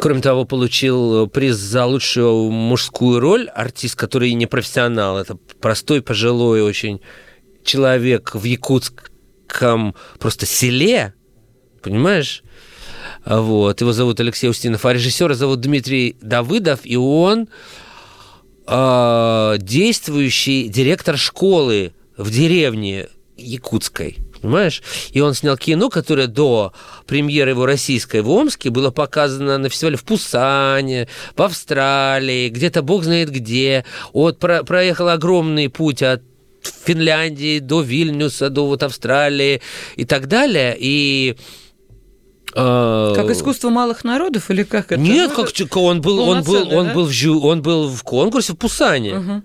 Кроме 0.00 0.20
того, 0.20 0.44
получил 0.44 1.28
приз 1.28 1.54
за 1.54 1.86
лучшую 1.86 2.50
мужскую 2.50 3.20
роль 3.20 3.48
артист, 3.48 3.94
который 3.94 4.32
не 4.34 4.46
профессионал. 4.46 5.18
Это 5.18 5.36
простой, 5.60 6.02
пожилой 6.02 6.62
очень 6.62 7.00
человек 7.62 8.34
в 8.34 8.42
Якутск, 8.42 9.10
маленьком 9.54 9.94
просто 10.18 10.46
селе, 10.46 11.14
понимаешь? 11.82 12.42
Вот. 13.24 13.80
Его 13.80 13.92
зовут 13.92 14.20
Алексей 14.20 14.48
Устинов, 14.48 14.84
а 14.84 14.92
режиссера 14.92 15.34
зовут 15.34 15.60
Дмитрий 15.60 16.16
Давыдов, 16.20 16.80
и 16.84 16.96
он 16.96 17.48
э, 18.66 19.56
действующий 19.58 20.68
директор 20.68 21.16
школы 21.16 21.92
в 22.16 22.30
деревне 22.30 23.08
якутской. 23.36 24.18
Понимаешь? 24.40 24.82
И 25.12 25.20
он 25.20 25.32
снял 25.32 25.56
кино, 25.56 25.88
которое 25.88 26.26
до 26.26 26.74
премьеры 27.06 27.52
его 27.52 27.64
российской 27.64 28.20
в 28.20 28.28
Омске 28.28 28.68
было 28.68 28.90
показано 28.90 29.56
на 29.56 29.70
фестивале 29.70 29.96
в 29.96 30.04
Пусане, 30.04 31.08
в 31.34 31.40
Австралии, 31.40 32.50
где-то 32.50 32.82
бог 32.82 33.04
знает 33.04 33.30
где. 33.30 33.86
Вот 34.12 34.38
про 34.38 34.62
проехал 34.62 35.08
огромный 35.08 35.70
путь 35.70 36.02
от 36.02 36.22
Финляндии 36.66 37.58
до 37.58 37.80
Вильнюса, 37.80 38.50
до 38.50 38.66
вот 38.66 38.82
Австралии 38.82 39.60
и 39.96 40.04
так 40.04 40.26
далее. 40.26 40.76
И 40.78 41.36
э, 42.54 43.12
как 43.16 43.30
искусство 43.30 43.70
малых 43.70 44.04
народов 44.04 44.50
или 44.50 44.62
как 44.62 44.92
это? 44.92 45.00
Нет, 45.00 45.32
ну, 45.36 45.44
как 45.44 45.76
он 45.76 46.00
был, 46.00 46.20
он 46.20 46.42
был, 46.42 46.72
он 46.72 46.92
был, 46.92 47.06
в, 47.06 47.44
он 47.44 47.62
был 47.62 47.88
в 47.88 48.02
конкурсе 48.02 48.52
в 48.52 48.56
Пусане. 48.56 49.14
Угу 49.14 49.42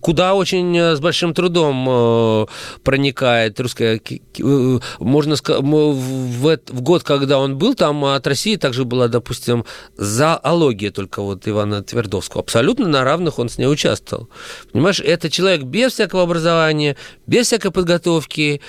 куда 0.00 0.34
очень 0.34 0.76
э, 0.76 0.96
с 0.96 1.00
большим 1.00 1.34
трудом 1.34 1.86
э, 1.88 2.46
проникает 2.82 3.58
русская... 3.60 4.00
Э, 4.40 4.78
можно 4.98 5.36
сказать, 5.36 5.62
в, 5.62 6.58
в 6.68 6.80
год, 6.82 7.02
когда 7.02 7.38
он 7.38 7.58
был, 7.58 7.74
там 7.74 8.04
от 8.04 8.26
России 8.26 8.56
также 8.56 8.84
была, 8.84 9.08
допустим, 9.08 9.64
зоология 9.96 10.90
только 10.90 11.22
вот 11.22 11.46
Ивана 11.48 11.82
Твердовского. 11.82 12.42
Абсолютно 12.42 12.88
на 12.88 13.04
равных 13.04 13.38
он 13.38 13.48
с 13.48 13.58
ней 13.58 13.66
участвовал. 13.66 14.28
Понимаешь, 14.72 15.00
это 15.00 15.30
человек 15.30 15.62
без 15.62 15.92
всякого 15.92 16.22
образования, 16.22 16.96
без 17.26 17.46
всякой 17.46 17.70
подготовки, 17.70 18.60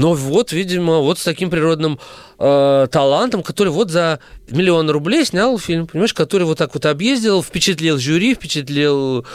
но 0.00 0.14
вот, 0.14 0.50
видимо, 0.52 1.00
вот 1.00 1.18
с 1.18 1.24
таким 1.24 1.50
природным 1.50 1.98
э, 2.38 2.86
талантом, 2.90 3.42
который 3.42 3.68
вот 3.68 3.90
за 3.90 4.18
миллион 4.50 4.88
рублей 4.88 5.26
снял 5.26 5.58
фильм, 5.58 5.86
понимаешь, 5.86 6.14
который 6.14 6.44
вот 6.44 6.56
так 6.56 6.72
вот 6.72 6.86
объездил, 6.86 7.42
впечатлил 7.42 7.98
жюри, 7.98 8.34
впечатлил 8.34 9.26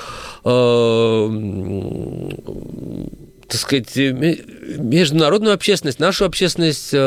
э, 0.43 1.29
так 3.47 3.59
сказать, 3.59 3.95
международную 3.95 5.53
общественность, 5.53 5.99
нашу 5.99 6.25
общественность 6.25 6.89
э, 6.93 6.97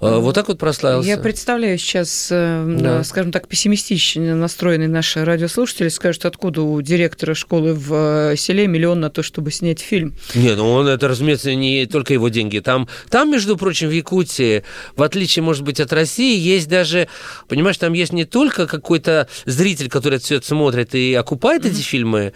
э, 0.00 0.18
вот 0.18 0.34
так 0.34 0.48
вот 0.48 0.58
прославился. 0.58 1.08
Я 1.08 1.18
представляю 1.18 1.78
сейчас, 1.78 2.28
э, 2.30 2.76
да. 2.80 3.04
скажем 3.04 3.32
так, 3.32 3.46
пессимистично 3.46 4.34
настроенные 4.34 4.88
наши 4.88 5.24
радиослушатели 5.24 5.88
скажут, 5.88 6.24
откуда 6.24 6.62
у 6.62 6.80
директора 6.82 7.34
школы 7.34 7.74
в 7.74 8.36
селе 8.36 8.66
миллион 8.66 9.00
на 9.00 9.10
то, 9.10 9.22
чтобы 9.22 9.52
снять 9.52 9.80
фильм. 9.80 10.14
Нет, 10.34 10.56
ну 10.56 10.70
он, 10.70 10.88
это, 10.88 11.06
разумеется, 11.06 11.54
не 11.54 11.86
только 11.86 12.12
его 12.12 12.28
деньги. 12.28 12.58
Там, 12.58 12.88
там, 13.08 13.30
между 13.30 13.56
прочим, 13.56 13.88
в 13.88 13.92
Якутии, 13.92 14.64
в 14.96 15.02
отличие, 15.02 15.42
может 15.42 15.62
быть, 15.62 15.78
от 15.80 15.92
России, 15.92 16.38
есть 16.38 16.68
даже, 16.68 17.08
понимаешь, 17.48 17.78
там 17.78 17.92
есть 17.92 18.12
не 18.12 18.24
только 18.24 18.66
какой-то 18.66 19.28
зритель, 19.44 19.88
который 19.88 20.18
все 20.18 20.36
это 20.36 20.46
смотрит 20.46 20.94
и 20.94 21.14
окупает 21.14 21.64
mm-hmm. 21.64 21.70
эти 21.70 21.82
фильмы, 21.82 22.32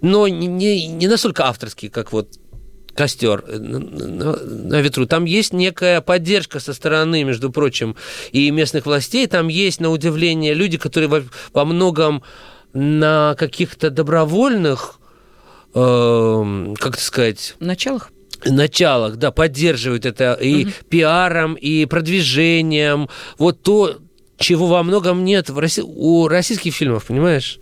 но 0.00 0.28
не, 0.28 0.86
не 0.86 1.06
настолько 1.06 1.46
авторский, 1.46 1.88
как 1.88 2.12
вот 2.12 2.38
костер 2.98 3.44
на, 3.46 3.78
на, 4.36 4.80
ветру. 4.80 5.06
Там 5.06 5.24
есть 5.24 5.52
некая 5.52 6.00
поддержка 6.00 6.58
со 6.58 6.74
стороны, 6.74 7.22
между 7.22 7.52
прочим, 7.52 7.94
и 8.32 8.50
местных 8.50 8.86
властей. 8.86 9.28
Там 9.28 9.46
есть, 9.46 9.80
на 9.80 9.90
удивление, 9.90 10.52
люди, 10.52 10.78
которые 10.78 11.08
во, 11.08 11.22
во 11.52 11.64
многом 11.64 12.24
на 12.72 13.36
каких-то 13.38 13.90
добровольных, 13.90 14.98
э, 15.74 16.74
как 16.80 16.98
сказать... 16.98 17.54
Началах? 17.60 18.10
началах, 18.44 19.16
да, 19.16 19.30
поддерживают 19.30 20.06
это 20.06 20.34
и 20.34 20.64
угу. 20.64 20.72
пиаром, 20.88 21.54
и 21.54 21.86
продвижением. 21.86 23.08
Вот 23.36 23.62
то, 23.62 23.98
чего 24.38 24.66
во 24.66 24.82
многом 24.82 25.24
нет 25.24 25.50
в 25.50 25.58
России, 25.58 25.82
у 25.84 26.26
российских 26.26 26.74
фильмов, 26.74 27.06
понимаешь? 27.06 27.60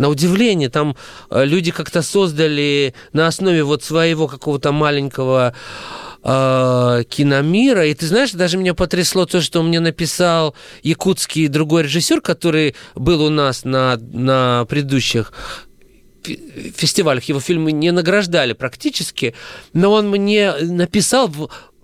На 0.00 0.08
удивление, 0.08 0.70
там 0.70 0.96
э, 1.30 1.44
люди 1.44 1.70
как-то 1.70 2.00
создали 2.00 2.94
на 3.12 3.26
основе 3.26 3.62
вот 3.62 3.84
своего 3.84 4.28
какого-то 4.28 4.72
маленького 4.72 5.54
э, 6.24 7.02
киномира. 7.06 7.86
И 7.86 7.92
ты 7.92 8.06
знаешь, 8.06 8.32
даже 8.32 8.56
меня 8.56 8.72
потрясло 8.72 9.26
то, 9.26 9.42
что 9.42 9.62
мне 9.62 9.78
написал 9.78 10.54
якутский 10.82 11.48
другой 11.48 11.82
режиссер, 11.82 12.22
который 12.22 12.74
был 12.94 13.22
у 13.22 13.28
нас 13.28 13.64
на, 13.64 13.98
на 13.98 14.64
предыдущих 14.70 15.34
фестивалях. 16.24 17.24
Его 17.24 17.40
фильмы 17.40 17.72
не 17.72 17.90
награждали 17.92 18.54
практически, 18.54 19.34
но 19.74 19.92
он 19.92 20.08
мне 20.08 20.54
написал 20.62 21.30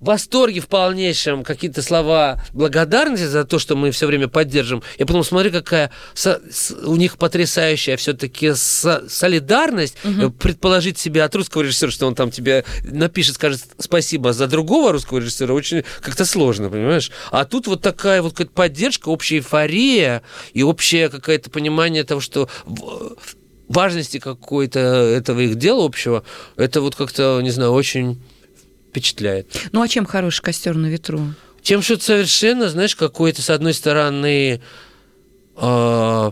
восторге 0.00 0.60
в 0.60 0.68
полнейшем, 0.68 1.42
какие-то 1.44 1.82
слова 1.82 2.42
благодарности 2.52 3.24
за 3.24 3.44
то, 3.44 3.58
что 3.58 3.76
мы 3.76 3.90
все 3.90 4.06
время 4.06 4.28
поддержим. 4.28 4.82
Я 4.98 5.06
потом 5.06 5.24
смотрю, 5.24 5.50
какая 5.50 5.90
у 6.84 6.96
них 6.96 7.16
потрясающая 7.16 7.96
все-таки 7.96 8.52
солидарность. 8.54 9.96
Угу. 10.04 10.30
Предположить 10.32 10.98
себе 10.98 11.22
от 11.22 11.34
русского 11.34 11.62
режиссера, 11.62 11.90
что 11.90 12.06
он 12.06 12.14
там 12.14 12.30
тебе 12.30 12.64
напишет, 12.82 13.36
скажет 13.36 13.62
спасибо 13.78 14.32
за 14.32 14.46
другого 14.46 14.92
русского 14.92 15.18
режиссера, 15.18 15.54
очень 15.54 15.84
как-то 16.00 16.24
сложно, 16.24 16.68
понимаешь? 16.68 17.10
А 17.30 17.44
тут 17.44 17.66
вот 17.66 17.82
такая 17.82 18.22
вот 18.22 18.32
какая-то 18.32 18.52
поддержка, 18.52 19.08
общая 19.08 19.36
эйфория 19.38 20.22
и 20.52 20.62
общее 20.62 21.08
какое-то 21.08 21.50
понимание 21.50 22.04
того, 22.04 22.20
что 22.20 22.48
важности 23.68 24.18
какой-то 24.18 24.78
этого 24.78 25.40
их 25.40 25.56
дела 25.56 25.84
общего, 25.84 26.22
это 26.56 26.80
вот 26.80 26.94
как-то, 26.94 27.40
не 27.42 27.50
знаю, 27.50 27.72
очень 27.72 28.22
впечатляет. 28.96 29.68
Ну 29.72 29.82
а 29.82 29.88
чем 29.88 30.06
хороший 30.06 30.42
костер 30.42 30.74
на 30.74 30.86
ветру? 30.86 31.20
Тем, 31.60 31.82
что 31.82 32.00
совершенно, 32.00 32.70
знаешь, 32.70 32.96
какой-то, 32.96 33.42
с 33.42 33.50
одной 33.50 33.74
стороны, 33.74 34.62
э, 35.56 36.30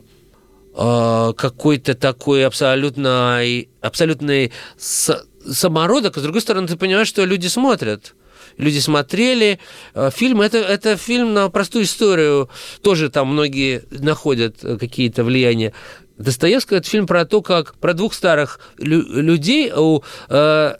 э, 0.76 1.32
какой-то 1.36 1.94
такой 1.94 2.46
абсолютно, 2.46 3.40
абсолютный 3.82 4.52
самородок, 4.78 6.16
а 6.16 6.20
с 6.20 6.22
другой 6.22 6.40
стороны, 6.40 6.68
ты 6.68 6.76
понимаешь, 6.76 7.08
что 7.08 7.24
люди 7.24 7.48
смотрят 7.48 8.14
люди 8.56 8.78
смотрели. 8.78 9.58
Э, 9.94 10.10
фильм 10.14 10.40
это, 10.40 10.58
это 10.58 10.96
фильм 10.96 11.34
на 11.34 11.50
простую 11.50 11.86
историю. 11.86 12.48
Тоже 12.82 13.08
там 13.08 13.32
многие 13.32 13.82
находят 13.90 14.58
какие-то 14.60 15.24
влияния. 15.24 15.72
Достоевского 16.18 16.76
это 16.76 16.88
фильм 16.88 17.08
про 17.08 17.24
то, 17.24 17.42
как 17.42 17.74
про 17.74 17.94
двух 17.94 18.14
старых 18.14 18.60
лю- 18.78 19.20
людей 19.20 19.72
у 19.74 20.04
э, 20.28 20.74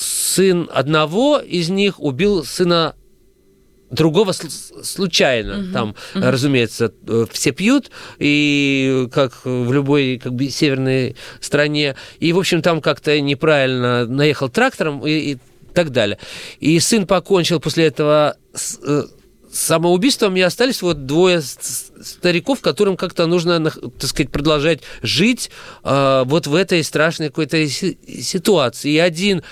сын 0.00 0.68
одного 0.72 1.38
из 1.38 1.68
них 1.68 2.00
убил 2.00 2.44
сына 2.44 2.94
другого 3.90 4.32
случайно. 4.32 5.58
Угу, 5.58 5.72
Там, 5.72 5.88
угу. 5.90 5.96
разумеется, 6.14 6.92
э, 7.06 7.26
все 7.30 7.52
пьют, 7.52 7.90
и 8.18 9.08
как 9.12 9.44
в 9.44 9.72
любой 9.72 10.20
как 10.22 10.34
бы, 10.34 10.48
северной 10.48 11.16
стране. 11.40 11.96
И, 12.20 12.32
в 12.32 12.38
общем, 12.38 12.62
там 12.62 12.80
как-то 12.80 13.20
неправильно 13.20 14.06
наехал 14.06 14.48
трактором 14.48 15.04
и, 15.06 15.32
и 15.32 15.38
так 15.74 15.90
далее. 15.90 16.18
И 16.60 16.78
сын 16.78 17.06
покончил 17.06 17.58
после 17.58 17.86
этого 17.86 18.36
с, 18.54 18.78
э, 18.82 19.04
самоубийством, 19.52 20.36
и 20.36 20.40
остались 20.40 20.80
вот 20.82 21.06
двое 21.06 21.42
стариков, 21.42 22.60
которым 22.60 22.96
как-то 22.96 23.26
нужно, 23.26 23.60
так 23.70 24.08
сказать, 24.08 24.30
продолжать 24.30 24.82
жить 25.02 25.50
э, 25.82 26.22
вот 26.26 26.46
в 26.46 26.54
этой 26.54 26.84
страшной 26.84 27.28
какой-то 27.28 27.66
ситуации. 27.68 28.92
И 28.92 28.98
один 28.98 29.42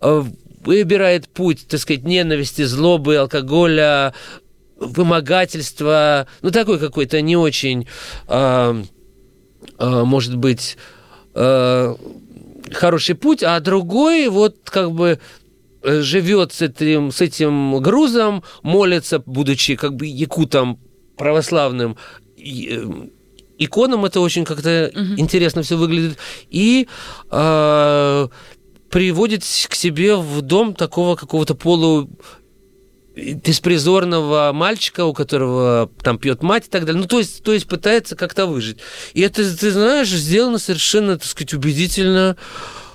выбирает 0.00 1.28
путь, 1.28 1.66
так 1.68 1.80
сказать, 1.80 2.04
ненависти, 2.04 2.62
злобы, 2.62 3.16
алкоголя, 3.16 4.14
вымогательства, 4.76 6.26
ну, 6.42 6.50
такой 6.50 6.78
какой-то 6.78 7.20
не 7.20 7.36
очень, 7.36 7.86
э, 8.28 8.82
э, 9.78 10.04
может 10.04 10.36
быть, 10.36 10.76
э, 11.34 11.94
хороший 12.72 13.14
путь, 13.14 13.42
а 13.42 13.60
другой 13.60 14.28
вот 14.28 14.56
как 14.64 14.92
бы 14.92 15.20
живет 15.82 16.52
с 16.52 16.62
этим, 16.62 17.12
с 17.12 17.20
этим 17.20 17.78
грузом, 17.80 18.42
молится, 18.62 19.18
будучи 19.18 19.76
как 19.76 19.94
бы 19.96 20.06
якутом 20.06 20.80
православным, 21.16 21.96
э, 22.38 22.86
иконам 23.58 24.04
это 24.04 24.20
очень 24.20 24.44
как-то 24.44 24.90
угу. 24.92 25.14
интересно 25.16 25.62
все 25.62 25.76
выглядит. 25.76 26.18
И 26.50 26.88
э, 27.30 28.28
приводит 28.94 29.42
к 29.42 29.74
себе 29.74 30.14
в 30.14 30.40
дом 30.40 30.72
такого 30.72 31.16
какого-то 31.16 31.56
полу 31.56 32.08
беспризорного 33.16 34.52
мальчика, 34.54 35.04
у 35.04 35.12
которого 35.12 35.90
там 36.04 36.16
пьет 36.16 36.44
мать 36.44 36.68
и 36.68 36.70
так 36.70 36.84
далее. 36.84 37.02
Ну, 37.02 37.08
то 37.08 37.18
есть, 37.18 37.42
то 37.42 37.52
есть 37.52 37.66
пытается 37.66 38.14
как-то 38.14 38.46
выжить. 38.46 38.78
И 39.12 39.20
это, 39.20 39.42
ты 39.56 39.72
знаешь, 39.72 40.10
сделано 40.10 40.58
совершенно, 40.58 41.18
так 41.18 41.26
сказать, 41.26 41.54
убедительно, 41.54 42.36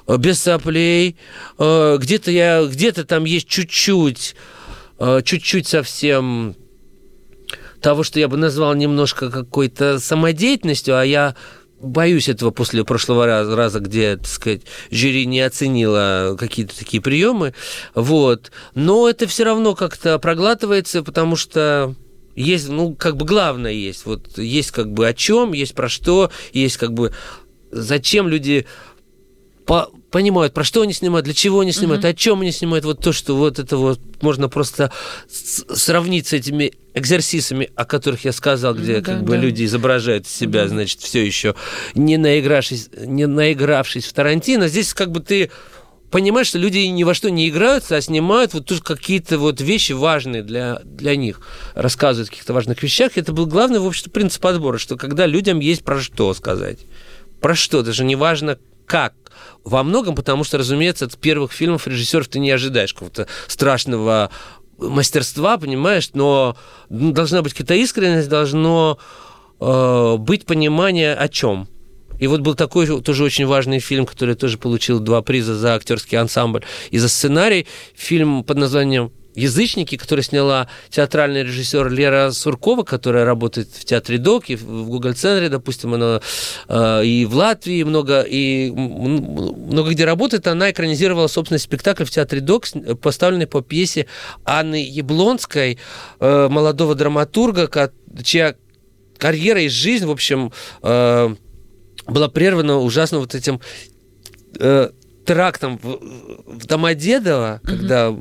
э, 0.08 0.16
без 0.16 0.40
соплей. 0.40 1.18
Э, 1.58 1.98
где-то 2.00 2.32
я, 2.32 2.64
где-то 2.64 3.04
там 3.04 3.26
есть 3.26 3.50
чуть-чуть, 3.50 4.36
э, 5.00 5.22
чуть-чуть 5.26 5.68
совсем 5.68 6.56
того, 7.82 8.04
что 8.04 8.22
я 8.22 8.30
бы 8.30 8.38
назвал 8.38 8.74
немножко 8.74 9.30
какой-то 9.30 10.00
самодеятельностью, 10.00 10.98
а 10.98 11.04
я 11.04 11.36
боюсь 11.80 12.30
этого 12.30 12.52
после 12.52 12.84
прошлого 12.84 13.26
раза, 13.26 13.56
раза, 13.56 13.80
где, 13.80 14.18
так 14.18 14.28
сказать, 14.28 14.62
жюри 14.92 15.26
не 15.26 15.42
оценило 15.42 16.36
какие-то 16.38 16.78
такие 16.78 17.02
приемы. 17.02 17.54
Вот. 17.96 18.52
Но 18.76 19.10
это 19.10 19.28
все 19.28 19.44
равно 19.44 19.76
как-то 19.76 20.20
проглатывается, 20.20 21.04
потому 21.04 21.36
что 21.36 21.96
есть, 22.36 22.70
ну, 22.70 22.96
как 22.96 23.18
бы 23.18 23.26
главное 23.26 23.72
есть. 23.72 24.06
Вот 24.06 24.38
есть 24.38 24.72
как 24.72 24.92
бы 24.92 25.08
о 25.08 25.14
чем, 25.14 25.54
есть 25.54 25.76
про 25.76 25.90
что, 25.90 26.32
есть 26.54 26.78
как 26.78 26.94
бы 26.94 27.14
зачем 27.72 28.28
люди 28.28 28.66
по 29.66 29.92
понимают, 30.12 30.54
про 30.54 30.64
что 30.64 30.82
они 30.82 30.94
снимают, 30.94 31.26
для 31.26 31.34
чего 31.34 31.62
они 31.62 31.72
снимают, 31.72 32.04
угу. 32.04 32.10
о 32.10 32.14
чем 32.14 32.42
они 32.42 32.52
снимают. 32.52 32.86
Вот 32.86 33.02
то, 33.02 33.12
что 33.12 33.36
вот 33.36 33.60
это 33.60 33.78
вот 33.78 34.00
можно 34.22 34.50
просто 34.50 34.92
сравнить 35.28 36.28
с 36.28 36.34
этими 36.34 36.74
экзерсисами, 36.94 37.70
о 37.76 37.86
которых 37.86 38.26
я 38.26 38.32
сказал, 38.32 38.74
где 38.74 38.98
ну, 38.98 39.04
как 39.04 39.20
да. 39.20 39.26
бы 39.26 39.38
люди 39.38 39.66
изображают 39.66 40.28
себя, 40.28 40.64
угу. 40.64 40.70
значит, 40.70 41.02
все 41.02 41.26
еще 41.26 41.56
не 41.94 42.18
наигравшись, 42.18 42.90
не 42.98 43.28
наигравшись 43.28 44.06
в 44.06 44.14
Тарантино. 44.14 44.68
Здесь 44.68 44.94
как 44.94 45.12
бы 45.12 45.20
ты 45.20 45.52
понимаешь, 46.12 46.48
что 46.48 46.58
люди 46.58 46.80
ни 46.80 47.04
во 47.04 47.14
что 47.14 47.30
не 47.30 47.48
играются, 47.50 47.96
а 47.96 48.02
снимают 48.02 48.54
вот 48.54 48.66
тут 48.66 48.82
какие-то 48.82 49.38
вот 49.38 49.62
вещи 49.62 49.94
важные 49.94 50.44
для, 50.44 50.82
для 50.84 51.16
них, 51.16 51.42
рассказывают 51.76 52.30
о 52.30 52.32
каких-то 52.32 52.54
важных 52.54 52.82
вещах. 52.82 53.12
Это 53.16 53.32
был 53.32 53.46
главный, 53.46 53.80
в 53.80 53.86
общем-то, 53.86 54.10
принцип 54.10 54.46
отбора, 54.46 54.78
что 54.78 54.98
когда 54.98 55.26
людям 55.26 55.60
есть 55.60 55.84
про 55.84 56.00
что 56.00 56.34
сказать. 56.34 56.80
Про 57.42 57.56
что, 57.56 57.84
даже 57.84 58.04
не 58.04 58.16
важно 58.16 58.58
как, 58.86 59.14
во 59.64 59.84
многом 59.84 60.16
потому, 60.16 60.44
что, 60.44 60.58
разумеется, 60.58 61.06
от 61.06 61.18
первых 61.18 61.52
фильмов 61.52 61.88
режиссеров 61.88 62.28
ты 62.28 62.40
не 62.40 62.52
ожидаешь 62.52 62.94
какого-то 62.94 63.28
страшного 63.48 64.30
мастерства, 64.78 65.58
понимаешь, 65.58 66.10
но 66.14 66.56
ну, 66.90 67.12
должна 67.12 67.42
быть 67.42 67.54
какая-то 67.54 67.76
искренность, 67.76 68.30
должно 68.30 68.98
э, 69.60 70.16
быть 70.18 70.46
понимание 70.46 71.14
о 71.14 71.28
чем. 71.28 71.68
И 72.20 72.28
вот 72.28 72.42
был 72.42 72.56
такой 72.56 73.02
тоже 73.02 73.24
очень 73.24 73.46
важный 73.46 73.80
фильм, 73.80 74.06
который 74.06 74.36
тоже 74.36 74.58
получил 74.58 75.00
два 75.00 75.22
приза 75.22 75.56
за 75.56 75.76
актерский 75.76 76.18
ансамбль 76.18 76.64
и 76.92 76.98
за 76.98 77.08
сценарий. 77.08 77.66
Фильм 77.96 78.44
под 78.44 78.58
названием 78.58 79.12
Язычники, 79.40 79.98
которые 79.98 80.24
сняла 80.24 80.68
театральный 80.90 81.44
режиссер 81.44 81.90
Лера 81.90 82.32
Суркова, 82.32 82.84
которая 82.84 83.26
работает 83.26 83.70
в 83.70 83.86
театре 83.86 84.18
ДОК 84.18 84.50
и 84.50 84.56
в 84.56 84.88
Google-центре, 84.88 85.50
допустим, 85.50 85.94
она 85.94 86.22
э, 86.68 87.06
и 87.06 87.26
в 87.26 87.36
Латвии 87.36 87.84
много, 87.84 88.22
и 88.22 88.72
много 88.72 89.92
где 89.92 90.06
работает. 90.06 90.48
Она 90.48 90.72
экранизировала, 90.72 91.28
собственно, 91.28 91.58
спектакль 91.60 92.04
в 92.04 92.12
театре 92.12 92.42
ДОК, 92.42 92.66
поставленный 93.02 93.48
по 93.48 93.62
пьесе 93.62 94.08
Анны 94.46 94.84
Яблонской, 94.84 95.80
э, 96.20 96.48
молодого 96.50 96.96
драматурга, 96.96 97.92
чья 98.24 98.56
карьера 99.18 99.62
и 99.62 99.70
жизнь, 99.70 100.06
в 100.06 100.12
общем, 100.12 100.52
э, 100.82 101.36
была 102.08 102.30
прервана 102.30 102.80
ужасно 102.80 103.20
вот 103.20 103.36
этим 103.36 103.62
э, 104.60 104.90
терактом 105.26 105.78
в, 105.78 106.00
в 106.46 106.66
Домодедово, 106.66 107.60
угу. 107.62 107.70
когда 107.70 108.16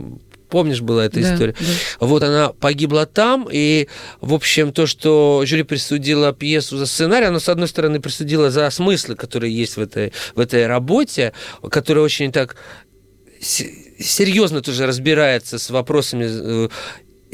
Помнишь, 0.49 0.81
была 0.81 1.07
эта 1.07 1.21
да, 1.21 1.35
история? 1.35 1.55
Да. 1.59 2.07
Вот 2.07 2.23
она 2.23 2.49
погибла 2.53 3.07
там, 3.07 3.49
и, 3.51 3.89
в 4.21 4.35
общем, 4.35 4.73
то, 4.73 4.87
что 4.87 5.43
жюри 5.45 5.63
присудила 5.63 6.33
пьесу 6.33 6.79
за 6.79 6.87
сценарий, 6.87 7.27
оно, 7.27 7.41
с 7.41 7.49
одной 7.49 7.69
стороны, 7.69 8.01
присудило 8.01 8.51
за 8.51 8.69
смыслы, 8.71 9.15
которые 9.15 9.55
есть 9.55 9.77
в 9.77 9.81
этой, 9.81 10.13
в 10.35 10.41
этой 10.41 10.67
работе, 10.67 11.33
которая 11.71 12.05
очень 12.05 12.33
так 12.33 12.57
серьезно 13.41 14.63
тоже 14.63 14.87
разбирается 14.87 15.59
с 15.59 15.71
вопросами 15.71 16.27
э, 16.29 16.69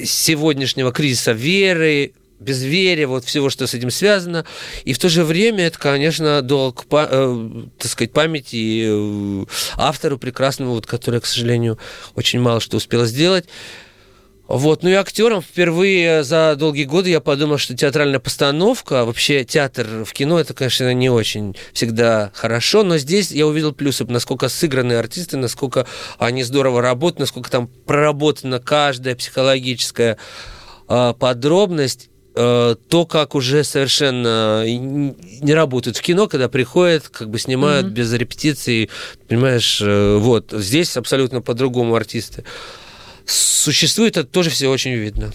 сегодняшнего 0.03 0.93
кризиса 0.93 1.33
веры, 1.33 2.13
безверия, 2.45 3.07
вот 3.07 3.25
всего, 3.25 3.51
что 3.51 3.67
с 3.67 3.75
этим 3.75 3.91
связано. 3.91 4.45
И 4.85 4.93
в 4.93 4.99
то 4.99 5.09
же 5.09 5.25
время 5.25 5.67
это, 5.67 5.79
конечно, 5.79 6.43
долг, 6.43 6.85
э, 6.91 7.61
так 7.79 7.91
сказать, 7.91 8.13
памяти 8.13 8.85
э, 8.87 9.45
автору 9.77 10.19
прекрасному, 10.19 10.73
вот, 10.73 10.87
который, 10.87 11.21
к 11.21 11.27
сожалению, 11.27 11.79
очень 12.15 12.41
мало 12.41 12.61
что 12.61 12.77
успела 12.77 13.07
сделать. 13.07 13.47
Вот. 14.47 14.83
Ну 14.83 14.91
и 14.91 14.93
актерам 14.93 15.41
впервые 15.41 16.23
за 16.23 16.55
долгие 16.57 16.85
годы 16.85 17.09
я 17.09 17.21
подумал, 17.21 17.57
что 17.57 17.75
театральная 17.75 18.21
постановка, 18.21 19.05
вообще 19.05 19.45
театр 19.45 20.05
в 20.05 20.13
кино, 20.13 20.39
это, 20.39 20.53
конечно, 20.53 20.93
не 20.93 21.09
очень 21.09 21.57
всегда 21.73 22.31
хорошо, 22.35 22.83
но 22.83 22.99
здесь 22.99 23.31
я 23.31 23.47
увидел 23.47 23.73
плюсы, 23.73 24.05
насколько 24.05 24.49
сыгранные 24.49 24.99
артисты, 24.99 25.39
насколько 25.39 25.87
они 26.19 26.43
здорово 26.43 26.83
работают, 26.83 27.21
насколько 27.21 27.51
там 27.51 27.69
проработана 27.69 28.59
каждая 28.59 29.17
психологическая 29.17 30.19
э, 30.89 31.15
подробность 31.19 32.11
то, 32.35 33.07
как 33.09 33.35
уже 33.37 33.63
совершенно 33.63 34.65
не 34.67 35.55
работают 35.55 35.97
в 35.97 36.03
кино, 36.03 36.27
когда 36.27 36.49
приходят, 36.49 37.09
как 37.09 37.31
бы 37.31 37.39
снимают 37.39 37.87
mm-hmm. 37.87 37.91
без 37.91 38.13
репетиции, 38.13 38.91
понимаешь, 39.29 39.81
э, 39.81 40.17
вот 40.17 40.53
здесь 40.53 40.97
абсолютно 40.97 41.41
по-другому 41.43 41.95
артисты 41.95 42.45
существует, 43.27 44.17
это 44.17 44.29
тоже 44.29 44.51
все 44.51 44.69
очень 44.69 44.93
видно. 44.93 45.33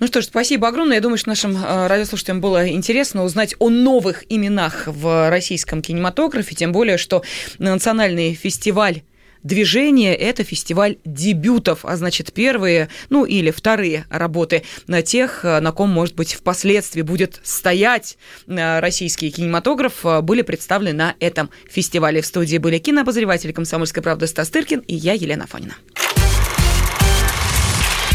Ну 0.00 0.06
что 0.06 0.20
ж, 0.20 0.26
спасибо 0.26 0.68
огромное. 0.68 0.96
Я 0.96 1.00
думаю, 1.00 1.18
что 1.18 1.30
нашим 1.30 1.56
э, 1.56 1.86
радиослушателям 1.86 2.40
было 2.40 2.68
интересно 2.68 3.24
узнать 3.24 3.54
о 3.58 3.70
новых 3.70 4.24
именах 4.28 4.84
в 4.86 5.30
российском 5.30 5.82
кинематографе, 5.82 6.54
тем 6.54 6.72
более, 6.72 6.98
что 6.98 7.22
национальный 7.58 8.34
фестиваль 8.34 9.02
движение– 9.44 10.14
это 10.16 10.42
фестиваль 10.42 10.96
дебютов, 11.04 11.84
а 11.84 11.96
значит, 11.96 12.32
первые, 12.32 12.88
ну 13.10 13.24
или 13.24 13.52
вторые 13.52 14.06
работы 14.10 14.64
на 14.88 15.02
тех, 15.02 15.44
на 15.44 15.70
ком, 15.70 15.90
может 15.90 16.16
быть, 16.16 16.34
впоследствии 16.34 17.02
будет 17.02 17.40
стоять 17.44 18.18
э, 18.46 18.80
российский 18.80 19.30
кинематограф, 19.30 20.04
э, 20.04 20.20
были 20.22 20.42
представлены 20.42 20.96
на 20.96 21.14
этом 21.20 21.50
фестивале. 21.70 22.22
В 22.22 22.26
студии 22.26 22.58
были 22.58 22.78
кинообозреватель 22.78 23.52
«Комсомольской 23.52 24.02
правды» 24.02 24.26
Стас 24.26 24.48
Тыркин 24.48 24.80
и 24.80 24.94
я, 24.94 25.12
Елена 25.12 25.46
Фонина. 25.46 25.74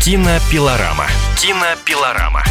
Кинопилорама. 0.03 1.07
Кинопилорама. 1.39 2.43